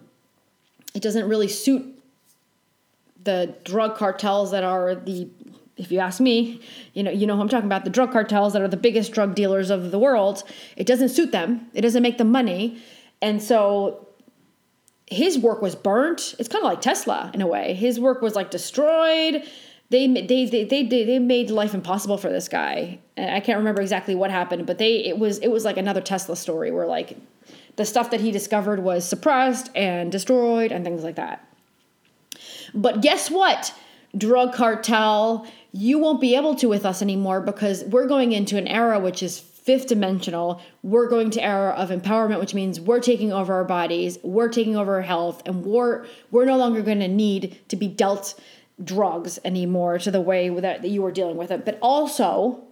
it 0.95 1.03
doesn't 1.03 1.29
really 1.29 1.49
suit 1.49 1.85
the 3.25 3.55
drug 3.65 3.97
cartels 3.97 4.51
that 4.53 4.65
are 4.65 4.95
the 4.95 5.29
if 5.77 5.93
you 5.93 5.99
ask 5.99 6.21
me, 6.21 6.61
you 6.95 7.03
know, 7.03 7.11
you 7.11 7.27
know 7.27 7.37
who 7.37 7.43
I'm 7.43 7.51
talking 7.51 7.67
about, 7.67 7.85
the 7.85 7.91
drug 7.91 8.11
cartels 8.11 8.55
that 8.55 8.63
are 8.63 8.69
the 8.69 8.79
biggest 8.79 9.13
drug 9.13 9.35
dealers 9.35 9.69
of 9.69 9.91
the 9.91 9.99
world. 9.99 10.43
It 10.75 10.87
doesn't 10.87 11.11
suit 11.11 11.33
them. 11.33 11.67
It 11.75 11.83
doesn't 11.83 12.03
make 12.03 12.17
them 12.17 12.33
money. 12.33 12.81
And 13.21 13.43
so 13.43 14.07
his 15.07 15.39
work 15.39 15.61
was 15.61 15.75
burnt. 15.75 16.35
It's 16.39 16.49
kind 16.49 16.65
of 16.65 16.71
like 16.71 16.81
Tesla 16.81 17.31
in 17.35 17.43
a 17.43 17.47
way. 17.47 17.75
His 17.75 18.01
work 18.01 18.23
was 18.23 18.35
like 18.35 18.51
destroyed. 18.51 19.45
They 19.91 20.07
they 20.07 20.47
they 20.47 20.65
they 20.65 20.83
they 20.83 21.19
made 21.19 21.51
life 21.51 21.75
impossible 21.75 22.19
for 22.19 22.31
this 22.31 22.49
guy. 22.49 22.99
I 23.19 23.41
can't 23.41 23.59
remember 23.59 23.81
exactly 23.81 24.15
what 24.15 24.31
happened, 24.31 24.67
but 24.67 24.79
they 24.79 25.05
it 25.05 25.19
was 25.19 25.39
it 25.39 25.49
was 25.49 25.65
like 25.65 25.77
another 25.77 26.01
Tesla 26.01 26.37
story 26.37 26.71
where 26.71 26.87
like 26.87 27.17
the 27.77 27.85
stuff 27.85 28.11
that 28.11 28.21
he 28.21 28.31
discovered 28.31 28.81
was 28.81 29.07
suppressed 29.07 29.71
and 29.75 30.11
destroyed 30.13 30.73
and 30.73 30.85
things 30.85 31.03
like 31.03 31.17
that. 31.17 31.47
But 32.75 33.01
guess 33.01 33.31
what? 33.31 33.75
Drug 34.17 34.55
cartel, 34.55 35.47
you 35.73 35.99
won't 35.99 36.21
be 36.21 36.35
able 36.35 36.55
to 36.57 36.69
with 36.69 36.87
us 36.87 37.03
anymore 37.03 37.41
because 37.41 37.85
we're 37.85 38.07
going 38.07 38.33
into 38.33 38.57
an 38.57 38.67
era 38.67 38.99
which 38.99 39.23
is 39.23 39.39
fifth 39.39 39.89
dimensional 39.89 40.63
we're 40.83 41.09
going 41.09 41.29
to 41.29 41.43
era 41.43 41.71
of 41.71 41.91
empowerment 41.91 42.39
which 42.39 42.55
means 42.55 42.81
we're 42.81 43.01
taking 43.01 43.33
over 43.33 43.53
our 43.53 43.65
bodies 43.65 44.19
we're 44.23 44.49
taking 44.49 44.77
over 44.77 44.95
our 44.95 45.03
health 45.03 45.43
and 45.45 45.67
we're 45.67 46.07
we're 46.31 46.45
no 46.45 46.57
longer 46.57 46.81
going 46.83 47.01
to 47.01 47.09
need 47.09 47.59
to 47.69 47.77
be 47.77 47.89
dealt 47.89 48.41
drugs 48.85 49.39
anymore 49.45 49.99
to 49.99 50.11
the 50.11 50.21
way 50.21 50.49
that, 50.49 50.83
that 50.83 50.89
you 50.89 51.03
were 51.03 51.11
dealing 51.11 51.37
with 51.37 51.51
it 51.51 51.65
but 51.65 51.79
also 51.83 52.63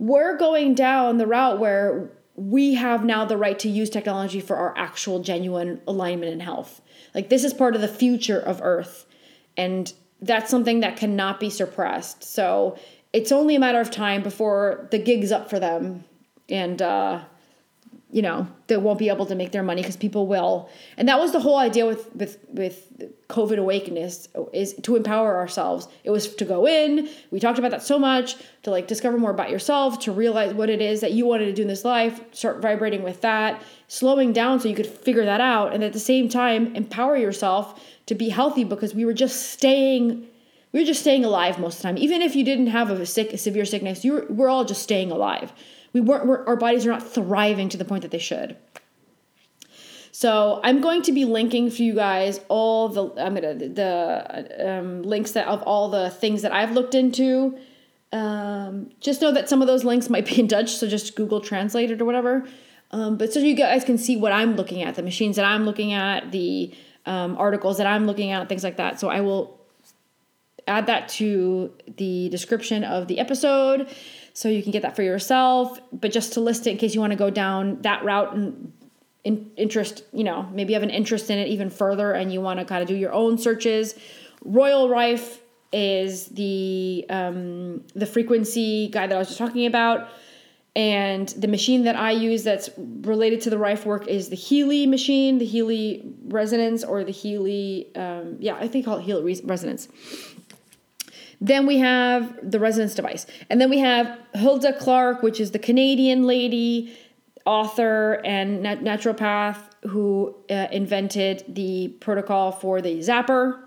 we're 0.00 0.34
going 0.38 0.74
down 0.74 1.18
the 1.18 1.26
route 1.26 1.60
where 1.60 2.10
we 2.34 2.72
have 2.72 3.04
now 3.04 3.26
the 3.26 3.36
right 3.36 3.58
to 3.58 3.68
use 3.68 3.90
technology 3.90 4.40
for 4.40 4.56
our 4.56 4.76
actual 4.76 5.20
genuine 5.20 5.78
alignment 5.86 6.32
and 6.32 6.40
health. 6.40 6.80
Like 7.14 7.28
this 7.28 7.44
is 7.44 7.52
part 7.52 7.74
of 7.74 7.82
the 7.82 7.88
future 7.88 8.40
of 8.40 8.60
earth 8.62 9.04
and 9.58 9.92
that's 10.22 10.50
something 10.50 10.80
that 10.80 10.96
cannot 10.96 11.38
be 11.38 11.50
suppressed. 11.50 12.24
So 12.24 12.78
it's 13.12 13.30
only 13.30 13.56
a 13.56 13.60
matter 13.60 13.80
of 13.80 13.90
time 13.90 14.22
before 14.22 14.88
the 14.90 14.98
gig's 14.98 15.30
up 15.30 15.50
for 15.50 15.60
them 15.60 16.04
and 16.48 16.80
uh, 16.80 17.20
you 18.12 18.22
know 18.22 18.46
they 18.66 18.76
won't 18.76 18.98
be 18.98 19.08
able 19.08 19.26
to 19.26 19.34
make 19.34 19.52
their 19.52 19.62
money 19.62 19.82
because 19.82 19.96
people 19.96 20.26
will. 20.26 20.68
And 20.96 21.08
that 21.08 21.18
was 21.18 21.32
the 21.32 21.40
whole 21.40 21.58
idea 21.58 21.86
with 21.86 22.14
with 22.14 22.38
with 22.48 22.86
covid 23.28 23.58
awakeness 23.58 24.28
is 24.52 24.74
to 24.74 24.96
empower 24.96 25.36
ourselves. 25.36 25.88
It 26.04 26.10
was 26.10 26.34
to 26.34 26.44
go 26.44 26.66
in. 26.66 27.08
We 27.30 27.40
talked 27.40 27.58
about 27.58 27.70
that 27.70 27.82
so 27.82 27.98
much 27.98 28.36
to 28.62 28.70
like 28.70 28.86
discover 28.86 29.18
more 29.18 29.30
about 29.30 29.50
yourself 29.50 29.98
to 30.00 30.12
realize 30.12 30.54
what 30.54 30.68
it 30.68 30.80
is 30.80 31.00
that 31.00 31.12
you 31.12 31.26
wanted 31.26 31.46
to 31.46 31.52
do 31.52 31.62
in 31.62 31.68
this 31.68 31.84
life 31.84 32.20
start 32.32 32.60
vibrating 32.60 33.02
with 33.02 33.20
that 33.22 33.62
slowing 33.88 34.32
down 34.32 34.60
so 34.60 34.68
you 34.68 34.74
could 34.74 34.86
figure 34.86 35.24
that 35.24 35.40
out 35.40 35.72
and 35.74 35.82
at 35.82 35.92
the 35.92 35.98
same 35.98 36.28
time 36.28 36.74
empower 36.76 37.16
yourself 37.16 37.80
to 38.06 38.14
be 38.14 38.28
healthy 38.28 38.64
because 38.64 38.94
we 38.94 39.04
were 39.04 39.14
just 39.14 39.50
staying 39.50 40.26
we 40.72 40.80
were 40.80 40.86
just 40.86 41.00
staying 41.00 41.24
alive 41.24 41.58
most 41.58 41.76
of 41.76 41.82
the 41.82 41.88
time. 41.88 41.98
Even 41.98 42.22
if 42.22 42.36
you 42.36 42.44
didn't 42.44 42.68
have 42.68 42.90
a 42.90 43.06
sick 43.06 43.32
a 43.32 43.38
severe 43.38 43.64
sickness 43.64 44.04
you 44.04 44.12
were, 44.12 44.26
we're 44.28 44.48
all 44.48 44.64
just 44.64 44.82
staying 44.82 45.10
alive 45.10 45.52
we 45.92 46.00
weren't, 46.00 46.26
we're, 46.26 46.44
our 46.46 46.56
bodies 46.56 46.86
are 46.86 46.90
not 46.90 47.06
thriving 47.06 47.68
to 47.68 47.76
the 47.76 47.84
point 47.84 48.02
that 48.02 48.10
they 48.10 48.18
should. 48.18 48.56
So 50.12 50.60
I'm 50.62 50.80
going 50.80 51.02
to 51.02 51.12
be 51.12 51.24
linking 51.24 51.70
for 51.70 51.82
you 51.82 51.94
guys 51.94 52.40
all 52.48 52.88
the 52.88 53.10
I'm 53.16 53.34
gonna 53.34 53.54
the 53.54 54.78
um, 54.78 55.02
links 55.02 55.32
that 55.32 55.46
of 55.46 55.62
all 55.62 55.88
the 55.88 56.10
things 56.10 56.42
that 56.42 56.52
I've 56.52 56.72
looked 56.72 56.94
into. 56.94 57.56
Um, 58.12 58.90
just 59.00 59.22
know 59.22 59.32
that 59.32 59.48
some 59.48 59.62
of 59.62 59.68
those 59.68 59.84
links 59.84 60.10
might 60.10 60.26
be 60.26 60.40
in 60.40 60.46
Dutch, 60.46 60.70
so 60.76 60.88
just 60.88 61.14
Google 61.14 61.40
Translate 61.40 61.90
it 61.90 62.02
or 62.02 62.04
whatever. 62.04 62.46
Um, 62.90 63.16
but 63.16 63.32
so 63.32 63.38
you 63.38 63.54
guys 63.54 63.84
can 63.84 63.98
see 63.98 64.16
what 64.16 64.32
I'm 64.32 64.56
looking 64.56 64.82
at, 64.82 64.96
the 64.96 65.02
machines 65.02 65.36
that 65.36 65.44
I'm 65.44 65.64
looking 65.64 65.92
at, 65.92 66.32
the 66.32 66.74
um, 67.06 67.36
articles 67.38 67.78
that 67.78 67.86
I'm 67.86 68.06
looking 68.06 68.32
at, 68.32 68.48
things 68.48 68.64
like 68.64 68.76
that. 68.78 68.98
So 68.98 69.08
I 69.08 69.20
will 69.20 69.60
add 70.66 70.86
that 70.86 71.08
to 71.08 71.72
the 71.96 72.28
description 72.28 72.84
of 72.84 73.06
the 73.06 73.20
episode 73.20 73.88
so 74.32 74.48
you 74.48 74.62
can 74.62 74.72
get 74.72 74.82
that 74.82 74.96
for 74.96 75.02
yourself. 75.02 75.80
But 75.92 76.12
just 76.12 76.32
to 76.34 76.40
list 76.40 76.66
it 76.66 76.70
in 76.70 76.76
case 76.78 76.94
you 76.94 77.00
want 77.00 77.12
to 77.12 77.18
go 77.18 77.30
down 77.30 77.82
that 77.82 78.04
route 78.04 78.34
and 78.34 78.72
in, 79.24 79.50
interest, 79.56 80.04
you 80.12 80.24
know, 80.24 80.48
maybe 80.52 80.72
you 80.72 80.74
have 80.74 80.82
an 80.82 80.90
interest 80.90 81.30
in 81.30 81.38
it 81.38 81.48
even 81.48 81.70
further 81.70 82.12
and 82.12 82.32
you 82.32 82.40
want 82.40 82.58
to 82.58 82.64
kind 82.64 82.82
of 82.82 82.88
do 82.88 82.94
your 82.94 83.12
own 83.12 83.38
searches. 83.38 83.94
Royal 84.44 84.88
Rife 84.88 85.40
is 85.72 86.26
the 86.26 87.06
um, 87.10 87.84
the 87.94 88.06
frequency 88.06 88.88
guy 88.88 89.06
that 89.06 89.14
I 89.14 89.18
was 89.18 89.28
just 89.28 89.38
talking 89.38 89.66
about. 89.66 90.08
And 90.76 91.28
the 91.30 91.48
machine 91.48 91.84
that 91.84 91.96
I 91.96 92.12
use 92.12 92.44
that's 92.44 92.70
related 92.78 93.40
to 93.42 93.50
the 93.50 93.58
Rife 93.58 93.84
work 93.84 94.06
is 94.06 94.28
the 94.28 94.36
Healy 94.36 94.86
machine, 94.86 95.38
the 95.38 95.44
Healy 95.44 96.14
resonance, 96.28 96.84
or 96.84 97.02
the 97.02 97.10
Healy, 97.10 97.94
um, 97.96 98.36
yeah, 98.38 98.54
I 98.54 98.68
think 98.68 98.84
call 98.84 98.98
it 98.98 99.02
Healy 99.02 99.40
resonance. 99.44 99.88
Then 101.40 101.66
we 101.66 101.78
have 101.78 102.38
the 102.42 102.60
resonance 102.60 102.94
device. 102.94 103.26
And 103.48 103.60
then 103.60 103.70
we 103.70 103.78
have 103.78 104.18
Hulda 104.34 104.74
Clark, 104.78 105.22
which 105.22 105.40
is 105.40 105.52
the 105.52 105.58
Canadian 105.58 106.26
lady, 106.26 106.94
author, 107.46 108.20
and 108.24 108.62
nat- 108.62 108.80
naturopath 108.80 109.58
who 109.88 110.36
uh, 110.50 110.66
invented 110.70 111.44
the 111.48 111.88
protocol 112.00 112.52
for 112.52 112.82
the 112.82 112.98
zapper. 112.98 113.58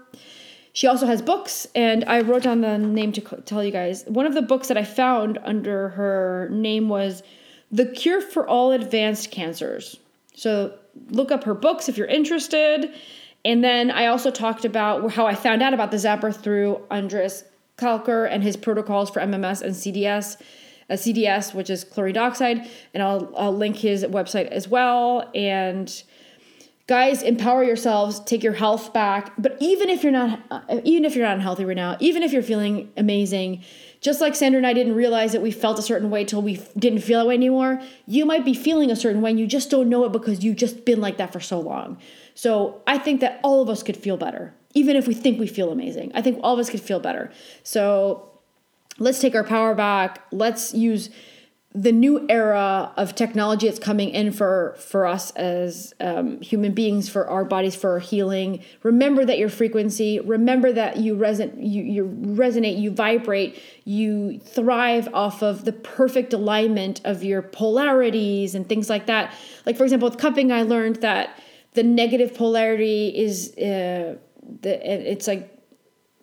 She 0.74 0.88
also 0.88 1.06
has 1.06 1.22
books, 1.22 1.68
and 1.76 2.04
I 2.06 2.22
wrote 2.22 2.44
down 2.44 2.62
the 2.62 2.78
name 2.78 3.12
to 3.14 3.22
tell 3.22 3.64
you 3.64 3.72
guys. 3.72 4.04
One 4.08 4.26
of 4.26 4.34
the 4.34 4.42
books 4.42 4.68
that 4.70 4.78
I 4.78 4.84
found 4.84 5.40
under 5.44 5.90
her 5.90 6.50
name 6.52 6.90
was 6.90 7.22
The 7.72 7.86
Cure 7.86 8.22
for 8.22 8.48
All 8.48 8.72
Advanced 8.72 9.30
Cancers. 9.30 9.98
So 10.36 10.78
look 11.10 11.32
up 11.32 11.44
her 11.44 11.54
books 11.54 11.90
if 11.90 11.98
you're 11.98 12.08
interested. 12.08 12.92
And 13.46 13.64
then 13.64 13.92
I 13.92 14.08
also 14.08 14.32
talked 14.32 14.66
about 14.66 15.12
how 15.12 15.28
I 15.28 15.36
found 15.36 15.62
out 15.62 15.74
about 15.74 15.92
the 15.92 15.98
zapper 15.98 16.36
through 16.36 16.82
Andreas 16.90 17.44
Kalcker 17.78 18.28
and 18.30 18.44
his 18.44 18.56
protocols 18.58 19.10
for 19.10 19.20
MMS 19.20 19.62
and 19.62 19.74
CDS, 19.74 20.40
uh, 20.90 20.94
CDS, 20.94 21.54
which 21.54 21.70
is 21.70 21.84
chlorine 21.84 22.14
dioxide, 22.14 22.70
and 22.94 23.02
I'll, 23.02 23.34
I'll 23.36 23.56
link 23.56 23.78
his 23.78 24.04
website 24.04 24.48
as 24.48 24.68
well. 24.68 25.30
And 25.34 26.04
guys, 26.88 27.24
empower 27.24 27.64
yourselves, 27.64 28.20
take 28.22 28.44
your 28.44 28.54
health 28.54 28.94
back. 28.94 29.34
But 29.38 29.58
even 29.60 29.90
if 29.90 30.04
you're 30.04 30.12
not, 30.12 30.40
uh, 30.52 30.82
even 30.84 31.06
if 31.06 31.16
you're 31.16 31.26
not 31.26 31.36
unhealthy 31.36 31.66
right 31.66 31.76
now, 31.76 31.98
even 32.00 32.24
if 32.24 32.32
you're 32.32 32.44
feeling 32.44 32.92
amazing, 32.98 33.64
just 34.02 34.20
like 34.20 34.36
Sander 34.36 34.58
and 34.58 34.68
I 34.68 34.74
didn't 34.74 34.96
realize 34.96 35.32
that 35.32 35.42
we 35.42 35.50
felt 35.50 35.80
a 35.80 35.82
certain 35.82 36.10
way 36.10 36.26
till 36.26 36.42
we 36.42 36.62
didn't 36.78 37.00
feel 37.00 37.20
that 37.20 37.28
way 37.28 37.36
anymore, 37.36 37.82
you 38.06 38.26
might 38.26 38.44
be 38.44 38.54
feeling 38.54 38.92
a 38.92 38.96
certain 38.96 39.22
way 39.22 39.32
and 39.32 39.40
you 39.40 39.48
just 39.48 39.72
don't 39.72 39.88
know 39.88 40.04
it 40.04 40.12
because 40.12 40.44
you've 40.44 40.58
just 40.58 40.84
been 40.84 41.00
like 41.00 41.18
that 41.18 41.32
for 41.32 41.40
so 41.40 41.60
long. 41.60 41.98
So 42.36 42.82
I 42.86 42.98
think 42.98 43.22
that 43.22 43.40
all 43.44 43.62
of 43.62 43.70
us 43.70 43.82
could 43.82 43.96
feel 43.96 44.18
better 44.18 44.54
even 44.74 44.96
if 44.96 45.08
we 45.08 45.14
think 45.14 45.40
we 45.40 45.48
feel 45.48 45.72
amazing. 45.72 46.12
I 46.14 46.22
think 46.22 46.40
all 46.44 46.54
of 46.54 46.60
us 46.60 46.70
could 46.70 46.82
feel 46.82 47.00
better. 47.00 47.32
So 47.64 48.30
let's 49.00 49.20
take 49.20 49.36
our 49.36 49.44
power 49.44 49.76
back. 49.76 50.24
Let's 50.32 50.74
use 50.74 51.10
the 51.76 51.92
new 51.92 52.24
era 52.30 52.94
of 52.98 53.16
technology 53.16 53.68
that's 53.68 53.80
coming 53.80 54.10
in 54.10 54.32
for 54.32 54.76
for 54.78 55.08
us 55.08 55.32
as 55.32 55.94
um, 56.00 56.40
human 56.40 56.72
beings 56.72 57.10
for 57.10 57.28
our 57.28 57.44
bodies 57.44 57.76
for 57.76 57.94
our 57.94 58.00
healing 58.00 58.64
remember 58.84 59.26
that 59.26 59.40
your 59.40 59.50
frequency 59.50 60.20
remember 60.20 60.72
that 60.72 60.98
you 60.98 61.16
resonate 61.16 61.56
you, 61.58 61.82
you 61.82 62.06
resonate 62.36 62.80
you 62.80 62.92
vibrate 62.92 63.60
you 63.86 64.40
thrive 64.40 65.10
off 65.16 65.42
of 65.42 65.66
the 65.66 65.74
perfect 65.74 66.32
alignment 66.32 67.02
of 67.06 67.24
your 67.24 67.42
polarities 67.42 68.54
and 68.54 68.70
things 68.70 68.88
like 68.88 69.08
that 69.08 69.34
like 69.66 69.76
for 69.76 69.84
example 69.84 70.08
with 70.08 70.20
cupping 70.20 70.52
i 70.52 70.62
learned 70.62 70.98
that 70.98 71.40
the 71.74 71.82
negative 71.82 72.36
polarity 72.36 73.08
is 73.18 73.58
uh, 73.58 74.16
the 74.62 75.12
it's 75.12 75.28
like 75.28 75.54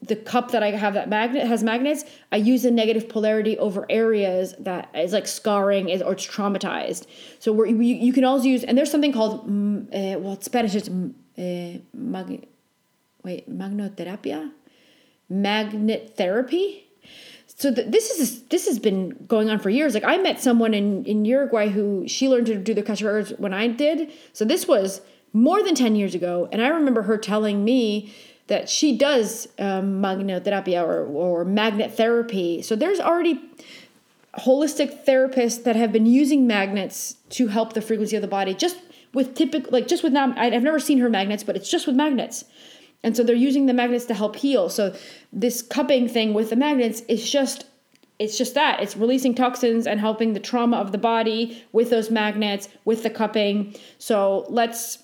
the 0.02 0.16
cup 0.16 0.50
that 0.52 0.62
I 0.62 0.70
have 0.70 0.94
that 0.94 1.08
magnet 1.08 1.46
has 1.46 1.62
magnets, 1.62 2.04
I 2.32 2.36
use 2.36 2.62
the 2.62 2.70
negative 2.70 3.08
polarity 3.08 3.58
over 3.58 3.84
areas 3.90 4.54
that 4.58 4.88
is 4.94 5.12
like 5.12 5.26
scarring 5.26 5.90
is 5.90 6.00
or 6.00 6.14
it's 6.14 6.26
traumatized. 6.26 7.06
So 7.38 7.52
where 7.52 7.66
you, 7.66 7.76
you 7.82 8.12
can 8.12 8.24
also 8.24 8.46
use 8.46 8.64
and 8.64 8.78
there's 8.78 8.90
something 8.90 9.12
called 9.12 9.40
uh, 9.40 10.18
well 10.18 10.40
Spanish 10.40 10.74
it's 10.74 10.88
uh, 10.88 11.80
mag, 11.92 12.48
wait 13.22 13.50
magnotherapia, 13.50 14.52
magnet 15.28 16.14
therapy. 16.16 16.86
So 17.46 17.70
the, 17.70 17.82
this 17.82 18.08
is 18.10 18.44
this 18.44 18.66
has 18.66 18.78
been 18.78 19.26
going 19.28 19.50
on 19.50 19.58
for 19.58 19.68
years. 19.68 19.92
Like 19.92 20.04
I 20.04 20.16
met 20.16 20.40
someone 20.40 20.72
in 20.72 21.04
in 21.04 21.26
Uruguay 21.26 21.68
who 21.68 22.08
she 22.08 22.26
learned 22.26 22.46
to 22.46 22.56
do 22.56 22.72
the 22.72 22.80
Akashic 22.80 23.38
when 23.38 23.52
I 23.52 23.68
did. 23.68 24.10
So 24.32 24.46
this 24.46 24.66
was 24.66 25.02
more 25.32 25.62
than 25.62 25.74
10 25.74 25.94
years 25.96 26.14
ago 26.14 26.48
and 26.52 26.62
I 26.62 26.68
remember 26.68 27.02
her 27.02 27.16
telling 27.16 27.64
me 27.64 28.12
that 28.50 28.68
she 28.68 28.96
does 28.96 29.46
um, 29.60 30.02
magnetherapy 30.02 30.76
or, 30.82 31.06
or 31.06 31.44
magnet 31.44 31.96
therapy. 31.96 32.62
So 32.62 32.74
there's 32.74 32.98
already 32.98 33.40
holistic 34.38 35.04
therapists 35.06 35.62
that 35.62 35.76
have 35.76 35.92
been 35.92 36.06
using 36.06 36.48
magnets 36.48 37.14
to 37.30 37.46
help 37.46 37.74
the 37.74 37.80
frequency 37.80 38.16
of 38.16 38.22
the 38.22 38.28
body 38.28 38.54
just 38.54 38.76
with 39.12 39.34
typical 39.34 39.70
like 39.72 39.88
just 39.88 40.02
with 40.02 40.12
now 40.12 40.34
I've 40.36 40.62
never 40.62 40.78
seen 40.78 40.98
her 40.98 41.08
magnets 41.08 41.42
but 41.44 41.56
it's 41.56 41.70
just 41.70 41.86
with 41.86 41.94
magnets. 41.94 42.44
And 43.02 43.16
so 43.16 43.22
they're 43.22 43.36
using 43.36 43.66
the 43.66 43.72
magnets 43.72 44.04
to 44.06 44.14
help 44.14 44.36
heal. 44.36 44.68
So 44.68 44.94
this 45.32 45.62
cupping 45.62 46.08
thing 46.08 46.34
with 46.34 46.50
the 46.50 46.56
magnets 46.56 47.02
is 47.02 47.30
just 47.30 47.66
it's 48.18 48.36
just 48.36 48.54
that. 48.54 48.80
It's 48.80 48.96
releasing 48.96 49.34
toxins 49.34 49.86
and 49.86 50.00
helping 50.00 50.32
the 50.32 50.40
trauma 50.40 50.76
of 50.76 50.90
the 50.90 50.98
body 50.98 51.64
with 51.72 51.88
those 51.88 52.10
magnets 52.10 52.68
with 52.84 53.04
the 53.04 53.10
cupping. 53.10 53.76
So 53.98 54.44
let's 54.48 54.98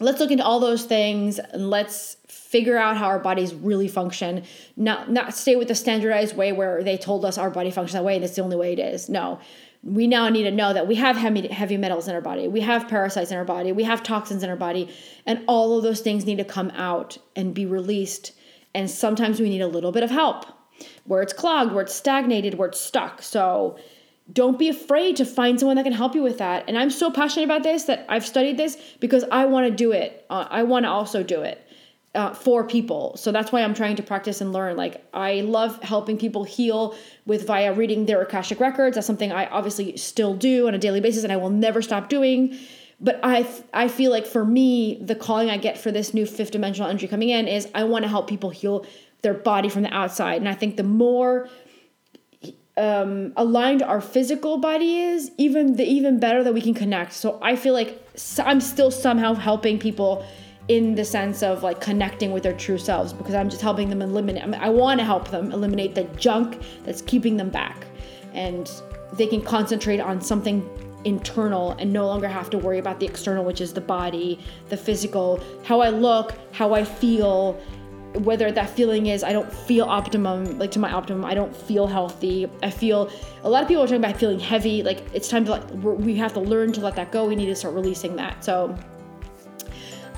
let's 0.00 0.20
look 0.20 0.30
into 0.30 0.44
all 0.44 0.60
those 0.60 0.84
things 0.84 1.38
and 1.38 1.70
let's 1.70 2.16
figure 2.26 2.76
out 2.76 2.96
how 2.96 3.06
our 3.06 3.18
bodies 3.18 3.54
really 3.54 3.88
function. 3.88 4.44
Not 4.76 5.10
not 5.10 5.34
stay 5.34 5.56
with 5.56 5.68
the 5.68 5.74
standardized 5.74 6.36
way 6.36 6.52
where 6.52 6.82
they 6.82 6.96
told 6.96 7.24
us 7.24 7.38
our 7.38 7.50
body 7.50 7.70
functions 7.70 7.94
that 7.94 8.04
way 8.04 8.16
and 8.16 8.24
it's 8.24 8.36
the 8.36 8.42
only 8.42 8.56
way 8.56 8.72
it 8.72 8.78
is. 8.78 9.08
No. 9.08 9.38
We 9.82 10.06
now 10.06 10.30
need 10.30 10.44
to 10.44 10.50
know 10.50 10.72
that 10.72 10.88
we 10.88 10.94
have 10.94 11.14
heavy, 11.16 11.46
heavy 11.48 11.76
metals 11.76 12.08
in 12.08 12.14
our 12.14 12.22
body. 12.22 12.48
We 12.48 12.60
have 12.60 12.88
parasites 12.88 13.30
in 13.30 13.36
our 13.36 13.44
body. 13.44 13.70
We 13.70 13.84
have 13.84 14.02
toxins 14.02 14.42
in 14.42 14.48
our 14.48 14.56
body. 14.56 14.88
And 15.26 15.44
all 15.46 15.76
of 15.76 15.82
those 15.82 16.00
things 16.00 16.24
need 16.24 16.38
to 16.38 16.44
come 16.44 16.70
out 16.70 17.18
and 17.36 17.52
be 17.52 17.66
released. 17.66 18.32
And 18.74 18.90
sometimes 18.90 19.40
we 19.40 19.50
need 19.50 19.60
a 19.60 19.68
little 19.68 19.92
bit 19.92 20.02
of 20.02 20.10
help 20.10 20.46
where 21.04 21.22
it's 21.22 21.32
clogged 21.32 21.72
where 21.72 21.82
it's 21.82 21.94
stagnated 21.94 22.54
where 22.54 22.68
it's 22.68 22.80
stuck. 22.80 23.22
So 23.22 23.78
don't 24.32 24.58
be 24.58 24.68
afraid 24.68 25.16
to 25.16 25.24
find 25.24 25.60
someone 25.60 25.76
that 25.76 25.82
can 25.84 25.92
help 25.92 26.14
you 26.14 26.22
with 26.22 26.38
that 26.38 26.64
and 26.66 26.78
i'm 26.78 26.90
so 26.90 27.10
passionate 27.10 27.44
about 27.44 27.62
this 27.62 27.84
that 27.84 28.06
i've 28.08 28.26
studied 28.26 28.56
this 28.56 28.76
because 29.00 29.24
i 29.30 29.44
want 29.44 29.66
to 29.66 29.74
do 29.74 29.92
it 29.92 30.24
uh, 30.30 30.46
i 30.50 30.62
want 30.62 30.84
to 30.84 30.88
also 30.88 31.22
do 31.22 31.42
it 31.42 31.64
uh, 32.14 32.32
for 32.32 32.64
people. 32.64 33.16
So 33.16 33.32
that's 33.32 33.50
why 33.50 33.62
I'm 33.62 33.74
trying 33.74 33.96
to 33.96 34.02
practice 34.02 34.40
and 34.40 34.52
learn. 34.52 34.76
Like 34.76 35.04
I 35.12 35.40
love 35.40 35.82
helping 35.82 36.16
people 36.16 36.44
heal 36.44 36.94
with 37.26 37.46
via 37.46 37.72
reading 37.72 38.06
their 38.06 38.22
Akashic 38.22 38.60
records. 38.60 38.94
That's 38.94 39.06
something 39.06 39.32
I 39.32 39.46
obviously 39.46 39.96
still 39.96 40.34
do 40.34 40.68
on 40.68 40.74
a 40.74 40.78
daily 40.78 41.00
basis 41.00 41.24
and 41.24 41.32
I 41.32 41.36
will 41.36 41.50
never 41.50 41.82
stop 41.82 42.08
doing. 42.08 42.56
But 43.00 43.18
I 43.22 43.46
I 43.72 43.88
feel 43.88 44.12
like 44.12 44.26
for 44.26 44.44
me, 44.44 44.98
the 45.02 45.16
calling 45.16 45.50
I 45.50 45.56
get 45.56 45.76
for 45.76 45.90
this 45.90 46.14
new 46.14 46.26
fifth 46.26 46.52
dimensional 46.52 46.88
energy 46.88 47.08
coming 47.08 47.30
in 47.30 47.48
is 47.48 47.68
I 47.74 47.84
want 47.84 48.04
to 48.04 48.08
help 48.08 48.28
people 48.28 48.50
heal 48.50 48.86
their 49.22 49.34
body 49.34 49.68
from 49.68 49.82
the 49.82 49.92
outside. 49.92 50.36
And 50.36 50.48
I 50.48 50.54
think 50.54 50.76
the 50.76 50.84
more 50.84 51.48
um, 52.76 53.32
aligned 53.36 53.82
our 53.82 54.00
physical 54.00 54.58
body 54.58 54.98
is, 54.98 55.30
even 55.38 55.76
the 55.76 55.84
even 55.84 56.18
better 56.18 56.42
that 56.42 56.52
we 56.52 56.60
can 56.60 56.74
connect. 56.74 57.12
So 57.12 57.38
I 57.40 57.56
feel 57.56 57.72
like 57.72 58.00
I'm 58.38 58.60
still 58.60 58.90
somehow 58.90 59.34
helping 59.34 59.78
people 59.78 60.26
in 60.68 60.94
the 60.94 61.04
sense 61.04 61.42
of 61.42 61.62
like 61.62 61.80
connecting 61.80 62.32
with 62.32 62.42
their 62.42 62.54
true 62.54 62.78
selves 62.78 63.12
because 63.12 63.34
I'm 63.34 63.50
just 63.50 63.62
helping 63.62 63.90
them 63.90 64.02
eliminate. 64.02 64.42
I, 64.42 64.46
mean, 64.46 64.60
I 64.60 64.70
want 64.70 64.98
to 65.00 65.04
help 65.04 65.30
them 65.30 65.52
eliminate 65.52 65.94
the 65.94 66.04
junk 66.16 66.60
that's 66.84 67.02
keeping 67.02 67.36
them 67.36 67.50
back, 67.50 67.86
and 68.32 68.70
they 69.12 69.26
can 69.26 69.42
concentrate 69.42 70.00
on 70.00 70.20
something 70.20 70.68
internal 71.04 71.72
and 71.72 71.92
no 71.92 72.06
longer 72.06 72.26
have 72.26 72.48
to 72.50 72.58
worry 72.58 72.78
about 72.78 72.98
the 72.98 73.06
external, 73.06 73.44
which 73.44 73.60
is 73.60 73.72
the 73.72 73.80
body, 73.80 74.40
the 74.70 74.76
physical, 74.76 75.40
how 75.64 75.80
I 75.80 75.90
look, 75.90 76.34
how 76.52 76.74
I 76.74 76.84
feel. 76.84 77.60
Whether 78.14 78.52
that 78.52 78.70
feeling 78.70 79.06
is 79.06 79.24
I 79.24 79.32
don't 79.32 79.52
feel 79.52 79.86
optimum, 79.86 80.58
like 80.58 80.70
to 80.72 80.78
my 80.78 80.92
optimum, 80.92 81.24
I 81.24 81.34
don't 81.34 81.54
feel 81.54 81.86
healthy. 81.86 82.48
I 82.62 82.70
feel 82.70 83.10
a 83.42 83.50
lot 83.50 83.62
of 83.62 83.68
people 83.68 83.82
are 83.82 83.86
talking 83.86 84.04
about 84.04 84.16
feeling 84.16 84.38
heavy. 84.38 84.82
Like 84.82 85.02
it's 85.12 85.28
time 85.28 85.44
to 85.46 85.50
like 85.52 85.64
we 85.72 86.16
have 86.16 86.32
to 86.34 86.40
learn 86.40 86.72
to 86.72 86.80
let 86.80 86.94
that 86.96 87.10
go. 87.10 87.26
We 87.26 87.36
need 87.36 87.46
to 87.46 87.56
start 87.56 87.74
releasing 87.74 88.16
that. 88.16 88.44
So 88.44 88.76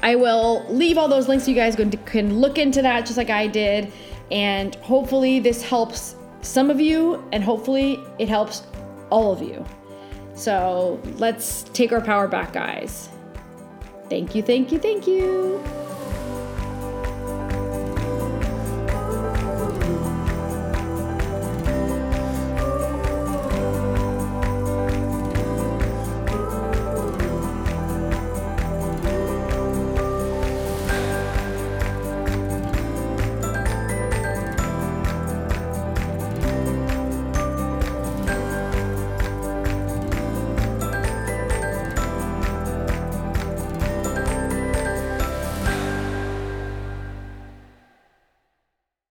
I 0.02 0.14
will 0.14 0.64
leave 0.68 0.98
all 0.98 1.08
those 1.08 1.26
links 1.28 1.44
so 1.46 1.50
you 1.50 1.56
guys 1.56 1.74
can 1.74 2.38
look 2.38 2.58
into 2.58 2.82
that 2.82 3.06
just 3.06 3.16
like 3.16 3.30
I 3.30 3.46
did. 3.46 3.92
And 4.30 4.74
hopefully, 4.76 5.40
this 5.40 5.62
helps 5.62 6.16
some 6.42 6.70
of 6.70 6.80
you, 6.80 7.24
and 7.32 7.42
hopefully, 7.42 8.00
it 8.18 8.28
helps 8.28 8.64
all 9.10 9.32
of 9.32 9.40
you. 9.40 9.64
So 10.34 11.00
let's 11.16 11.62
take 11.72 11.92
our 11.92 12.00
power 12.00 12.28
back, 12.28 12.52
guys. 12.52 13.08
Thank 14.10 14.34
you, 14.34 14.42
thank 14.42 14.70
you, 14.70 14.78
thank 14.78 15.06
you. 15.06 15.85